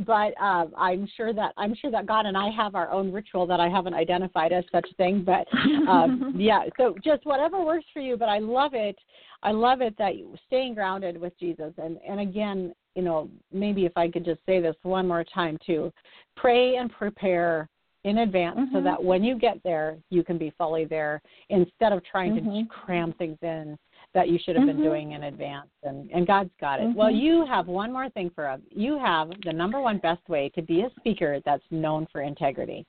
but 0.00 0.34
uh, 0.40 0.66
I'm 0.76 1.08
sure 1.16 1.32
that 1.32 1.52
I'm 1.56 1.74
sure 1.74 1.90
that 1.90 2.06
God 2.06 2.26
and 2.26 2.36
I 2.36 2.50
have 2.50 2.74
our 2.74 2.90
own 2.90 3.12
ritual 3.12 3.46
that 3.46 3.60
I 3.60 3.68
haven't 3.68 3.94
identified 3.94 4.52
as 4.52 4.64
such 4.72 4.86
thing. 4.96 5.24
But 5.24 5.46
um, 5.88 6.34
yeah, 6.38 6.64
so 6.76 6.96
just 7.04 7.24
whatever 7.24 7.64
works 7.64 7.86
for 7.92 8.00
you. 8.00 8.16
But 8.16 8.28
I 8.28 8.38
love 8.38 8.74
it. 8.74 8.96
I 9.42 9.52
love 9.52 9.80
it 9.80 9.96
that 9.98 10.16
you 10.16 10.34
staying 10.46 10.74
grounded 10.74 11.20
with 11.20 11.38
Jesus. 11.38 11.72
And 11.78 11.98
and 12.06 12.20
again, 12.20 12.74
you 12.96 13.02
know, 13.02 13.30
maybe 13.52 13.86
if 13.86 13.96
I 13.96 14.10
could 14.10 14.24
just 14.24 14.40
say 14.44 14.60
this 14.60 14.76
one 14.82 15.06
more 15.06 15.24
time 15.24 15.56
too, 15.64 15.92
pray 16.36 16.76
and 16.76 16.90
prepare 16.90 17.68
in 18.04 18.18
advance 18.18 18.58
mm-hmm. 18.58 18.76
so 18.76 18.82
that 18.82 19.02
when 19.02 19.22
you 19.22 19.38
get 19.38 19.62
there, 19.62 19.98
you 20.10 20.24
can 20.24 20.38
be 20.38 20.52
fully 20.56 20.84
there 20.84 21.20
instead 21.50 21.92
of 21.92 22.04
trying 22.04 22.34
mm-hmm. 22.34 22.50
to 22.50 22.64
cram 22.66 23.12
things 23.14 23.38
in 23.42 23.78
that 24.14 24.28
you 24.28 24.38
should 24.42 24.56
have 24.56 24.64
mm-hmm. 24.66 24.78
been 24.78 24.84
doing 24.84 25.12
in 25.12 25.24
advance. 25.24 25.68
And, 25.82 26.10
and 26.10 26.26
God's 26.26 26.50
got 26.60 26.80
it. 26.80 26.94
Well, 26.94 27.08
mm-hmm. 27.08 27.18
you 27.18 27.46
have 27.46 27.66
one 27.66 27.92
more 27.92 28.08
thing 28.10 28.30
for 28.34 28.48
us. 28.48 28.60
You 28.70 28.98
have 28.98 29.30
the 29.44 29.52
number 29.52 29.80
one 29.80 29.98
best 29.98 30.26
way 30.28 30.50
to 30.54 30.62
be 30.62 30.82
a 30.82 30.90
speaker 30.98 31.40
that's 31.44 31.64
known 31.70 32.06
for 32.10 32.22
integrity. 32.22 32.86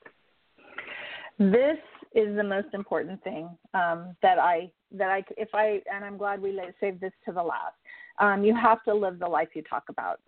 This 1.38 1.78
is 2.16 2.36
the 2.36 2.44
most 2.44 2.74
important 2.74 3.24
thing 3.24 3.50
um, 3.74 4.16
that 4.22 4.40
I 4.40 4.72
that 4.92 5.12
I 5.12 5.24
if 5.38 5.50
I 5.54 5.82
and 5.94 6.04
I'm 6.04 6.18
glad 6.18 6.42
we 6.42 6.60
saved 6.82 7.00
this 7.00 7.14
to 7.26 7.32
the 7.32 7.44
last 7.44 7.76
um, 8.20 8.44
you 8.44 8.56
have 8.56 8.84
to 8.84 8.94
live 8.94 9.20
the 9.20 9.28
life 9.28 9.50
you 9.54 9.64
talk 9.64 9.86
about. 9.90 10.20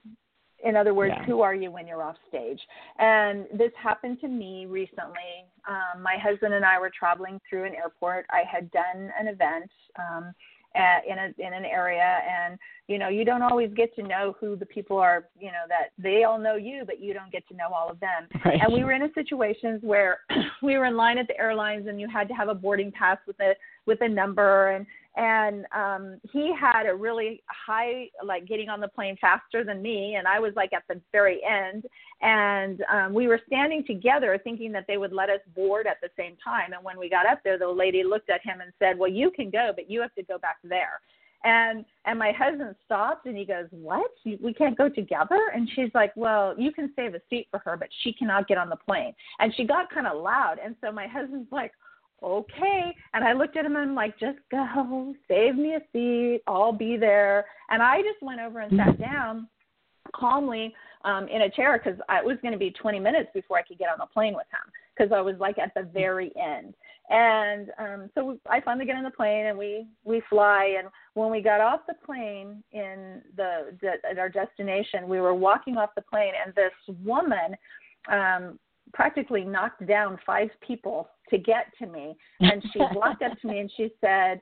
In 0.64 0.76
other 0.76 0.94
words, 0.94 1.14
yeah. 1.18 1.26
who 1.26 1.42
are 1.42 1.56
you 1.56 1.72
when 1.72 1.88
you're 1.88 2.04
off 2.04 2.16
stage? 2.30 2.60
And 3.00 3.46
this 3.52 3.72
happened 3.82 4.22
to 4.22 4.28
me 4.28 4.68
recently. 4.68 5.46
Um, 5.68 6.04
my 6.04 6.18
husband 6.22 6.54
and 6.54 6.64
I 6.64 6.80
were 6.80 6.92
traveling 6.98 7.40
through 7.50 7.66
an 7.66 7.74
airport. 7.74 8.26
I 8.30 8.44
had 8.50 8.70
done 8.72 9.12
an 9.20 9.28
event. 9.28 9.72
Um, 9.98 10.34
at, 10.76 11.06
in 11.06 11.18
a 11.18 11.46
in 11.46 11.54
an 11.54 11.66
area 11.66 12.20
and 12.30 12.58
you 12.88 12.98
know 12.98 13.10
you 13.10 13.26
don't 13.26 13.42
always 13.42 13.70
get 13.74 13.94
to 13.96 14.04
know 14.04 14.36
who 14.40 14.56
the 14.56 14.66
people 14.66 14.98
are 14.98 15.26
you 15.40 15.48
know 15.48 15.64
that 15.68 15.90
they 15.98 16.24
all 16.24 16.40
know 16.40 16.56
you 16.56 16.84
but 16.86 17.02
you 17.02 17.14
don't 17.14 17.32
get 17.32 17.46
to 17.48 17.56
know 17.56 17.68
all 17.74 17.90
of 17.90 18.00
them 18.00 18.28
right. 18.46 18.60
and 18.62 18.72
we 18.72 18.84
were 18.84 18.94
in 18.94 19.04
a 19.04 19.14
situations 19.14 19.82
where 19.84 20.20
we 20.62 20.78
were 20.78 20.86
in 20.86 20.96
line 20.96 21.18
at 21.18 21.28
the 21.28 21.38
airlines 21.38 21.88
and 21.88 22.00
you 22.00 22.08
had 22.08 22.28
to 22.28 22.34
have 22.34 22.48
a 22.48 22.56
boarding 22.56 22.92
pass 22.92 23.18
with 23.28 23.40
a 23.42 23.54
with 23.86 24.00
a 24.02 24.08
number 24.08 24.72
and 24.72 24.86
and 25.18 25.66
um 25.76 26.20
he 26.32 26.54
had 26.58 26.86
a 26.86 26.96
really 26.96 27.44
high 27.48 28.06
like 28.24 28.48
getting 28.48 28.70
on 28.70 28.80
the 28.80 28.88
plane 28.88 29.18
faster 29.20 29.64
than 29.64 29.82
me 29.82 30.16
and 30.16 30.26
i 30.26 30.40
was 30.40 30.54
like 30.56 30.72
at 30.72 30.84
the 30.88 31.00
very 31.12 31.42
end. 31.44 31.86
And 32.22 32.84
um 32.92 33.14
we 33.14 33.28
were 33.28 33.42
standing 33.46 33.84
together 33.86 34.40
thinking 34.42 34.72
that 34.72 34.86
they 34.88 34.98
would 34.98 35.12
let 35.12 35.30
us 35.30 35.42
board 35.56 35.88
at 35.88 35.98
the 36.02 36.10
same 36.18 36.38
time. 36.44 36.74
And 36.74 36.84
when 36.84 36.98
we 36.98 37.10
got 37.10 37.26
up 37.26 37.42
there 37.44 37.60
the 37.60 37.68
lady 37.68 38.04
looked 38.04 38.30
at 38.30 38.42
him 38.44 38.62
and 38.62 38.72
said 38.80 38.98
well 38.98 39.12
you 39.12 39.32
can 39.32 39.50
go 39.50 39.72
but 39.76 39.90
you 39.90 40.02
have 40.02 40.16
to 40.16 40.24
go 40.24 40.38
back 40.38 40.58
there. 40.64 41.02
And 41.44 41.84
and 42.06 42.18
my 42.18 42.32
husband 42.32 42.76
stopped 42.86 43.26
and 43.26 43.36
he 43.36 43.46
goes 43.46 43.68
what? 43.72 44.12
We 44.26 44.54
can't 44.54 44.78
go 44.78 44.88
together? 44.88 45.52
And 45.54 45.70
she's 45.76 45.90
like 45.94 46.14
well 46.16 46.56
you 46.58 46.72
can 46.72 46.94
save 46.96 47.16
a 47.16 47.22
seat 47.30 47.48
for 47.52 47.60
her 47.66 47.76
but 47.76 47.90
she 48.04 48.14
cannot 48.14 48.48
get 48.48 48.58
on 48.58 48.70
the 48.70 48.78
plane. 48.78 49.14
And 49.40 49.54
she 49.56 49.66
got 49.66 49.94
kind 49.94 50.08
of 50.08 50.22
loud. 50.22 50.58
And 50.64 50.76
so 50.80 50.92
my 50.92 51.08
husband's 51.08 51.52
like 51.52 51.74
okay. 52.24 52.96
And 53.14 53.24
I 53.24 53.34
looked 53.34 53.58
at 53.58 53.66
him 53.66 53.76
and 53.76 53.90
I'm 53.90 53.96
like, 53.96 54.18
just 54.20 54.40
go, 54.50 55.14
save 55.28 55.56
me 55.56 55.76
a 55.76 55.82
seat, 55.92 56.42
I'll 56.48 56.74
be 56.74 56.98
there. 56.98 57.46
And 57.70 57.82
I 57.82 58.02
just 58.02 58.22
went 58.22 58.42
over 58.42 58.60
and 58.60 58.78
sat 58.78 59.00
down 59.00 59.48
calmly 60.16 60.74
um, 61.04 61.28
in 61.28 61.44
a 61.44 61.50
chair 61.50 61.80
because 61.84 62.00
it 62.00 62.26
was 62.26 62.38
going 62.42 62.52
to 62.54 62.58
be 62.58 62.72
20 62.72 63.00
minutes 63.00 63.30
before 63.34 63.58
I 63.58 63.64
could 63.64 63.78
get 63.78 63.90
on 63.90 63.98
the 64.00 64.06
plane 64.08 64.36
with 64.36 64.48
him 64.52 64.72
because 64.96 65.12
I 65.12 65.22
was 65.22 65.36
like 65.40 65.58
at 65.58 65.74
the 65.76 65.84
very 65.84 66.32
end. 66.36 66.76
And 67.10 67.72
um, 67.78 68.10
so 68.16 68.38
I 68.50 68.62
finally 68.62 68.86
get 68.86 68.96
on 68.96 69.04
the 69.04 69.12
plane 69.12 69.48
and 69.48 69.58
we 69.58 69.86
we 70.06 70.22
fly. 70.30 70.76
And 70.80 70.88
when 71.14 71.30
we 71.30 71.42
got 71.42 71.60
off 71.60 71.82
the 71.88 71.96
plane 72.06 72.64
in 72.72 73.22
the, 73.36 73.76
the 73.82 73.94
at 74.10 74.18
our 74.18 74.30
destination, 74.30 75.10
we 75.10 75.20
were 75.20 75.34
walking 75.34 75.78
off 75.78 75.90
the 75.96 76.04
plane, 76.04 76.34
and 76.46 76.56
this 76.56 76.72
woman 77.04 77.58
um, 78.10 78.60
practically 78.94 79.44
knocked 79.44 79.86
down 79.88 80.20
five 80.26 80.50
people 80.66 81.10
to 81.30 81.38
get 81.38 81.68
to 81.80 81.88
me. 81.88 82.16
And 82.40 82.64
she 82.72 82.80
walked 82.80 83.22
up 83.22 83.40
to 83.42 83.48
me 83.48 83.60
and 83.60 83.72
she 83.76 83.92
said, 84.02 84.42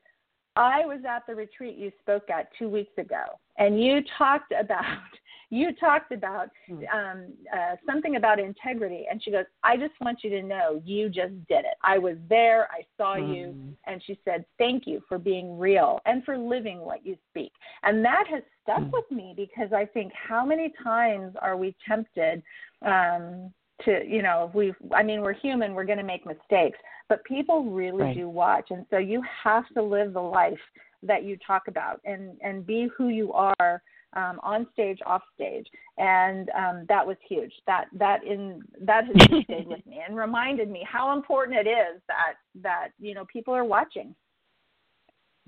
I 0.55 0.85
was 0.85 1.01
at 1.07 1.25
the 1.27 1.35
retreat 1.35 1.77
you 1.77 1.91
spoke 2.01 2.29
at 2.29 2.49
two 2.57 2.69
weeks 2.69 2.91
ago, 2.97 3.39
and 3.57 3.81
you 3.81 4.01
talked 4.17 4.51
about 4.51 4.83
you 5.51 5.73
talked 5.79 6.11
about 6.11 6.49
hmm. 6.67 6.83
um, 6.93 7.33
uh, 7.51 7.75
something 7.85 8.17
about 8.17 8.39
integrity. 8.39 9.07
And 9.09 9.23
she 9.23 9.31
goes, 9.31 9.45
I 9.63 9.77
just 9.77 9.93
want 9.99 10.19
you 10.23 10.29
to 10.31 10.43
know 10.43 10.81
you 10.85 11.09
just 11.09 11.33
did 11.47 11.65
it. 11.65 11.75
I 11.83 11.97
was 11.97 12.17
there. 12.29 12.67
I 12.71 12.85
saw 12.97 13.15
mm. 13.15 13.35
you. 13.35 13.55
And 13.87 14.01
she 14.05 14.19
said, 14.23 14.45
Thank 14.59 14.85
you 14.85 15.01
for 15.07 15.17
being 15.17 15.57
real 15.57 16.01
and 16.05 16.23
for 16.23 16.37
living 16.37 16.81
what 16.81 17.05
you 17.05 17.17
speak. 17.31 17.51
And 17.83 18.05
that 18.05 18.25
has 18.29 18.43
stuck 18.61 18.81
mm. 18.81 18.91
with 18.91 19.09
me 19.09 19.33
because 19.35 19.73
I 19.73 19.85
think 19.85 20.11
how 20.13 20.45
many 20.45 20.71
times 20.83 21.35
are 21.41 21.57
we 21.57 21.75
tempted 21.87 22.43
um, 22.85 23.51
to 23.85 24.01
you 24.07 24.21
know 24.21 24.51
we 24.53 24.73
i 24.93 25.03
mean 25.03 25.21
we're 25.21 25.33
human 25.33 25.73
we're 25.73 25.85
going 25.85 25.97
to 25.97 26.03
make 26.03 26.25
mistakes 26.25 26.77
but 27.07 27.23
people 27.23 27.65
really 27.65 28.03
right. 28.03 28.15
do 28.15 28.29
watch 28.29 28.67
and 28.71 28.85
so 28.89 28.97
you 28.97 29.21
have 29.43 29.67
to 29.73 29.81
live 29.81 30.13
the 30.13 30.19
life 30.19 30.59
that 31.03 31.23
you 31.23 31.37
talk 31.45 31.63
about 31.67 32.01
and 32.05 32.37
and 32.41 32.65
be 32.65 32.87
who 32.97 33.09
you 33.09 33.31
are 33.33 33.81
um, 34.13 34.39
on 34.41 34.65
stage 34.73 34.99
off 35.05 35.21
stage 35.35 35.67
and 35.97 36.49
um, 36.57 36.85
that 36.89 37.05
was 37.05 37.17
huge 37.27 37.53
that 37.67 37.85
that 37.93 38.23
in 38.23 38.61
that 38.81 39.05
has 39.05 39.43
stayed 39.43 39.67
with 39.67 39.85
me 39.85 40.01
and 40.05 40.17
reminded 40.17 40.69
me 40.69 40.85
how 40.89 41.15
important 41.15 41.57
it 41.57 41.69
is 41.69 42.01
that 42.07 42.33
that 42.61 42.89
you 42.99 43.13
know 43.13 43.25
people 43.31 43.53
are 43.53 43.65
watching 43.65 44.15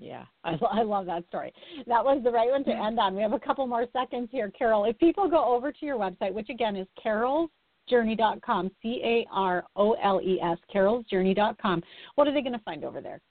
yeah, 0.01 0.25
I, 0.43 0.57
I 0.71 0.81
love 0.81 1.05
that 1.05 1.27
story. 1.27 1.53
That 1.85 2.03
was 2.03 2.21
the 2.23 2.31
right 2.31 2.49
one 2.49 2.63
to 2.63 2.71
end 2.71 2.99
on. 2.99 3.15
We 3.15 3.21
have 3.21 3.33
a 3.33 3.39
couple 3.39 3.67
more 3.67 3.85
seconds 3.93 4.29
here, 4.31 4.49
Carole. 4.49 4.85
If 4.85 4.97
people 4.97 5.29
go 5.29 5.45
over 5.45 5.71
to 5.71 5.85
your 5.85 5.97
website, 5.97 6.33
which 6.33 6.49
again 6.49 6.75
is 6.75 6.87
Carole's 7.01 7.51
carolesjourney.com, 7.91 8.71
C 8.81 9.01
A 9.03 9.27
R 9.31 9.63
O 9.75 9.93
L 9.93 10.21
E 10.21 10.39
S, 10.41 10.57
carolesjourney.com. 10.73 11.83
What 12.15 12.27
are 12.27 12.33
they 12.33 12.41
going 12.41 12.53
to 12.53 12.59
find 12.59 12.83
over 12.83 13.01
there? 13.01 13.21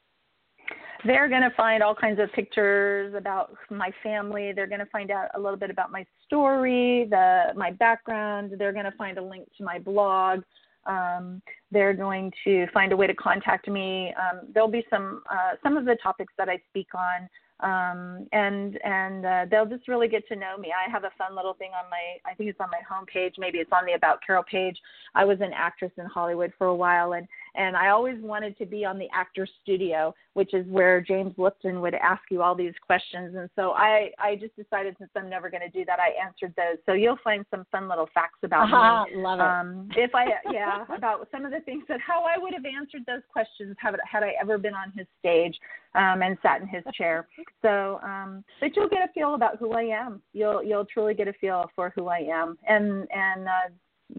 They're 1.04 1.28
going 1.28 1.42
to 1.42 1.52
find 1.56 1.82
all 1.82 1.94
kinds 1.94 2.20
of 2.20 2.30
pictures 2.32 3.14
about 3.16 3.56
my 3.70 3.90
family. 4.02 4.52
They're 4.54 4.66
going 4.66 4.80
to 4.80 4.86
find 4.86 5.10
out 5.10 5.28
a 5.34 5.40
little 5.40 5.56
bit 5.56 5.70
about 5.70 5.90
my 5.90 6.04
story, 6.26 7.06
the 7.08 7.52
my 7.56 7.70
background. 7.70 8.52
They're 8.58 8.72
going 8.72 8.84
to 8.84 8.96
find 8.98 9.16
a 9.16 9.22
link 9.22 9.48
to 9.58 9.64
my 9.64 9.78
blog. 9.78 10.40
Um, 10.86 11.42
they're 11.70 11.94
going 11.94 12.32
to 12.44 12.66
find 12.72 12.92
a 12.92 12.96
way 12.96 13.06
to 13.06 13.14
contact 13.14 13.68
me. 13.68 14.14
Um, 14.18 14.48
there'll 14.52 14.68
be 14.68 14.84
some 14.90 15.22
uh, 15.30 15.52
some 15.62 15.76
of 15.76 15.84
the 15.86 15.96
topics 16.02 16.32
that 16.36 16.48
I 16.48 16.58
speak 16.68 16.88
on 16.94 17.28
um, 17.62 18.26
and 18.32 18.78
and 18.84 19.26
uh, 19.26 19.46
they'll 19.50 19.66
just 19.66 19.88
really 19.88 20.08
get 20.08 20.26
to 20.28 20.36
know 20.36 20.56
me. 20.58 20.72
I 20.72 20.90
have 20.90 21.04
a 21.04 21.10
fun 21.16 21.36
little 21.36 21.54
thing 21.54 21.70
on 21.70 21.88
my 21.90 22.30
I 22.30 22.34
think 22.34 22.50
it's 22.50 22.60
on 22.60 22.68
my 22.70 22.80
homepage, 22.90 23.34
maybe 23.38 23.58
it's 23.58 23.72
on 23.72 23.86
the 23.86 23.92
About 23.92 24.20
Carole 24.26 24.44
page. 24.50 24.78
I 25.14 25.24
was 25.24 25.40
an 25.40 25.52
actress 25.54 25.92
in 25.96 26.06
Hollywood 26.06 26.52
for 26.58 26.68
a 26.68 26.74
while, 26.74 27.14
and 27.14 27.26
and 27.54 27.76
I 27.76 27.88
always 27.88 28.20
wanted 28.22 28.56
to 28.58 28.66
be 28.66 28.84
on 28.84 28.98
the 28.98 29.08
actor 29.14 29.46
studio, 29.62 30.14
which 30.34 30.54
is 30.54 30.66
where 30.68 31.00
James 31.00 31.34
Lipton 31.36 31.80
would 31.80 31.94
ask 31.94 32.22
you 32.30 32.42
all 32.42 32.54
these 32.54 32.74
questions. 32.84 33.34
And 33.36 33.48
so 33.56 33.72
I, 33.72 34.10
I 34.18 34.36
just 34.36 34.54
decided 34.56 34.96
since 34.98 35.10
I'm 35.16 35.28
never 35.28 35.50
going 35.50 35.62
to 35.62 35.68
do 35.68 35.84
that, 35.86 35.98
I 35.98 36.10
answered 36.24 36.54
those. 36.56 36.78
So 36.86 36.92
you'll 36.92 37.18
find 37.24 37.44
some 37.50 37.66
fun 37.72 37.88
little 37.88 38.08
facts 38.14 38.38
about 38.42 38.64
uh-huh, 38.64 39.04
me. 39.14 39.22
Love 39.22 39.40
it. 39.40 39.42
Um, 39.42 39.88
if 39.96 40.14
I, 40.14 40.26
yeah, 40.52 40.84
about 40.94 41.28
some 41.32 41.44
of 41.44 41.50
the 41.50 41.60
things 41.60 41.84
that 41.88 42.00
how 42.00 42.24
I 42.24 42.38
would 42.40 42.54
have 42.54 42.64
answered 42.64 43.02
those 43.06 43.22
questions 43.32 43.76
had, 43.78 43.96
had 44.10 44.22
I 44.22 44.32
ever 44.40 44.58
been 44.58 44.74
on 44.74 44.92
his 44.96 45.06
stage 45.18 45.56
um, 45.94 46.22
and 46.22 46.36
sat 46.42 46.60
in 46.60 46.68
his 46.68 46.84
chair. 46.94 47.26
So, 47.62 48.00
um, 48.02 48.44
but 48.60 48.76
you'll 48.76 48.88
get 48.88 49.08
a 49.08 49.12
feel 49.12 49.34
about 49.34 49.58
who 49.58 49.72
I 49.72 49.82
am. 49.82 50.22
You'll, 50.32 50.62
you'll 50.62 50.86
truly 50.86 51.14
get 51.14 51.28
a 51.28 51.32
feel 51.34 51.70
for 51.74 51.92
who 51.96 52.06
I 52.08 52.18
am. 52.18 52.56
And, 52.68 53.06
and, 53.10 53.48
uh, 53.48 53.68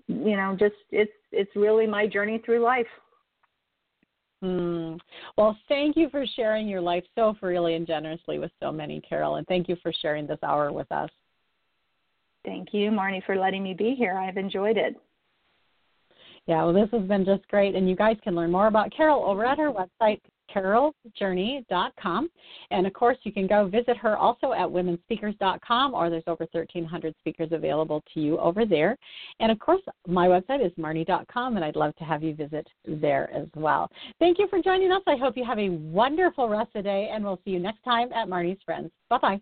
you 0.07 0.37
know, 0.37 0.55
just 0.57 0.75
it's, 0.91 1.11
it's 1.31 1.51
really 1.55 1.85
my 1.85 2.07
journey 2.07 2.41
through 2.45 2.63
life. 2.63 2.87
Mm. 4.43 4.99
Well, 5.37 5.57
thank 5.67 5.95
you 5.95 6.09
for 6.09 6.25
sharing 6.35 6.67
your 6.67 6.81
life 6.81 7.03
so 7.15 7.35
freely 7.39 7.75
and 7.75 7.85
generously 7.85 8.39
with 8.39 8.51
so 8.59 8.71
many, 8.71 8.99
Carole, 9.01 9.35
and 9.35 9.47
thank 9.47 9.69
you 9.69 9.75
for 9.83 9.93
sharing 10.01 10.25
this 10.25 10.39
hour 10.43 10.71
with 10.71 10.91
us. 10.91 11.09
Thank 12.43 12.69
you, 12.73 12.89
Marnie, 12.89 13.23
for 13.25 13.35
letting 13.35 13.61
me 13.61 13.73
be 13.73 13.93
here. 13.93 14.17
I've 14.17 14.37
enjoyed 14.37 14.77
it. 14.77 14.95
Yeah, 16.47 16.63
well, 16.63 16.73
this 16.73 16.89
has 16.91 17.07
been 17.07 17.23
just 17.23 17.47
great, 17.49 17.75
and 17.75 17.87
you 17.87 17.95
guys 17.95 18.17
can 18.23 18.33
learn 18.33 18.51
more 18.51 18.65
about 18.65 18.91
Carole 18.91 19.25
over 19.25 19.45
at 19.45 19.59
her 19.59 19.71
website, 19.71 20.21
carolesjourney.com. 20.53 22.29
And 22.71 22.87
of 22.87 22.93
course, 22.93 23.17
you 23.23 23.31
can 23.31 23.47
go 23.47 23.67
visit 23.67 23.97
her 23.97 24.17
also 24.17 24.53
at 24.53 24.67
womenspeakers.com, 24.67 25.93
or 25.93 26.09
there's 26.09 26.23
over 26.27 26.47
1,300 26.51 27.15
speakers 27.19 27.49
available 27.51 28.03
to 28.13 28.19
you 28.19 28.37
over 28.39 28.65
there. 28.65 28.97
And 29.39 29.51
of 29.51 29.59
course, 29.59 29.81
my 30.07 30.27
website 30.27 30.65
is 30.65 30.71
marnie.com, 30.77 31.55
and 31.55 31.65
I'd 31.65 31.75
love 31.75 31.95
to 31.97 32.03
have 32.03 32.23
you 32.23 32.35
visit 32.35 32.67
there 32.85 33.31
as 33.33 33.47
well. 33.55 33.89
Thank 34.19 34.39
you 34.39 34.47
for 34.49 34.61
joining 34.61 34.91
us. 34.91 35.01
I 35.07 35.15
hope 35.15 35.37
you 35.37 35.45
have 35.45 35.59
a 35.59 35.69
wonderful 35.69 36.49
rest 36.49 36.69
of 36.75 36.83
the 36.83 36.89
day, 36.89 37.09
and 37.11 37.23
we'll 37.23 37.39
see 37.43 37.51
you 37.51 37.59
next 37.59 37.83
time 37.83 38.11
at 38.13 38.27
Marnie's 38.27 38.61
Friends. 38.65 38.91
Bye 39.09 39.17
bye. 39.21 39.41